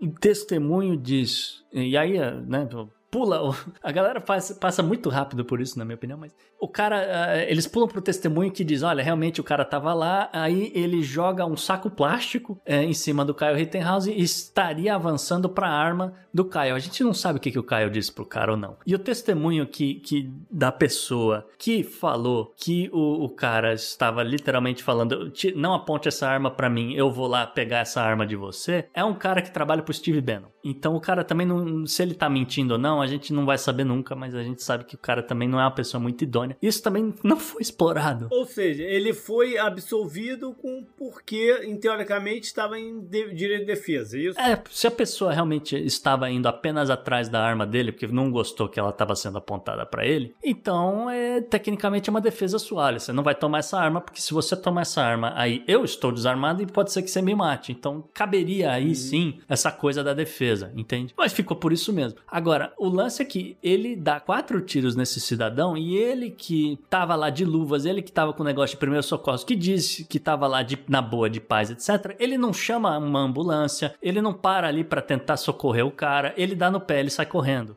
[0.00, 2.68] Em testemunho diz, e aí, ah, né,
[3.10, 6.96] pula, a galera passa, passa muito rápido por isso, na minha opinião, mas o cara,
[7.30, 11.02] ah, eles pulam pro testemunho que diz, olha, realmente o cara tava lá, aí ele
[11.02, 16.14] joga um saco plástico eh, em cima do Kyle Rittenhouse e estaria avançando pra arma
[16.34, 16.72] do Kyle.
[16.72, 18.76] A gente não sabe o que, que o Kyle disse pro cara ou não.
[18.86, 24.82] E o testemunho que, que da pessoa que falou que o, o cara estava literalmente
[24.82, 28.36] falando, "Ti- não aponte essa arma pra mim, eu vou lá pegar essa arma de
[28.36, 30.48] você, é um cara que trabalha pro Steve Bannon.
[30.64, 33.58] Então o cara também não, se ele tá mentindo ou não, a gente não vai
[33.58, 36.22] saber nunca, mas a gente sabe que o cara também não é uma pessoa muito
[36.22, 36.56] idônea.
[36.60, 38.28] Isso também não foi explorado.
[38.30, 44.20] Ou seja, ele foi absolvido com porque, teoricamente, estava em de- direito de defesa, é
[44.20, 44.40] isso?
[44.40, 48.68] É, se a pessoa realmente estava indo apenas atrás da arma dele, porque não gostou
[48.68, 52.84] que ela estava sendo apontada pra ele, então é tecnicamente é uma defesa sua.
[52.84, 55.84] Olha, Você não vai tomar essa arma, porque se você tomar essa arma, aí eu
[55.84, 57.72] estou desarmado e pode ser que você me mate.
[57.72, 61.14] Então caberia aí sim essa coisa da defesa, entende?
[61.16, 62.18] Mas ficou por isso mesmo.
[62.26, 67.14] Agora, o lance é que ele dá quatro tiros nesse cidadão e ele que tava
[67.14, 70.18] lá de luvas, ele que tava com o negócio de primeiro socorro, que disse que
[70.18, 72.16] tava lá de, na boa, de paz, etc.
[72.18, 76.54] Ele não chama uma ambulância, ele não para ali pra tentar socorrer o cara, ele
[76.54, 77.76] dá no pé, ele sai correndo.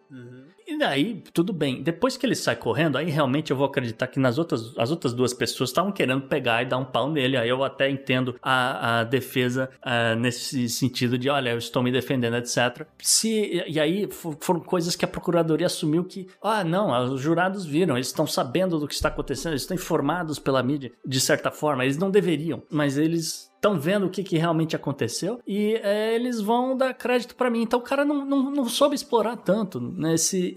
[0.71, 1.83] E daí, tudo bem.
[1.83, 5.11] Depois que ele sai correndo, aí realmente eu vou acreditar que nas outras, as outras
[5.13, 7.35] duas pessoas estavam querendo pegar e dar um pau nele.
[7.35, 11.91] Aí eu até entendo a, a defesa ah, nesse sentido de, olha, eu estou me
[11.91, 12.87] defendendo, etc.
[13.01, 17.65] Se, e aí fo- foram coisas que a procuradoria assumiu que, ah, não, os jurados
[17.65, 21.51] viram, eles estão sabendo do que está acontecendo, eles estão informados pela mídia, de certa
[21.51, 21.83] forma.
[21.83, 26.41] Eles não deveriam, mas eles estão vendo o que, que realmente aconteceu e é, eles
[26.41, 27.61] vão dar crédito pra mim.
[27.61, 30.51] Então o cara não, não, não soube explorar tanto né, esse,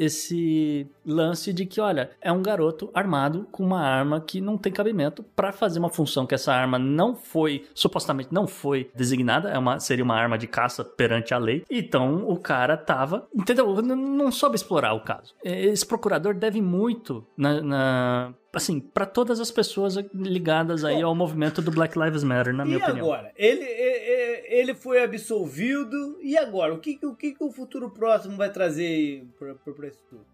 [1.04, 5.22] lance de que, olha, é um garoto armado com uma arma que não tem cabimento
[5.36, 9.78] pra fazer uma função que essa arma não foi, supostamente não foi designada, é uma,
[9.78, 11.62] seria uma arma de caça perante a lei.
[11.70, 13.76] Então o cara tava, entendeu?
[13.82, 15.34] N- Não soube explorar o caso.
[15.44, 21.60] Esse procurador deve muito na- na assim, pra todas as pessoas ligadas aí ao movimento
[21.60, 23.06] do Black Lives Matter, na minha e opinião.
[23.06, 23.32] agora?
[23.36, 26.18] Ele, e- e- ele foi absolvido.
[26.22, 26.72] E agora?
[26.74, 30.24] O que, o que, o futuro próximo vai trazer pra isso tudo?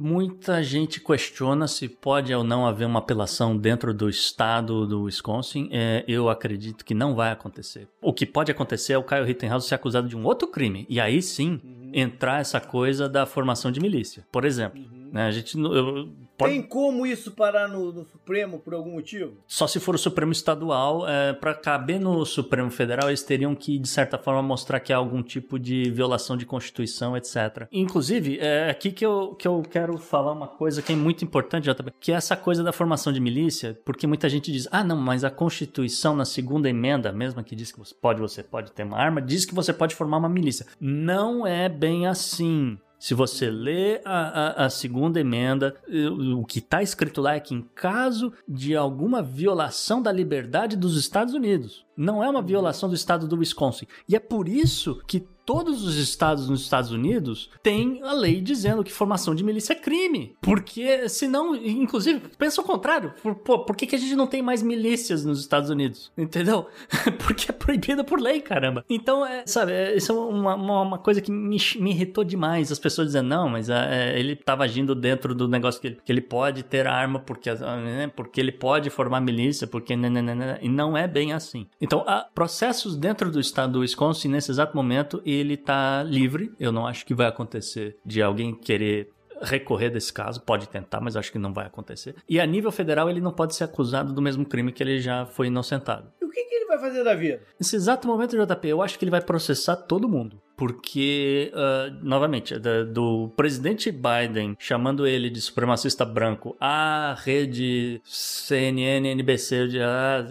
[0.00, 5.68] Muita gente questiona se pode ou não haver uma apelação dentro do estado do Wisconsin.
[5.72, 7.88] É, eu acredito que não vai acontecer.
[8.00, 10.86] O que pode acontecer é o Kyle Rittenhouse ser acusado de um outro crime.
[10.88, 11.60] E aí sim
[11.92, 14.24] entrar essa coisa da formação de milícia.
[14.30, 14.80] Por exemplo,
[15.12, 18.92] né, a gente não- eu- pode- Tem como isso parar no, no Supremo por algum
[18.92, 19.34] motivo?
[19.46, 23.78] só se for o Supremo Estadual, é, para caber no Supremo Federal, eles teriam que,
[23.78, 27.66] de certa forma, mostrar que há algum tipo de violação de Constituição, etc.
[27.72, 31.64] Inclusive, é aqui que eu, que eu quero falar uma coisa que é muito importante,
[31.64, 34.96] JB, que é essa coisa da formação de milícia, porque muita gente diz, ah, não,
[34.96, 38.84] mas a Constituição, na segunda emenda, mesma que diz que você pode, você pode ter
[38.84, 40.66] uma arma, diz que você pode formar uma milícia.
[40.80, 42.78] Não é bem assim.
[42.98, 47.40] Se você lê a, a- a segunda emenda, eh, o que está escrito lá é
[47.40, 52.88] que em caso de alguma violação da liberdade dos Estados Unidos, não é uma violação
[52.88, 53.86] do estado do Wisconsin.
[54.08, 58.84] E é por isso que todos os estados nos Estados Unidos têm a lei dizendo
[58.84, 60.36] que formação de milícia é crime.
[60.42, 63.14] Porque senão, inclusive, pensa o contrário.
[63.22, 66.12] Por, pô, por que, que a gente não tem mais milícias nos Estados Unidos?
[66.18, 66.66] Entendeu?
[67.24, 68.84] Porque é proibido por lei, caramba.
[68.90, 72.70] Então, é, sabe, é, isso é uma, uma, uma coisa que me, me irritou demais.
[72.70, 76.12] As pessoas dizendo, não, mas é, ele estava agindo dentro do negócio que ele, que
[76.12, 79.96] ele pode ter arma porque, né, porque ele pode formar milícia, porque...
[79.96, 81.66] nananana, e não é bem assim.
[81.80, 86.52] Então, há processos dentro do estado do Wisconsin, nesse exato momento, ele tá livre.
[86.58, 89.10] Eu não acho que vai acontecer de alguém querer
[89.40, 92.16] recorrer desse caso, pode tentar, mas acho que não vai acontecer.
[92.28, 95.26] E a nível federal ele não pode ser acusado do mesmo crime que ele já
[95.26, 96.10] foi inocentado.
[96.20, 97.40] O que, que vai fazer da vida?
[97.58, 100.40] Nesse exato momento, JP, eu acho que ele vai processar todo mundo.
[100.58, 109.08] porque, uh, novamente, da, do presidente Biden chamando ele de supremacista branco, a rede CNN,
[109.08, 109.68] NBC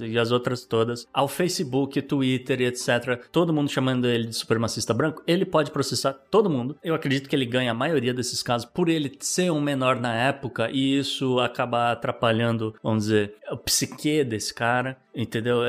[0.01, 4.93] e as outras todas, ao Facebook, Twitter e etc., todo mundo chamando ele de supremacista
[4.93, 6.77] branco, ele pode processar todo mundo.
[6.84, 10.14] Eu acredito que ele ganha a maioria desses casos por ele ser um menor na
[10.14, 14.97] época e isso acabar atrapalhando, vamos dizer, o psique desse cara.
[15.18, 15.64] Entendeu?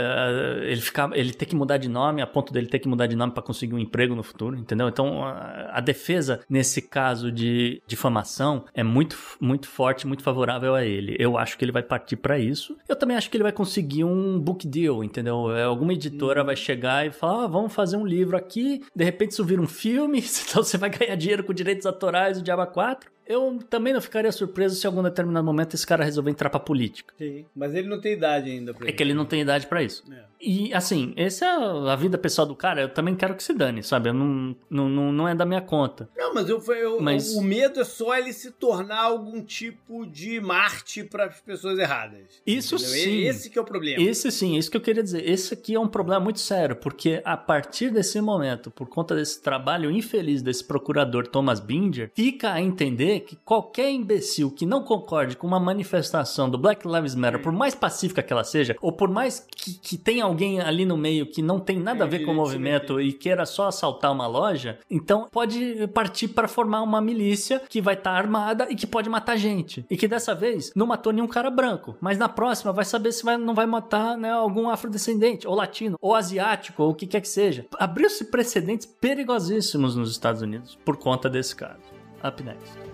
[0.59, 3.16] Ele ficar, ele ter que mudar de nome, a ponto dele ter que mudar de
[3.16, 4.89] nome para conseguir um emprego no futuro, entendeu?
[4.89, 10.85] Então, a, a, defesa nesse caso de difamação é muito, muito forte, muito favorável a
[10.85, 11.16] ele.
[11.18, 12.76] Eu acho que ele vai partir para isso.
[12.89, 15.55] Eu também acho que ele vai conseguir um book deal, entendeu?
[15.55, 19.32] É, alguma editora vai chegar e falar: ah, vamos fazer um livro aqui, de repente
[19.32, 20.18] isso vira um filme,
[20.48, 23.18] então você vai ganhar dinheiro com direitos autorais do Diaba 4.
[23.29, 26.59] Eu também não ficaria surpreso se em algum determinado momento esse cara resolver entrar pra
[26.59, 27.13] política.
[27.19, 29.83] Sim, mas ele não tem idade ainda pra É que ele não tem idade para
[29.83, 30.03] isso.
[30.11, 30.25] É.
[30.41, 32.81] E, assim, essa é a vida pessoal do cara.
[32.83, 34.09] Eu também quero que se dane, sabe?
[34.09, 36.09] Eu não, não, não, não é da minha conta.
[36.17, 40.41] Não, mas, eu, eu Mas- o medo é só ele se tornar algum tipo de
[40.41, 42.41] Marte para as pessoas erradas.
[42.47, 42.95] Isso Entendeu?
[42.95, 43.21] sim.
[43.25, 44.01] Esse que é o problema.
[44.03, 45.29] Esse sim, isso que eu queria dizer.
[45.29, 49.43] Esse aqui é um problema muito sério, porque a partir desse momento, por conta desse
[49.43, 55.36] trabalho infeliz desse procurador Thomas Binger, fica a entender que qualquer imbecil que não concorde
[55.36, 59.09] com uma manifestação do Black Lives Matter, por mais pacífica que ela seja, ou por
[59.09, 62.32] mais que, que tenha alguém ali no meio que não tem nada a ver com
[62.32, 67.62] o movimento e queira só assaltar uma loja, então pode partir para formar uma milícia
[67.69, 69.85] que vai estar armada e que pode matar gente.
[69.90, 73.24] E que dessa vez não matou nenhum cara branco, mas na próxima vai saber se
[73.24, 77.20] vai, não vai matar né, algum afrodescendente, ou latino, ou asiático, ou o que quer
[77.20, 77.66] que seja.
[77.78, 81.78] Abriu-se precedentes perigosíssimos nos Estados Unidos por conta desse caso.
[82.24, 82.88] Up next.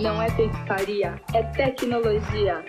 [0.00, 2.64] Não é feitiçaria, é tecnologia.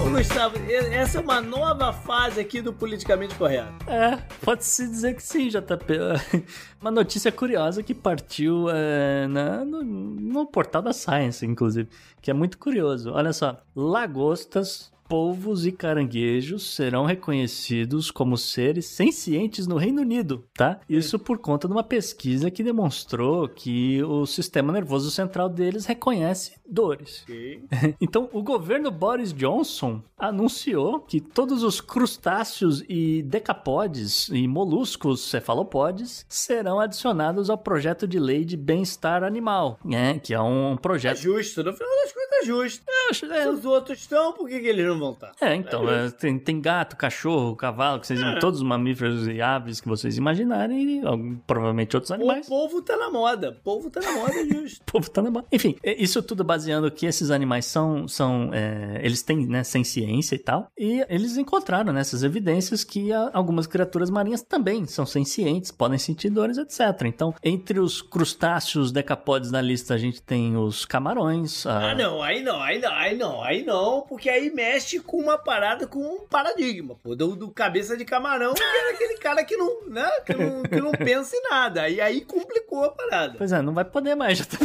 [0.00, 0.56] Ô, Gustavo,
[0.92, 3.72] essa é uma nova fase aqui do politicamente correto.
[3.88, 5.98] É, pode-se dizer que sim, JP.
[6.80, 11.88] Uma notícia curiosa que partiu é, na- no, no portal da Science, inclusive,
[12.22, 13.12] que é muito curioso.
[13.12, 20.78] Olha só, lagostas, polvos e caranguejos serão reconhecidos como seres sencientes no Reino Unido, tá?
[20.88, 26.59] Isso por conta de uma pesquisa que demonstrou que o sistema nervoso central deles reconhece
[26.70, 27.24] dores.
[28.00, 36.24] Então, o governo Boris Johnson anunciou que todos os crustáceos e decapodes e moluscos cefalopodes
[36.28, 40.18] serão adicionados ao projeto de lei de bem-estar animal, né?
[40.18, 41.18] Que é um É projeto.
[41.18, 42.84] justo, no final das contas é justo.
[42.88, 45.32] Eu acho- Se É, os outros estão, por que, que eles não vão estar?
[45.40, 49.80] é, então, é, tem, tem gato, cachorro, cavalo, que vocês, todos os mamíferos e aves
[49.80, 52.48] que vocês imaginarem, e provavelmente outros O animais.
[52.48, 53.50] povo tá na moda.
[53.50, 54.80] O povo tá na moda, é justo.
[54.90, 55.44] O povo tá na mão.
[55.52, 58.06] Enfim, é, isso tudo baseando que esses animais são.
[58.06, 60.70] são é, eles têm, né, sem ciência e tal.
[60.78, 66.58] E eles encontraram nessas evidências que algumas criaturas marinhas também são sencientes, podem sentir dores,
[66.58, 66.80] etc.
[67.06, 71.64] Então, entre os crustáceos decapodes na lista, a gente tem os camarões.
[71.66, 75.16] a- Ah, não, aí não, aí não, aí não, aí não, porque aí mexe com
[75.18, 79.42] uma parada, com um paradigma, pô, do, do cabeça de camarão, que era aquele cara
[79.44, 83.34] que não, né, que não, que não pensa em nada, e aí complicou a parada.
[83.38, 84.58] Pois é, não vai poder mais, JP.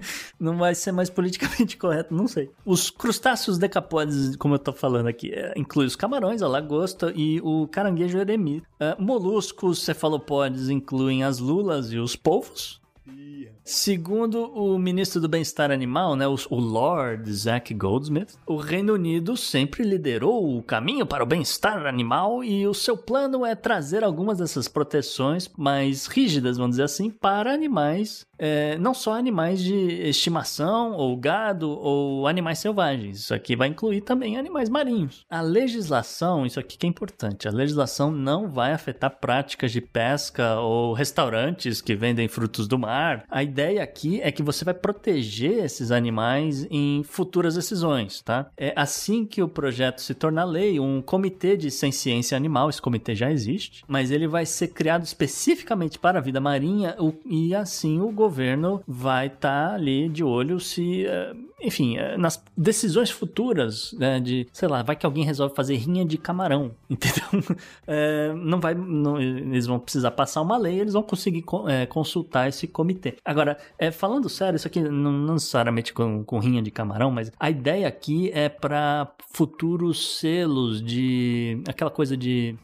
[0.38, 2.50] Não vai ser mais politicamente correto, não sei.
[2.64, 7.40] Os crustáceos decapodes, como eu tô falando aqui, é, inclui os camarões, a lagosta e
[7.42, 8.66] o caranguejo eremita.
[8.78, 12.80] É, moluscos cefalopodes incluem as lulas e os polvos.
[13.68, 19.82] Segundo o ministro do Bem-Estar Animal, né, o, Lord Zach Goldsmith, o Reino Unido sempre
[19.82, 24.68] liderou o caminho para o bem-estar animal e o seu plano é trazer algumas dessas
[24.68, 31.14] proteções mais rígidas, vamos dizer assim, para animais, é, não só animais de estimação ou
[31.14, 33.18] gado ou animais selvagens.
[33.18, 35.26] Isso aqui vai incluir também animais marinhos.
[35.28, 40.58] A legislação, isso aqui que é importante, a legislação não vai afetar práticas de pesca
[40.58, 43.24] ou restaurantes que vendem frutos do mar.
[43.28, 48.48] A ideia aqui é que você vai proteger esses animais em futuras decisões, tá?
[48.56, 53.16] É assim que o projeto se tornar lei, um comitê de ciência animal, esse comitê
[53.16, 58.12] já existe, mas ele vai ser criado especificamente para a vida marinha e assim o
[58.12, 64.46] governo vai estar ali de olho se, eh, enfim, eh, nas decisões futuras, né, de,
[64.52, 67.56] sei lá, vai que alguém resolve fazer rinha de camarão, entendeu?
[67.86, 71.86] Eh, não vai, não- eles vão precisar passar uma lei, eles vão conseguir co- eh,
[71.86, 73.16] consultar esse comitê.
[73.24, 77.32] Agora, eh, falando sério, isso aqui não, não necessariamente com, com rinha de camarão, mas
[77.38, 82.54] a ideia aqui é para futuros selos de aquela coisa de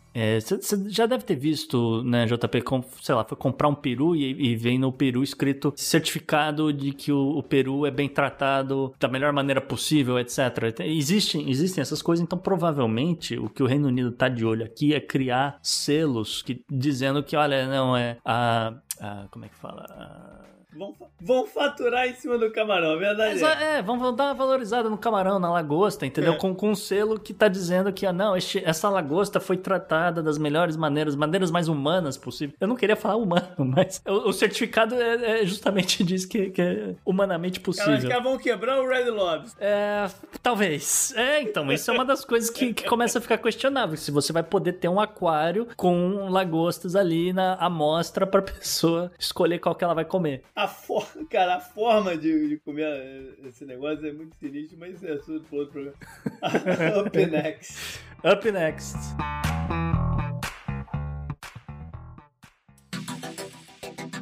[0.41, 4.53] Você já deve ter visto, né, JP, com, sei lá, foi comprar um peru e,
[4.53, 9.09] e vem no peru escrito certificado de que o, o, peru é bem tratado da
[9.09, 10.39] melhor maneira possível, etc.
[10.81, 14.95] Existem, existem essas coisas, então provavelmente o que o Reino Unido tá de olho aqui
[14.95, 18.75] é criar selos que, dizendo que, olha, não é a.
[19.01, 19.85] a como é que fala?
[19.91, 23.45] A, Vão, vão faturar em cima do camarão, é verdade.
[23.45, 26.35] é, vão dar uma valorizada no camarão, na lagosta, entendeu?
[26.35, 26.37] É.
[26.37, 30.23] Com, com um selo que tá dizendo que, ah, não, este, essa lagosta foi tratada
[30.23, 32.57] das melhores maneiras, maneiras mais humanas possível.
[32.61, 36.63] Eu não queria falar humano, mas o, o certificado é, é, justamente diz que, que,
[36.63, 37.93] é humanamente possível.
[37.93, 39.57] Elas que vão quebrar o Red Lobster.
[39.61, 40.09] É,
[40.43, 41.13] talvez.
[41.17, 43.97] É, então, isso é uma das coisas que, que começa a ficar questionável.
[43.97, 49.59] Se você vai poder ter um aquário com lagostas ali na amostra pra pessoa escolher
[49.59, 50.43] qual que ela vai comer.
[50.55, 55.03] A a forma, cara, a forma de, de, comer esse negócio é muito sinistro, mas
[55.05, 55.97] é assunto para outro programa.
[57.07, 58.01] Up next.
[58.25, 58.97] Up next.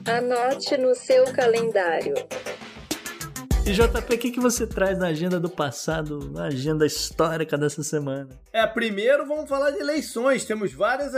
[0.04, 2.14] Anote no seu calendário.
[3.64, 7.80] E JP, o que, que você traz na agenda do passado, na agenda histórica dessa
[7.84, 8.28] semana?
[8.52, 10.44] É, primeiro vamos falar de eleições.
[10.44, 11.12] Temos várias,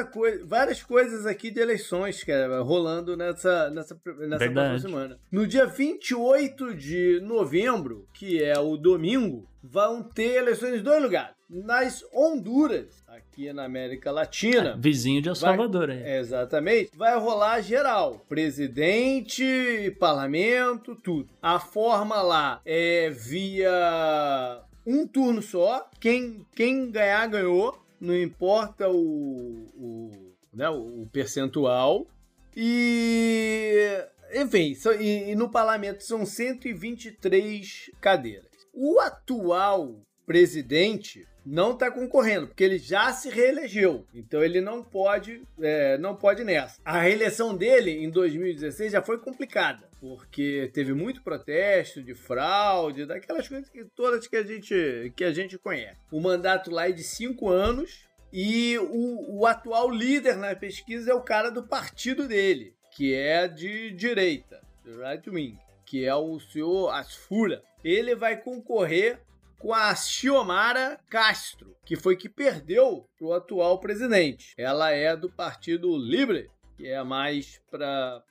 [0.44, 3.98] várias coisas aqui de eleições, cara, rolando nessa, nessa,
[4.28, 5.18] nessa próxima semana.
[5.32, 11.34] No dia 28 de novembro, que é o domingo, vão ter eleições em dois lugares.
[11.48, 14.70] Nas Honduras, aqui na América Latina.
[14.70, 16.18] É, vizinho de El Salvador, vai, é.
[16.18, 16.90] Exatamente.
[16.94, 18.24] Vai rolar geral.
[18.28, 21.28] Presidente, parlamento, tudo.
[21.40, 25.88] A forma lá é via um turno só.
[25.98, 27.82] Quem, quem ganhar, ganhou.
[28.00, 30.10] Não importa o, o,
[30.52, 32.06] né, o percentual.
[32.54, 33.88] E.
[34.34, 38.53] Enfim, e, e no parlamento são 123 cadeiras.
[38.74, 44.06] O atual presidente não está concorrendo, porque ele já se reelegeu.
[44.14, 46.80] Então ele não pode, é, não pode nessa.
[46.84, 53.46] A reeleição dele em 2016 já foi complicada, porque teve muito protesto de fraude, daquelas
[53.46, 56.00] coisas que todas que a gente que a gente conhece.
[56.10, 61.14] O mandato lá é de cinco anos e o, o atual líder na pesquisa é
[61.14, 66.90] o cara do partido dele, que é de direita, right wing, que é o senhor
[66.90, 67.62] Asfura.
[67.82, 69.20] Ele vai concorrer
[69.58, 74.52] com a Xiomara Castro, que foi que perdeu o atual presidente.
[74.58, 78.22] Ela é do Partido Libre, que é mais para.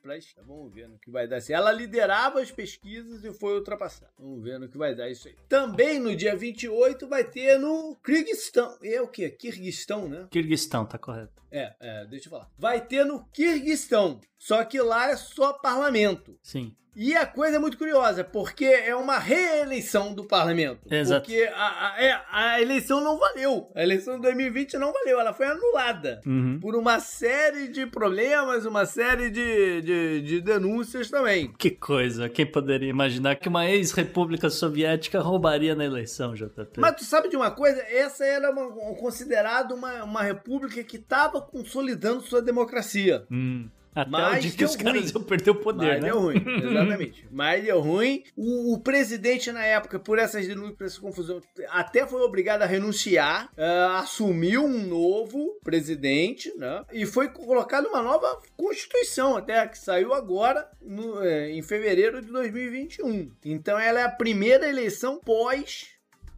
[0.46, 1.40] Vamos ver no que vai dar.
[1.50, 4.12] Ela liderava as pesquisas e foi ultrapassada.
[4.18, 5.36] Vamos ver no que vai dar isso aí.
[5.48, 8.78] Também no dia 28 vai ter no Kirguistão.
[8.84, 9.30] É o quê?
[9.30, 10.28] Kirguistão, né?
[10.30, 11.42] Kirguistão, tá correto.
[11.52, 12.50] É, é, deixa eu falar.
[12.58, 14.20] Vai ter no Kirguistão.
[14.38, 16.38] Só que lá é só parlamento.
[16.42, 16.76] Sim.
[16.96, 20.80] E a coisa é muito curiosa, porque é uma reeleição do parlamento.
[20.90, 21.26] Exato.
[21.26, 23.72] Porque a, a, é, a, eleição não valeu.
[23.76, 26.22] A eleição de 2020 não valeu, ela foi anulada.
[26.26, 26.60] Uhum.
[26.62, 31.52] Por uma série de problemas, uma série de, de, de, denúncias também.
[31.58, 36.80] Que coisa, quem poderia imaginar que uma ex-república soviética roubaria na eleição, JP?
[36.80, 37.82] Mas tu sabe de uma coisa?
[37.90, 43.26] Essa era uma, considerada uma, uma república que estava consolidando sua democracia.
[43.32, 43.68] Hum.
[43.96, 44.84] Até mas o dia que os ruim.
[44.84, 46.10] caras iam perder o poder, mas né?
[46.10, 47.28] deu ruim, exatamente.
[47.32, 48.24] mas deu ruim.
[48.36, 52.66] O, o, presidente, na época, por essas denúncias, por essa confusão, até foi obrigado a
[52.66, 56.84] renunciar, uh, assumiu um novo presidente, né?
[56.92, 62.32] E foi colocada uma nova constituição, até que saiu agora, no, é, em fevereiro de
[62.32, 63.32] 2021.
[63.46, 65.93] Então ela é a primeira eleição pós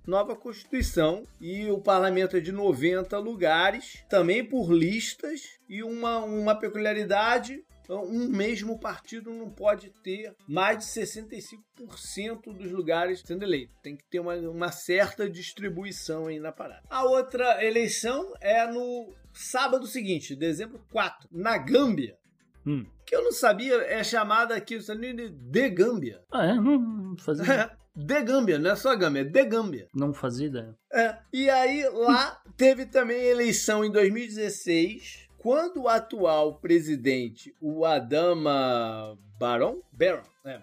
[0.08, 6.56] nova Constituição e o parlamento é de 90 lugares, também por listas, e uma, uma
[6.56, 13.74] peculiaridade um mesmo partido não pode ter mais de 65% dos lugares sendo eleito.
[13.84, 16.82] Tem que ter uma, uma, certa distribuição aí na parada.
[16.90, 22.18] A outra eleição é no sábado seguinte, dezembro 4, na Gâmbia.
[22.66, 22.86] Hum.
[23.06, 26.24] Que eu não sabia, é chamada aqui nos Estados Unidos de Gâmbia.
[26.32, 26.56] Ah, é?
[26.56, 27.78] Não fazia.
[27.96, 29.88] De Gâmbia, não é só Gâmbia, é de Gâmbia.
[29.94, 30.76] Não fazia ideia.
[30.92, 31.18] É.
[31.32, 39.80] E aí lá teve também eleição em 2016, quando o atual presidente, o Adama Barron,
[39.92, 40.60] Barron, é,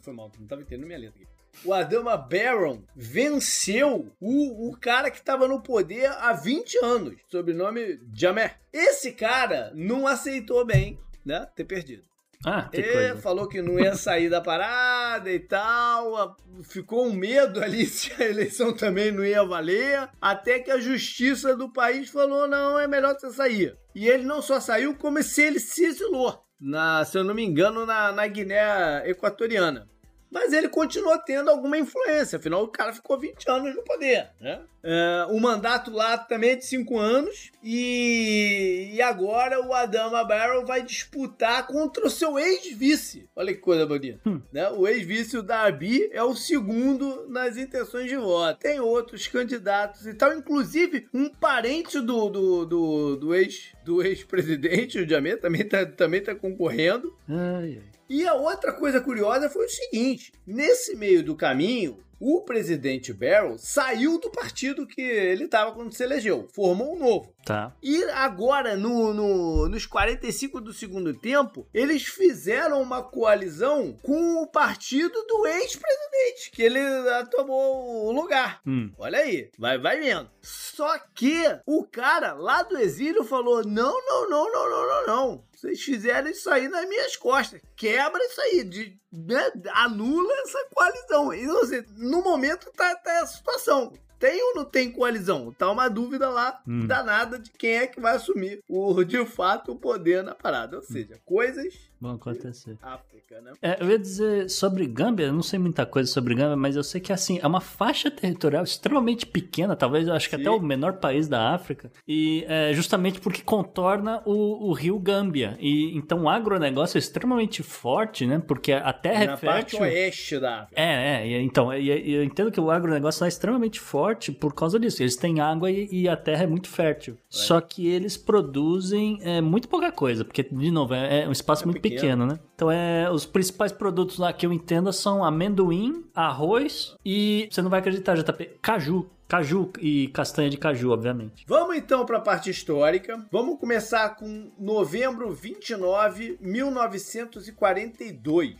[0.00, 1.34] foi mal, não estava entendendo minha letra aqui.
[1.64, 8.00] O Adama Barron venceu o, o cara que estava no poder há 20 anos, sobrenome
[8.12, 8.58] Jamer.
[8.72, 12.02] Esse cara não aceitou bem, né, ter perdido.
[12.44, 13.16] Ah, que coisa.
[13.16, 16.36] falou que não ia sair da parada e tal.
[16.62, 20.08] Ficou um medo ali se a eleição também não ia valer.
[20.20, 23.76] Até que a justiça do país falou: não, é melhor você sair.
[23.94, 26.42] E ele não só saiu, como se ele se exilou.
[26.60, 29.88] Na, se eu não me engano, na, na Guiné Equatoriana.
[30.34, 34.62] Mas ele continuou tendo alguma influência, afinal o cara ficou 20 anos no poder, né?
[34.86, 37.50] É, o mandato lá também é de cinco anos.
[37.62, 43.26] E, e agora o Adama Barrow vai disputar contra o seu ex-vice.
[43.34, 44.20] Olha que coisa bonita.
[44.52, 44.68] Né?
[44.70, 48.58] O ex-vice, o Darby, é o segundo nas intenções de voto.
[48.58, 54.98] Tem outros candidatos e tal, inclusive um parente do, do, do, do ex do ex-presidente,
[54.98, 57.14] o Jamé, também tá, também tá concorrendo.
[57.28, 57.93] Ai, ai.
[58.08, 63.58] E a outra coisa curiosa foi o seguinte: nesse meio do caminho, o presidente Barrow
[63.58, 67.33] saiu do partido que ele estava quando se elegeu, formou um novo.
[67.44, 67.74] Tá.
[67.82, 74.46] E agora, no, no- nos 45 do segundo tempo, eles fizeram uma coalizão com o
[74.46, 78.60] partido do ex-presidente, que ele ah, tomou o lugar.
[78.66, 78.90] Hum.
[78.98, 80.30] Olha aí, vai, vai vendo.
[80.40, 85.44] Só que o cara lá do exílio falou: não, não, não, não, não, não, não.
[85.54, 87.60] Vocês fizeram isso aí nas minhas costas.
[87.76, 88.64] Quebra isso aí.
[88.64, 91.32] De, né, anula essa coalizão.
[91.32, 93.92] E, ou seja, no momento tá, tá essa situação.
[94.24, 95.52] Tem ou não tem coalizão?
[95.52, 96.86] Tá uma dúvida lá Hum.
[96.86, 100.78] danada de quem é que vai assumir o, de fato o poder na parada.
[100.78, 101.74] Ou seja, coisas
[102.04, 102.76] Vão acontecer.
[102.82, 103.52] África, né?
[103.62, 106.84] É, eu ia dizer sobre Gâmbia, eu não sei muita coisa sobre Gâmbia, mas eu
[106.84, 110.42] sei que assim, é uma faixa territorial extremamente pequena, talvez eu acho que Sim.
[110.42, 115.56] até o menor país da África, e é justamente porque contorna o, o rio Gâmbia.
[115.58, 118.38] E então o agronegócio é extremamente forte, né?
[118.46, 119.80] Porque a terra na é parte fértil.
[119.80, 120.78] oeste da África.
[120.78, 125.02] É, é, então, eu entendo que o agronegócio lá é extremamente forte por causa disso.
[125.02, 127.16] Eles têm água e, e a terra é muito fértil.
[127.30, 131.62] Só que eles produzem é, muito pouca coisa, porque, de novo, é, é um espaço
[131.62, 131.93] É muito pequeno.
[131.94, 132.26] Pequeno.
[132.26, 132.38] né?
[132.54, 137.70] Então, é, os principais produtos lá que eu entendo são amendoim, arroz e, você não
[137.70, 139.10] vai acreditar, JP, caju.
[139.26, 141.46] Caju e castanha de caju, obviamente.
[141.48, 143.26] Vamos então para a parte histórica.
[143.32, 148.54] Vamos começar com novembro 29, 1942.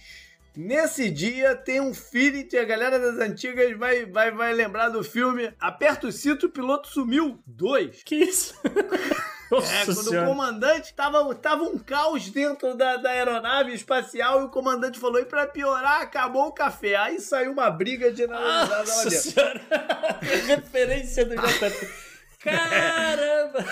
[0.56, 5.02] Nesse dia tem um feeling que a galera das antigas vai, vai, vai lembrar do
[5.02, 8.04] filme Aperta o cinto, o piloto sumiu 2.
[8.04, 8.54] Que isso?
[9.58, 10.26] É, quando Senhora.
[10.26, 15.20] o comandante tava, tava um caos dentro da, da aeronave espacial e o comandante falou:
[15.20, 16.96] e pra piorar, acabou o café.
[16.96, 19.30] Aí saiu uma briga generalizada lá Nossa dentro.
[19.30, 19.60] Senhora.
[20.46, 22.14] Referência do JP.
[22.44, 23.64] Caramba!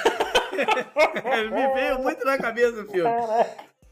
[1.51, 3.11] Me veio muito na cabeça o filme.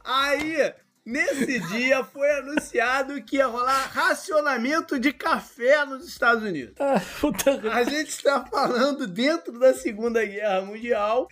[0.02, 0.72] Aí,
[1.04, 6.74] nesse dia, foi anunciado que ia rolar racionamento de café nos Estados Unidos.
[6.80, 11.28] Ah, puta A gente está falando dentro da Segunda Guerra Mundial.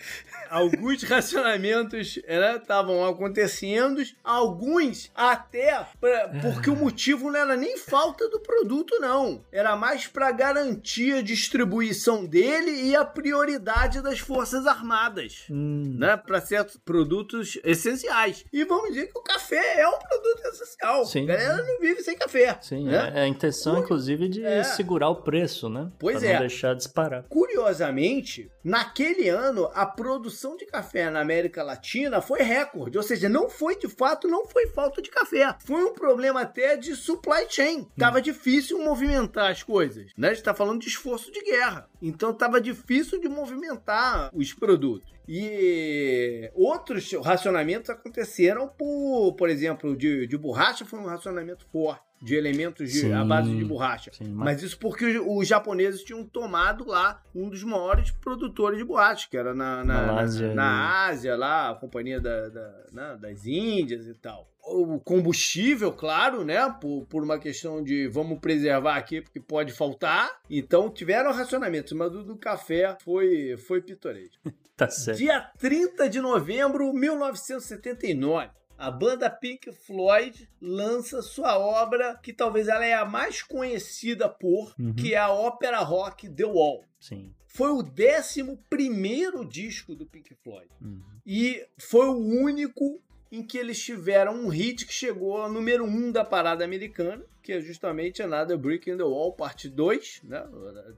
[0.50, 2.18] Alguns racionamentos
[2.56, 9.44] estavam acontecendo, alguns até pra- porque o motivo não era nem falta do produto, não.
[9.52, 16.16] Era mais para garantir a distribuição dele e a prioridade das Forças Armadas Hum, né,
[16.16, 18.44] para certos produtos essenciais.
[18.52, 21.04] E vamos dizer que o café é um produto essencial.
[21.04, 21.24] Sim.
[21.24, 22.58] A galera não vive sem café.
[22.60, 23.12] Sim, né?
[23.14, 24.62] é, é a intenção, inclusive, de É.
[24.64, 25.90] segurar o preço, né?
[25.98, 26.32] Pois pra é.
[26.34, 27.24] não deixar disparar.
[27.28, 32.96] Curiosamente, naquele ano, a produção de café na América Latina foi recorde.
[32.96, 35.56] Ou seja, não foi de fato, não foi falta de café.
[35.64, 37.88] Foi um problema até de supply chain.
[37.98, 40.12] Tava difícil movimentar as coisas.
[40.16, 40.28] Né?
[40.28, 41.88] A gente tá falando de esforço de guerra.
[42.00, 45.12] Então tava difícil de movimentar os produtos.
[45.28, 52.07] E outros racionamentos aconteceram por, por exemplo, de, de borracha foi um racionamento forte.
[52.20, 54.10] De elementos de, à Sim, base de borracha.
[54.12, 54.62] sim, mas- mas...
[54.62, 59.36] isso porque os, os japoneses tinham tomado lá um dos maiores produtores de borracha, que
[59.36, 64.06] era na, na, na, e- na Ásia, lá, a companhia da, da- né, das Índias
[64.06, 64.48] e tal.
[64.70, 66.68] O combustível, claro, né?
[66.80, 70.30] Por, por uma questão de vamos preservar aqui porque pode faltar.
[70.50, 74.36] Então tiveram racionamentos, mas o do café foi, foi pitoresco.
[74.78, 75.18] Tá certo.
[75.18, 78.48] Dia 30 de novembro de 1979.
[78.78, 84.72] A banda Pink Floyd lança sua obra, que talvez ela é a mais conhecida por,
[84.78, 84.94] Uhum.
[84.94, 86.84] que é a ópera rock The Wall.
[87.00, 87.34] Sim.
[87.46, 90.68] Foi o 11 primeiro disco do Pink Floyd.
[90.80, 91.02] Uhum.
[91.26, 95.88] E foi o único em que eles tiveram um hit que chegou ao número 1
[95.88, 100.46] um da parada americana, que é justamente Another Brick in the Wall, parte 2, né?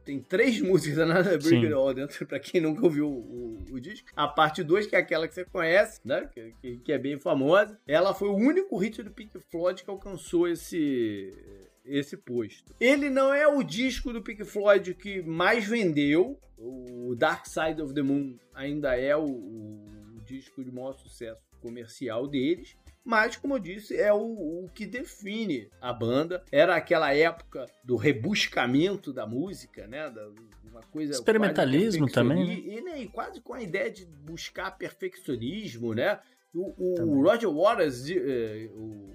[0.04, 1.64] Tem três músicas da Another Brick Sim.
[1.64, 4.08] in the Wall dentro, pra quem nunca ouviu o, o- o disco.
[4.16, 6.28] A parte 2, que é aquela que você conhece, né?
[6.32, 7.78] Que, que- que é bem famosa.
[7.86, 11.32] Ela foi o único hit do Pink Floyd que alcançou esse
[11.84, 12.74] esse posto.
[12.78, 16.38] Ele não é o disco do Pink Floyd que mais vendeu.
[16.62, 19.86] O Dark Side of the Moon ainda é o, o
[20.30, 22.76] disco de maior sucesso comercial deles.
[23.04, 24.18] Mas, como eu disse, é o,
[24.64, 26.44] o que define a banda.
[26.52, 30.10] Era aquela época do rebuscamento da música, né?
[30.10, 30.28] Da,
[30.70, 35.94] uma coisa Experimentalismo também, perfeccioni- E, né, e quase com a ideia de buscar perfeccionismo,
[35.94, 36.20] né?
[36.54, 37.22] O, o.
[37.22, 38.68] Roger Waters, eh,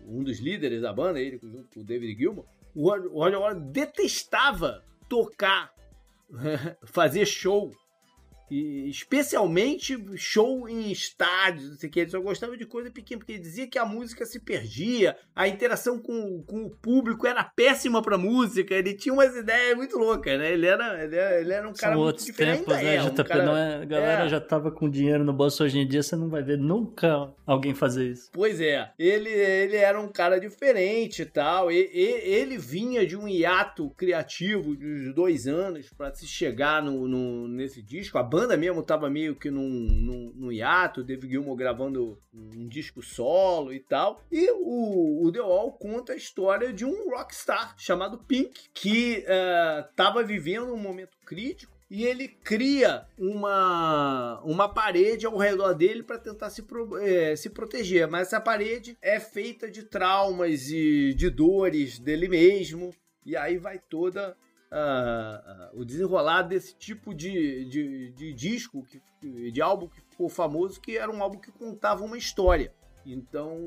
[0.08, 4.84] um dos líderes da banda, ele junto com o David Gilmour, o Roger Waters detestava
[5.08, 5.72] tocar
[6.86, 7.72] fazer show.
[8.50, 12.00] E especialmente show em estádios, não sei o que.
[12.02, 15.48] Ele só gostava de coisa pequena, porque ele dizia que a música se perdia, a
[15.48, 20.38] interação com, com o público era péssima pra música, ele tinha umas ideias muito loucas,
[20.38, 20.52] né?
[20.54, 23.10] Ele era, ele era, ele era um cara São muito outros tempos, né, é, um
[23.10, 23.24] JP?
[23.24, 24.30] cara- não é, a galera é.
[24.30, 27.74] já tava com dinheiro no bolso hoje em dia, você não vai ver nunca alguém
[27.74, 28.30] fazer isso.
[28.32, 31.72] Pois é, ele, ele era um cara diferente e tal.
[31.72, 36.82] E, e- ele vinha de um hiato criativo de uns dois anos pra se chegar
[36.84, 38.18] no, no- nesse disco.
[38.18, 42.68] A banda mesmo tava meio que num, num, num hiato, o David Gilmour gravando um
[42.68, 44.22] disco solo e tal.
[44.32, 49.88] E o, o The Wall conta a história de um rockstar chamado Pink, que eh,
[49.96, 51.74] tava vivendo um momento crítico.
[51.90, 57.50] E ele cria uma, uma parede ao redor dele para tentar se, pro- eh, se
[57.52, 58.08] proteger.
[58.08, 62.92] Mas essa parede é feita de traumas e de dores dele mesmo.
[63.24, 64.36] E aí vai toda
[64.78, 69.02] ah, o desenrolar desse tipo de, de, de disco, que,
[69.52, 72.74] de álbum que ficou famoso, que era um álbum que contava uma história.
[73.06, 73.58] Então,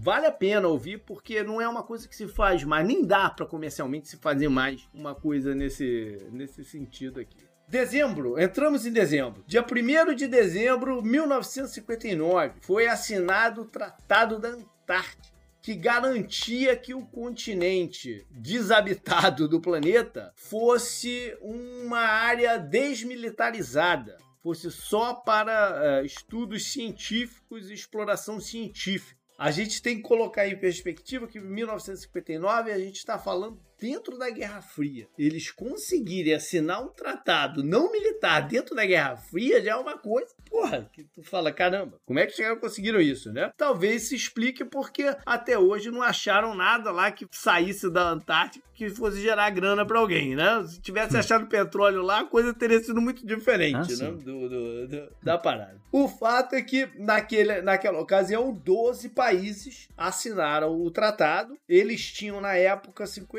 [0.00, 3.30] vale a pena ouvir, porque não é uma coisa que se faz mais, nem dá
[3.30, 7.36] para comercialmente se fazer mais uma coisa nesse, nesse sentido aqui.
[7.68, 9.44] Dezembro, entramos em dezembro.
[9.46, 15.31] Dia 1 de dezembro de 1959, foi assinado o Tratado da Antártica
[15.62, 26.00] que garantia que o continente desabitado do planeta fosse uma área desmilitarizada, fosse só para
[26.00, 29.16] eh, estudos científicos e exploração científica.
[29.38, 34.16] A gente tem que colocar em perspectiva que em 1959 a gente está falando dentro
[34.16, 35.08] da Guerra Fria.
[35.18, 40.28] Eles conseguirem assinar um tratado não militar dentro da Guerra Fria já é uma coisa,
[40.48, 43.50] porra, que tu fala, caramba, como é que chegaram conseguiram isso, né?
[43.56, 48.88] Talvez se explique porque até hoje não acharam nada lá que saísse da Antártica que
[48.88, 50.64] fosse gerar grana pra alguém, né?
[50.66, 54.10] Se tivesse achado petróleo lá, a coisa teria sido muito diferente, Ah, né?
[54.12, 55.80] Do, do- do- da parada.
[55.92, 61.56] O fato é que naquele, naquela ocasião, 12 países assinaram o tratado.
[61.68, 63.36] Eles tinham, na época, 55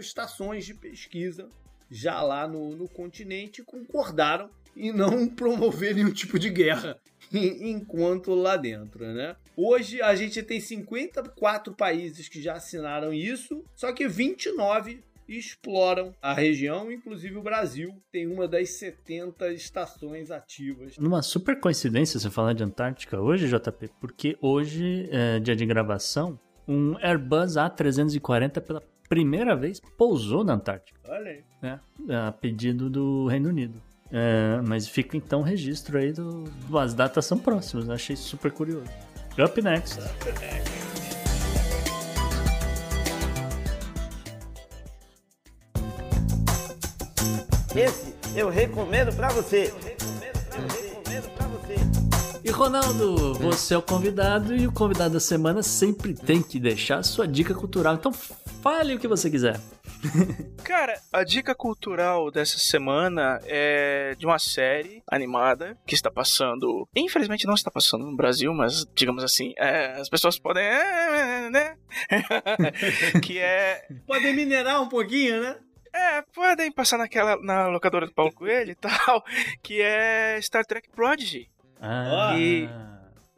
[0.00, 1.48] estações de pesquisa
[1.90, 6.98] já lá no, no continente concordaram em não promover nenhum tipo de guerra
[7.32, 9.36] en- enquanto lá dentro, né?
[9.56, 16.32] Hoje a gente tem 54 países que já assinaram isso, só que 29 exploram a
[16.32, 20.96] região, inclusive o Brasil tem uma das 70 estações ativas.
[20.96, 26.40] Numa super coincidência você falar de Antártica hoje, JP, porque hoje, é, dia de gravação,
[26.66, 31.44] um Airbus A340 pela primeira vez pousou na Antártica, Olha aí.
[31.62, 31.80] né?
[32.26, 33.80] A pedido do Reino Unido.
[34.10, 36.44] É, mas fica então o registro aí do.
[36.78, 37.94] As datas são próximas, né?
[37.94, 38.86] achei super curioso.
[39.38, 39.98] Up next.
[47.74, 49.72] Esse eu recomendo pra você.
[49.72, 51.74] Eu recomendo pra você.
[52.44, 56.98] E Ronaldo, você é o convidado e o convidado da semana sempre tem que deixar
[56.98, 57.94] a sua dica cultural.
[57.94, 58.12] Então
[58.62, 59.58] fale o que você quiser.
[60.62, 66.86] Cara, a dica cultural dessa semana é de uma série animada que está passando.
[66.94, 70.62] Infelizmente não está passando no Brasil, mas digamos assim, é, as pessoas podem.
[70.64, 71.76] é, né?
[73.22, 73.86] que é.
[74.06, 75.56] Podem minerar um pouquinho, né?
[75.92, 77.36] É, podem passar naquela.
[77.42, 79.24] na locadora do Paulo Coelho e tal.
[79.62, 81.48] Que é Star Trek Prodigy.
[81.80, 82.68] Ah, E-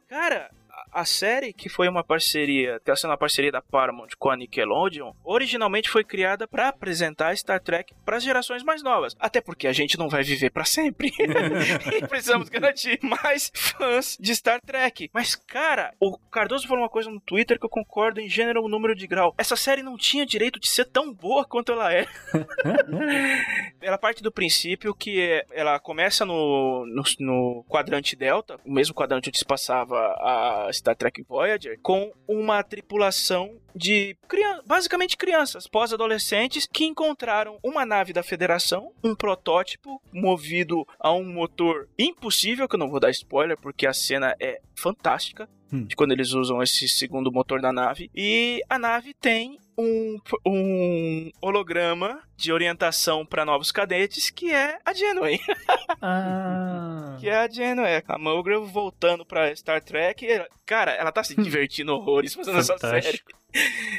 [0.09, 0.51] Cara,
[0.91, 5.13] a- série, que foi uma parceria, está sendo uma parceria da Paramount com a Nickelodeon,
[5.23, 9.15] originalmente foi criada para apresentar Star Trek para as gerações mais novas.
[9.19, 11.11] Até porque a gente não vai viver para sempre.
[11.97, 15.09] e precisamos garantir mais fãs de Star Trek.
[15.13, 18.95] Mas, cara, o Cardoso falou uma coisa no Twitter que eu concordo em gênero número
[18.95, 19.33] de grau.
[19.37, 22.07] Essa série não tinha direito de ser tão boa quanto ela é.
[23.81, 28.93] Ela parte do princípio que é- ela começa no, no, no quadrante Delta, o mesmo
[28.93, 34.17] quadrante onde se passava a Star Trek Voyager, com uma tripulação de
[34.65, 41.87] basicamente crianças, pós-adolescentes, que encontraram uma nave da Federação, um protótipo movido a um motor
[41.97, 45.85] impossível, que eu não vou dar spoiler porque a cena é fantástica, Hum.
[45.85, 48.09] de quando eles usam esse segundo motor da nave.
[48.13, 54.93] E a nave tem um, um holograma de orientação para novos cadetes que é a
[54.93, 55.39] Janeway.
[56.01, 57.17] ah.
[57.19, 60.25] Que é a Janeway, a Mulgrew voltando pra Star Trek.
[60.65, 63.21] cara, ela tá se divertindo horrores fazendo essa série.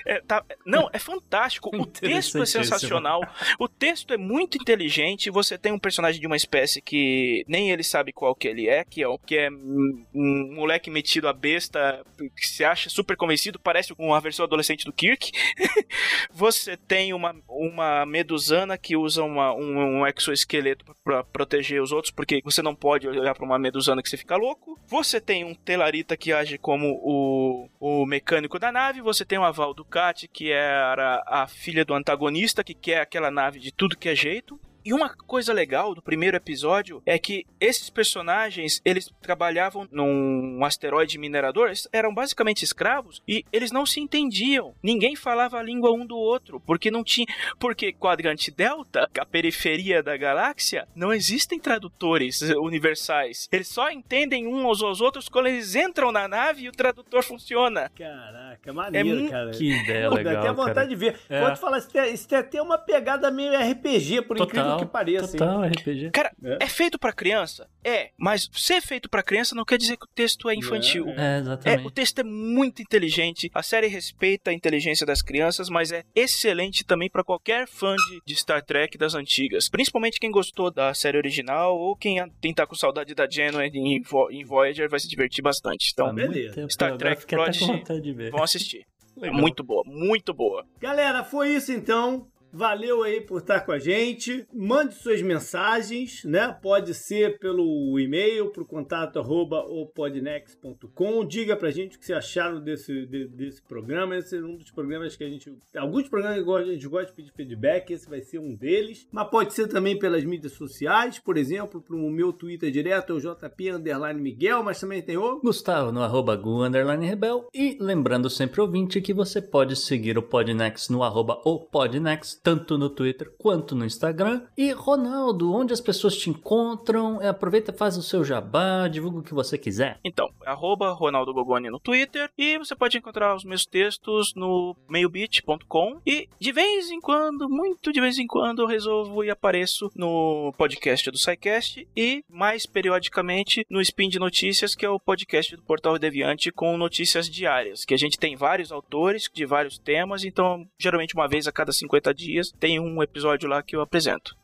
[0.07, 1.71] É, tá- não, é fantástico.
[1.77, 3.21] O texto é sensacional.
[3.59, 5.31] O texto é muito inteligente.
[5.31, 8.85] Você tem um personagem de uma espécie que nem ele sabe qual que ele é,
[8.85, 12.05] que é, o- que é um, moleque metido a besta,
[12.37, 15.31] que se acha super convencido, parece a versão adolescente do Kirk.
[16.33, 22.11] Você tem uma, uma medusana que usa uma, um, um exoesqueleto pra proteger os outros,
[22.13, 24.79] porque você não pode olhar pra uma medusana que você fica louco.
[24.87, 29.01] Você tem um telarita que age como o, o mecânico da nave.
[29.01, 33.59] Você tem uma Val Ducati, que era a filha do antagonista, que quer aquela nave
[33.59, 34.59] de tudo que é jeito.
[34.85, 41.19] E uma coisa legal do primeiro episódio é que esses personagens, eles trabalhavam num asteroide
[41.19, 44.75] minerador, eles eram basicamente escravos e eles não se entendiam.
[44.83, 47.27] Ninguém falava a língua um do outro, porque não tinha,
[47.59, 53.49] porque quadrante delta, a periferia da galáxia, não existem tradutores universais.
[53.53, 57.91] Eles só entendem uns aos outros quando eles entram na nave e o tradutor funciona.
[57.97, 59.51] Caraca, maneiro, É mu- cara.
[59.53, 60.87] Que ideia Pô, dá legal, até vontade cara.
[60.89, 61.21] de ver.
[61.29, 61.41] É.
[61.41, 65.33] Pode falar, isso tem, isso tem até uma pegada meio RPG, por incrível que pareça.
[65.33, 65.39] hein?
[65.39, 66.11] Total, RPG.
[66.11, 66.59] Cara, É.
[66.65, 67.69] é feito pra criança?
[67.85, 71.09] É, mas ser feito pra criança não quer dizer que o texto é infantil.
[71.11, 71.87] É, É, É, exatamente.
[71.87, 76.85] o texto é muito inteligente, a série respeita a inteligência das crianças, mas é excelente
[76.85, 79.69] também pra qualquer fã de, de Star Trek das antigas.
[79.69, 84.03] Principalmente quem gostou da série original ou quem quem tá com saudade da Janeway em,
[84.31, 85.91] em Voyager vai se divertir bastante.
[85.93, 86.69] Então, muito beleza.
[86.69, 87.67] Star Trek Prodigy.
[87.67, 88.31] vontade de ver.
[88.31, 88.87] vão assistir.
[89.19, 89.41] É Legal.
[89.41, 90.65] muito boa, muito boa.
[90.81, 92.27] Galera, foi isso então.
[92.53, 94.47] Valeu aí por estar com a gente.
[94.53, 96.57] Mande suas mensagens, né?
[96.63, 101.25] Pode ser pelo e-mail, pro contato arroba opodnex.com.
[101.27, 104.17] Diga pra gente o que vocês acharam desse, de- desse programa.
[104.17, 105.53] Esse é um dos programas que a gente.
[105.77, 109.09] Alguns programas que a gente gosta de pedir feedback, esse vai ser um deles.
[109.11, 113.21] Mas pode ser também pelas mídias sociais, por exemplo, pro meu Twitter direto, é o
[113.21, 113.73] JP
[114.17, 115.41] Miguel, mas também tem o.
[115.41, 116.63] Gustavo no arroba Gu
[117.01, 117.47] Rebel.
[117.55, 122.77] E lembrando sempre, ouvinte, que você pode seguir o Podnext no arroba o Podnext, tanto
[122.77, 124.43] no Twitter quanto no Instagram.
[124.57, 129.23] E Ronaldo, onde as pessoas te encontram, é, aproveita faz o seu jabá, divulga o
[129.23, 130.01] que você quiser.
[130.05, 136.01] Então, arroba Ronaldo Gogoni no Twitter e você pode encontrar os meus textos no meiobit.com
[136.07, 140.53] e de vez em quando, muito de vez em quando, eu resolvo e apareço no
[140.57, 145.63] podcast do SciCast e mais periodicamente no Spin de Notícias, que é o podcast do
[145.63, 150.67] Portal Deviante com notícias diárias, que a gente tem vários autores de vários temas, então
[150.79, 154.37] geralmente uma vez a cada 50 dias tem um episódio lá que eu apresento.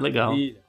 [0.00, 0.30] Legal.
[0.30, 0.62] Maravilha.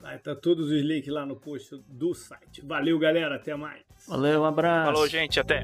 [0.00, 2.62] Vai tá todos os links lá no post do site.
[2.64, 3.34] Valeu, galera.
[3.34, 3.82] Até mais.
[4.06, 4.92] Valeu, um abraço.
[4.92, 5.62] Falou, gente, até!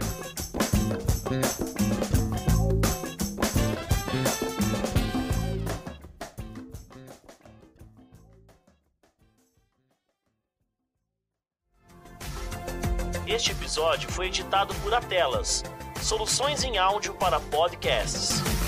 [13.28, 15.62] Este episódio foi editado por Atelas,
[16.02, 18.61] soluções em áudio para podcasts.